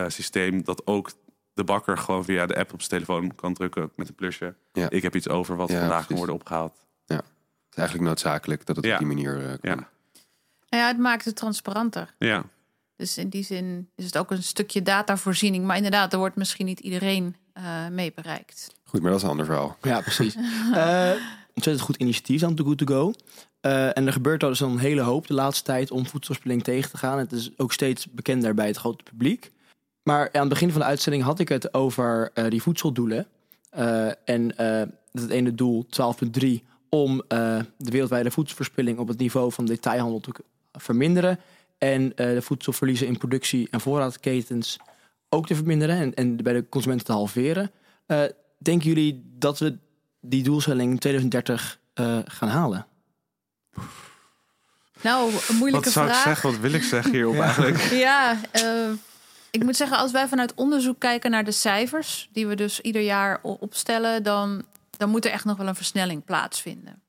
systeem. 0.09 0.65
Dat 0.65 0.87
ook 0.87 1.11
de 1.59 1.65
bakker 1.65 1.99
gewoon 1.99 2.25
via 2.25 2.47
de 2.47 2.57
app 2.57 2.73
op 2.73 2.83
zijn 2.83 2.91
telefoon 2.91 3.35
kan 3.35 3.55
drukken 3.55 3.91
met 3.97 4.09
een 4.09 4.15
plusje. 4.15 4.55
Ja. 4.73 4.91
Ik 4.91 5.03
heb 5.03 5.17
iets 5.17 5.29
over 5.29 5.57
wat 5.57 5.69
Ja, 5.69 5.79
vandaag 5.81 6.07
kan 6.07 6.17
worden 6.17 6.35
opgehaald. 6.35 6.73
Het 7.07 7.23
is 7.71 7.77
eigenlijk 7.79 8.09
noodzakelijk 8.09 8.67
dat 8.67 8.77
het 8.77 8.85
Ja. 8.85 8.93
op 8.93 8.99
die 8.99 9.07
manier 9.07 9.37
eh, 9.39 9.45
kan. 9.47 9.59
Ja. 9.63 9.75
Nou 10.69 10.83
ja, 10.83 10.87
het 10.89 10.99
maakt 10.99 11.25
het 11.25 11.37
transparanter. 11.37 12.15
Ja, 12.19 12.45
Dus 12.97 13.19
in 13.19 13.29
die 13.29 13.45
zin 13.45 13.91
is 13.95 14.05
het 14.05 14.19
ook 14.19 14.31
een 14.31 14.43
stukje 14.43 14.83
datavoorziening. 14.83 15.65
Maar 15.65 15.77
inderdaad, 15.77 16.13
er 16.13 16.19
wordt 16.19 16.37
misschien 16.37 16.67
niet 16.67 16.81
iedereen 16.81 17.37
eh, 17.53 17.89
mee 17.89 18.13
bereikt. 18.15 18.75
Goed, 18.85 19.01
maar 19.01 19.11
dat 19.11 19.19
is 19.19 19.25
een 19.25 19.31
ander 19.31 19.47
verhaal. 19.47 19.77
Ja, 19.83 20.01
precies. 20.01 20.37
Eh 20.75 21.11
ontzettend 21.55 21.87
goed 21.87 21.97
initiatief 21.97 22.43
aan 22.43 22.55
Too 22.55 22.67
Good 22.67 22.79
To 22.79 22.87
Go. 22.87 23.13
Eh, 23.61 23.97
en 23.97 24.07
er 24.07 24.13
gebeurt 24.13 24.43
al 24.43 24.49
dus 24.49 24.61
een 24.61 24.79
hele 24.79 25.01
hoop 25.01 25.27
de 25.27 25.35
laatste 25.35 25.65
tijd 25.65 25.91
om 25.91 26.07
voedselverspilling 26.07 26.63
tegen 26.65 26.91
te 26.91 26.97
gaan. 26.97 27.19
Het 27.19 27.33
is 27.33 27.51
ook 27.57 27.73
steeds 27.73 28.11
bekender 28.11 28.55
bij 28.55 28.67
het 28.67 28.77
grote 28.77 29.03
publiek. 29.05 29.51
Maar 30.09 30.29
aan 30.33 30.41
het 30.41 30.49
begin 30.49 30.71
van 30.71 30.81
de 30.81 30.87
uitzending 30.87 31.23
had 31.25 31.39
ik 31.39 31.49
het 31.49 31.75
over 31.75 32.31
eh, 32.35 32.49
die 32.49 32.63
voedseldoelen. 32.63 33.27
Eh, 33.71 34.07
en 34.25 34.57
eh, 34.57 34.83
het 35.13 35.31
ene 35.31 35.55
doel, 35.55 35.87
12.3, 36.41 36.49
om 36.89 37.23
eh, 37.29 37.59
de 37.77 37.91
wereldwijde 37.91 38.31
voedselverspilling 38.31 38.99
op 38.99 39.09
het 39.09 39.19
niveau 39.19 39.53
van 39.53 39.65
detailhandel 39.65 40.21
te 40.21 40.33
verminderen. 40.73 41.39
En 41.79 42.13
eh, 42.17 42.27
de 42.27 42.43
voedselverliezen 42.43 43.07
in 43.07 43.19
productie- 43.19 43.69
en 43.71 43.81
voorraadketens 43.81 44.79
ook 45.29 45.47
te 45.47 45.55
verminderen 45.55 45.97
en, 45.97 46.15
en 46.15 46.37
bij 46.37 46.53
de 46.53 46.69
consumenten 46.69 47.07
te 47.07 47.13
halveren. 47.13 47.71
Eh, 48.07 48.23
denken 48.59 48.89
jullie 48.89 49.23
dat 49.39 49.59
we 49.59 49.77
die 50.21 50.43
doelstelling 50.43 50.91
in 50.93 50.99
2030 50.99 51.79
eh, 51.95 52.19
gaan 52.25 52.49
halen? 52.49 52.87
Nou, 55.03 55.33
een 55.49 55.57
moeilijke 55.57 55.85
wat 55.85 55.93
zou 55.93 56.07
vraag. 56.07 56.19
ik 56.19 56.25
zeggen? 56.25 56.51
Wat 56.51 56.61
wil 56.61 56.73
ik 56.73 56.83
zeggen 56.83 57.13
hierop 57.13 57.39
eigenlijk? 57.49 57.79
Ja, 57.79 58.41
eh, 58.53 58.63
ik 59.51 59.65
moet 59.65 59.77
zeggen, 59.77 59.99
als 59.99 60.13
wij 60.13 60.29
vanuit 60.29 60.55
onderzoek 60.55 60.99
kijken 60.99 61.31
naar 61.31 61.45
de 61.45 61.53
cijfers, 61.53 62.29
die 62.33 62.47
we 62.47 62.55
dus 62.55 62.81
ieder 62.81 63.03
jaar 63.03 63.41
opstellen, 63.43 64.23
dan, 64.23 64.65
dan 64.91 65.11
moet 65.11 65.25
er 65.25 65.31
echt 65.31 65.45
nog 65.45 65.57
wel 65.57 65.67
een 65.67 65.75
versnelling 65.75 66.25
plaatsvinden. 66.25 67.03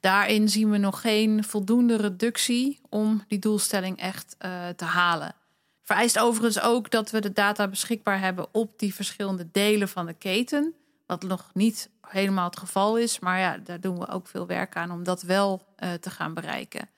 Daarin 0.00 0.48
zien 0.48 0.70
we 0.70 0.78
nog 0.78 1.00
geen 1.00 1.44
voldoende 1.44 1.96
reductie 1.96 2.80
om 2.88 3.24
die 3.28 3.38
doelstelling 3.38 4.00
echt 4.00 4.34
eh, 4.38 4.68
te 4.76 4.84
halen. 4.84 5.34
Vereist 5.82 6.18
overigens 6.18 6.60
ook 6.60 6.90
dat 6.90 7.10
we 7.10 7.20
de 7.20 7.32
data 7.32 7.68
beschikbaar 7.68 8.20
hebben 8.20 8.46
op 8.52 8.78
die 8.78 8.94
verschillende 8.94 9.48
delen 9.52 9.88
van 9.88 10.06
de 10.06 10.14
keten. 10.14 10.74
Wat 11.06 11.22
nog 11.22 11.50
niet 11.54 11.90
helemaal 12.00 12.44
het 12.44 12.58
geval 12.58 12.98
is. 12.98 13.18
Maar 13.18 13.38
ja, 13.38 13.58
daar 13.58 13.80
doen 13.80 13.98
we 13.98 14.08
ook 14.08 14.26
veel 14.26 14.46
werk 14.46 14.76
aan 14.76 14.90
om 14.90 15.04
dat 15.04 15.22
wel 15.22 15.66
eh, 15.76 15.92
te 15.92 16.10
gaan 16.10 16.34
bereiken. 16.34 16.88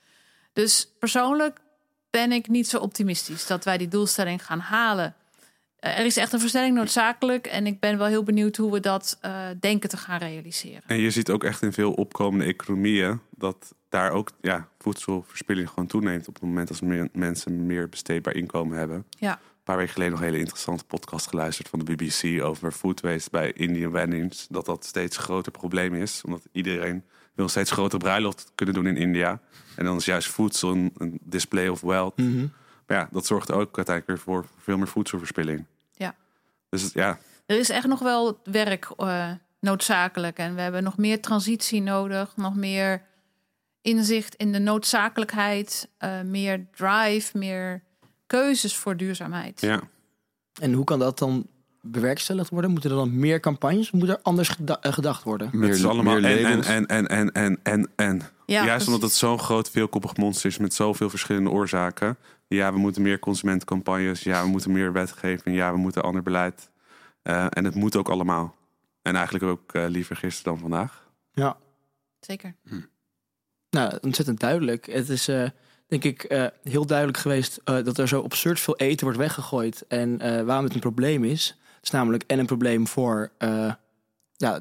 Dus 0.53 0.89
persoonlijk 0.99 1.61
ben 2.15 2.33
ik 2.33 2.49
niet 2.49 2.69
zo 2.69 2.79
optimistisch 2.79 3.47
dat 3.47 3.65
wij 3.65 3.79
die 3.79 3.89
doelstelling 3.89 4.45
gaan 4.45 4.59
halen. 4.59 5.15
Eh, 5.77 5.99
er 5.99 6.05
is 6.05 6.17
echt 6.17 6.33
een 6.33 6.41
versnelling 6.41 6.75
noodzakelijk. 6.75 7.47
En 7.47 7.67
ik 7.67 7.81
ben 7.81 7.99
wel 7.99 8.07
heel 8.07 8.23
benieuwd 8.23 8.57
hoe 8.57 8.73
we 8.73 8.81
dat 8.81 9.19
eh, 9.21 9.47
denken 9.61 9.89
te 9.89 9.97
gaan 9.97 10.19
realiseren. 10.19 10.83
En 10.87 11.01
je 11.01 11.11
ziet 11.11 11.31
ook 11.31 11.45
echt 11.45 11.63
in 11.63 11.73
veel 11.73 11.93
opkomende 11.93 12.45
economieën 12.45 13.21
dat 13.31 13.75
daar 13.89 14.11
ook 14.11 14.31
ja, 14.41 14.69
voedselverspilling 14.79 15.69
gewoon 15.69 15.87
toeneemt 15.87 16.29
op 16.29 16.35
het 16.35 16.43
moment 16.43 16.69
als 16.69 16.81
meer, 16.81 17.09
mensen 17.13 17.67
meer 17.67 17.89
besteedbaar 17.89 18.35
inkomen 18.35 18.79
hebben. 18.79 19.05
Ja. 19.09 19.33
Een 19.33 19.73
paar 19.73 19.77
weken 19.77 19.93
geleden 19.93 20.13
nog 20.13 20.23
een 20.23 20.29
hele 20.29 20.41
interessante 20.41 20.85
podcast 20.85 21.29
geluisterd 21.29 21.69
van 21.69 21.79
de 21.79 21.95
BBC 21.95 22.43
over 22.43 22.73
food 22.73 23.01
waste 23.01 23.31
bij 23.31 23.53
Indian 23.53 23.91
weddings. 23.91 24.47
Dat 24.51 24.67
dat 24.67 24.85
steeds 24.85 25.17
een 25.17 25.23
groter 25.23 25.53
probleem 25.53 25.95
is, 25.95 26.23
omdat 26.25 26.43
iedereen 26.53 27.05
wil 27.35 27.49
steeds 27.49 27.71
grotere 27.71 27.99
bruiloft 28.03 28.53
kunnen 28.55 28.75
doen 28.75 28.87
in 28.87 28.97
India. 28.97 29.41
En 29.77 29.85
dan 29.85 29.97
is 29.97 30.05
juist 30.05 30.29
voedsel 30.29 30.71
een, 30.71 30.93
een 30.99 31.19
display 31.23 31.69
of 31.69 31.81
wealth. 31.81 32.17
Maar 32.87 32.99
ja, 32.99 33.09
dat 33.13 33.27
zorgt 33.27 33.53
ook 33.53 33.77
uiteindelijk 33.77 34.07
weer 34.07 34.19
voor 34.19 34.47
veel 34.59 34.77
meer 34.77 34.89
voedselverspilling. 34.89 35.65
Ja. 35.93 36.15
Dus 36.69 36.83
het- 36.83 36.93
ja, 36.93 37.19
Er 37.47 37.59
is 37.59 37.69
echt 37.71 37.87
nog 37.87 37.99
wel 38.01 38.41
werk 38.45 38.89
eh, 38.97 39.31
noodzakelijk. 39.61 40.39
En 40.39 40.55
we 40.55 40.61
hebben 40.61 40.83
nog 40.83 40.97
meer 40.97 41.21
transitie 41.21 41.81
nodig. 41.83 42.37
Nog 42.37 42.55
meer 42.55 43.03
inzicht 43.83 44.35
in 44.35 44.53
de 44.53 44.59
noodzakelijkheid. 44.59 45.89
eh, 45.99 46.21
meer 46.21 46.67
drive, 46.75 47.39
meer 47.39 47.83
keuzes 48.27 48.77
voor 48.77 48.97
duurzaamheid. 48.97 49.61
ja. 49.61 49.81
En 50.61 50.73
hoe 50.73 50.85
kan 50.85 50.99
dat 50.99 51.19
dan 51.19 51.47
bewerkstelligd 51.85 52.51
worden? 52.51 52.71
Moeten 52.71 52.91
er 52.91 52.97
dan 52.97 53.19
meer 53.19 53.41
campagnes? 53.41 53.91
Moet 53.91 54.09
er 54.09 54.19
anders 54.23 54.49
geda- 54.49 54.81
eh, 54.81 54.93
gedacht 54.93 55.23
worden? 55.23 55.51
Meer, 55.53 55.69
het 55.69 55.79
is 55.79 55.85
allemaal 55.87 56.21
meer 56.21 56.45
en, 56.45 56.63
en, 56.63 56.87
en, 56.87 56.87
en, 56.87 57.07
en, 57.09 57.33
en, 57.33 57.59
en, 57.63 57.91
en. 57.97 58.19
Ja, 58.47 58.55
Juist 58.55 58.69
precies. 58.71 58.87
omdat 58.87 59.03
het 59.03 59.13
zo'n 59.13 59.39
groot 59.39 59.71
veelkoppig 59.71 60.17
monster 60.17 60.51
is 60.51 60.59
met 60.59 60.75
zoveel 60.75 61.11
verschillende 61.11 61.51
oorzaken. 61.51 62.17
Ja, 62.49 62.73
we 62.73 62.79
moeten 62.79 63.03
meer 63.03 63.19
consumentencampagnes. 63.19 64.21
Ja, 64.23 64.43
we 64.43 64.49
moeten 64.49 64.73
meer 64.73 64.93
wetgeving. 64.93 65.57
Ja, 65.57 65.73
we 65.73 65.79
moeten 65.79 66.03
ander 66.03 66.23
beleid. 66.23 66.71
Eh, 67.23 67.47
en 67.51 67.65
het 67.65 67.75
moet 67.75 67.97
ook 67.97 68.09
allemaal. 68.09 68.55
En 69.03 69.15
eigenlijk 69.15 69.45
ook 69.45 69.73
eh, 69.75 69.85
liever 69.89 70.17
gisteren 70.17 70.53
dan 70.53 70.61
vandaag. 70.61 71.09
Ja. 71.33 71.57
Zeker. 72.21 72.55
Nou, 73.71 73.99
ontzettend 74.01 74.41
duidelijk. 74.41 74.87
Het 74.87 75.09
is 75.09 75.29
eh, 75.29 75.49
denk 75.87 76.05
ik 76.05 76.23
eh, 76.23 76.47
heel 76.63 76.87
duidelijk 76.87 77.19
geweest 77.19 77.61
eh, 77.65 77.85
dat 77.85 77.99
er 77.99 78.09
zo 78.09 78.23
absurd 78.23 78.61
veel 78.61 78.77
eten 78.77 79.05
wordt 79.05 79.19
weggegooid. 79.21 79.85
En 79.89 80.21
eh, 80.21 80.43
waarom 80.43 80.65
het 80.65 80.75
een 80.75 80.81
probleem 80.81 81.25
is. 81.25 81.59
Is 81.85 81.91
namelijk 81.91 82.25
en 82.27 82.39
een 82.39 82.47
probleem 82.47 82.87
voor 82.87 83.31
eh, 83.39 83.73
ja, 84.37 84.61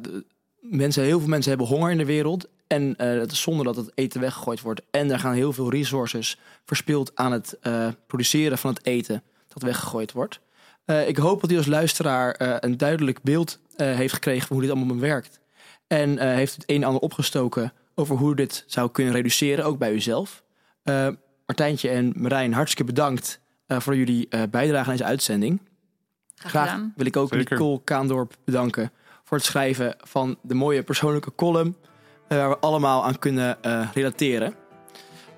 mensen. 0.60 1.04
Heel 1.04 1.20
veel 1.20 1.30
mensen 1.30 1.50
hebben 1.50 1.68
honger 1.68 1.92
in 1.92 1.98
de 1.98 2.06
wereld. 2.06 2.48
En 2.68 2.96
eh 2.96 3.20
het 3.20 3.32
is 3.32 3.42
zonde 3.42 3.64
dat 3.64 3.76
het 3.76 3.92
eten 3.96 4.22
weggegooid 4.22 4.62
wordt. 4.62 4.82
En 4.92 5.12
er 5.12 5.20
gaan 5.20 5.34
heel 5.34 5.54
veel 5.54 5.70
resources 5.72 6.40
verspild 6.66 7.12
aan 7.16 7.32
het 7.32 7.58
eh, 7.62 7.88
produceren 8.08 8.58
van 8.58 8.74
het 8.74 8.86
eten 8.86 9.24
dat 9.48 9.64
weggegooid 9.64 10.12
wordt. 10.12 10.40
Eh, 10.86 11.08
ik 11.08 11.18
hoop 11.18 11.42
dat 11.42 11.52
u 11.52 11.58
als 11.58 11.66
luisteraar 11.66 12.32
eh, 12.32 12.56
een 12.60 12.78
duidelijk 12.78 13.22
beeld 13.22 13.60
eh, 13.76 13.96
heeft 13.96 14.14
gekregen 14.14 14.48
van 14.48 14.56
hoe 14.56 14.66
dit 14.66 14.76
allemaal 14.76 14.98
werkt. 14.98 15.40
En 15.88 16.18
eh, 16.18 16.34
heeft 16.34 16.56
het 16.56 16.64
een 16.68 16.76
en 16.76 16.84
ander 16.84 17.02
opgestoken 17.02 17.74
over 17.96 18.16
hoe 18.16 18.36
dit 18.36 18.64
zou 18.68 18.92
kunnen 18.92 19.14
reduceren, 19.14 19.66
ook 19.66 19.78
bij 19.78 19.94
uzelf. 19.94 20.44
Eh, 20.84 21.08
Martijntje 21.46 21.90
en 21.90 22.14
Marijn, 22.16 22.54
hartstikke 22.54 22.94
bedankt 22.94 23.40
eh, 23.68 23.80
voor 23.80 23.96
jullie 23.96 24.28
eh, 24.30 24.42
bijdrage 24.52 24.86
aan 24.86 24.92
deze 24.96 25.08
uitzending. 25.08 25.62
Graag, 26.50 26.70
gedaan. 26.70 26.94
wil 26.96 27.06
ik 27.06 27.18
ook 27.18 27.34
Zeker. 27.34 27.58
Nicole 27.58 27.82
Kaandorp 27.84 28.34
bedanken 28.46 28.92
voor 29.24 29.38
het 29.38 29.46
schrijven 29.46 29.96
van 30.00 30.38
de 30.42 30.54
mooie 30.54 30.84
persoonlijke 30.84 31.36
column 31.36 31.76
eh, 32.28 32.38
waar 32.38 32.50
we 32.50 32.58
allemaal 32.58 33.06
aan 33.06 33.20
kunnen 33.20 33.64
eh, 33.64 33.88
relateren. 33.94 34.54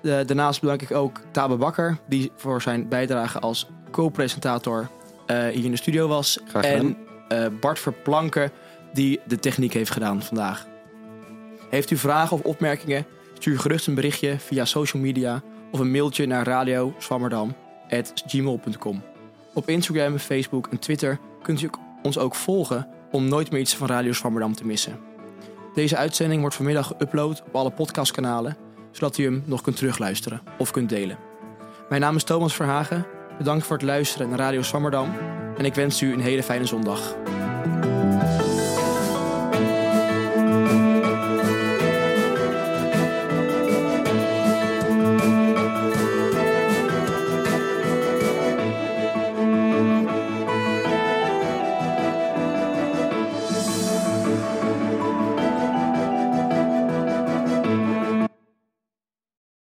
Daarnaast 0.02 0.60
bedank 0.60 0.82
ik 0.82 0.90
ook 0.90 1.20
Tabe 1.30 1.56
Bakker, 1.56 1.98
die 2.08 2.32
voor 2.36 2.62
zijn 2.62 2.88
bijdrage 2.88 3.38
als 3.38 3.68
co-presentator 3.90 4.88
eh, 5.26 5.46
hier 5.46 5.64
in 5.64 5.70
de 5.70 5.76
studio 5.76 6.08
was. 6.08 6.38
Graag 6.48 6.66
gedaan. 6.66 6.78
en 6.78 6.96
eh, 7.28 7.46
Bart 7.60 7.78
Verplanken, 7.78 8.50
die 8.92 9.20
de 9.26 9.38
techniek 9.38 9.72
heeft 9.72 9.90
gedaan 9.90 10.22
vandaag. 10.22 10.66
Heeft 11.70 11.90
u 11.90 11.96
vragen 11.96 12.36
of 12.36 12.42
opmerkingen? 12.42 13.06
Stuur 13.34 13.58
gerust 13.58 13.86
een 13.86 13.94
berichtje 13.94 14.38
via 14.38 14.64
social 14.64 15.02
media 15.02 15.42
of 15.70 15.78
een 15.78 15.90
mailtje 15.90 16.26
naar 16.26 16.46
radioswammerdam.gmail.com. 16.46 19.02
Op 19.56 19.68
Instagram, 19.68 20.18
Facebook 20.18 20.66
en 20.66 20.78
Twitter 20.78 21.18
kunt 21.42 21.62
u 21.62 21.70
ons 22.02 22.18
ook 22.18 22.34
volgen 22.34 22.88
om 23.10 23.28
nooit 23.28 23.50
meer 23.50 23.60
iets 23.60 23.76
van 23.76 23.86
Radio 23.86 24.12
Swammerdam 24.12 24.54
te 24.54 24.66
missen. 24.66 24.98
Deze 25.74 25.96
uitzending 25.96 26.40
wordt 26.40 26.56
vanmiddag 26.56 26.92
geüpload 26.92 27.42
op 27.46 27.54
alle 27.54 27.70
podcastkanalen, 27.70 28.56
zodat 28.90 29.18
u 29.18 29.24
hem 29.24 29.42
nog 29.46 29.62
kunt 29.62 29.76
terugluisteren 29.76 30.40
of 30.58 30.70
kunt 30.70 30.88
delen. 30.88 31.18
Mijn 31.88 32.00
naam 32.00 32.16
is 32.16 32.24
Thomas 32.24 32.54
Verhagen. 32.54 33.06
Bedankt 33.38 33.66
voor 33.66 33.76
het 33.76 33.86
luisteren 33.86 34.28
naar 34.28 34.38
Radio 34.38 34.62
Swammerdam 34.62 35.12
en 35.58 35.64
ik 35.64 35.74
wens 35.74 36.02
u 36.02 36.12
een 36.12 36.20
hele 36.20 36.42
fijne 36.42 36.66
zondag. 36.66 37.16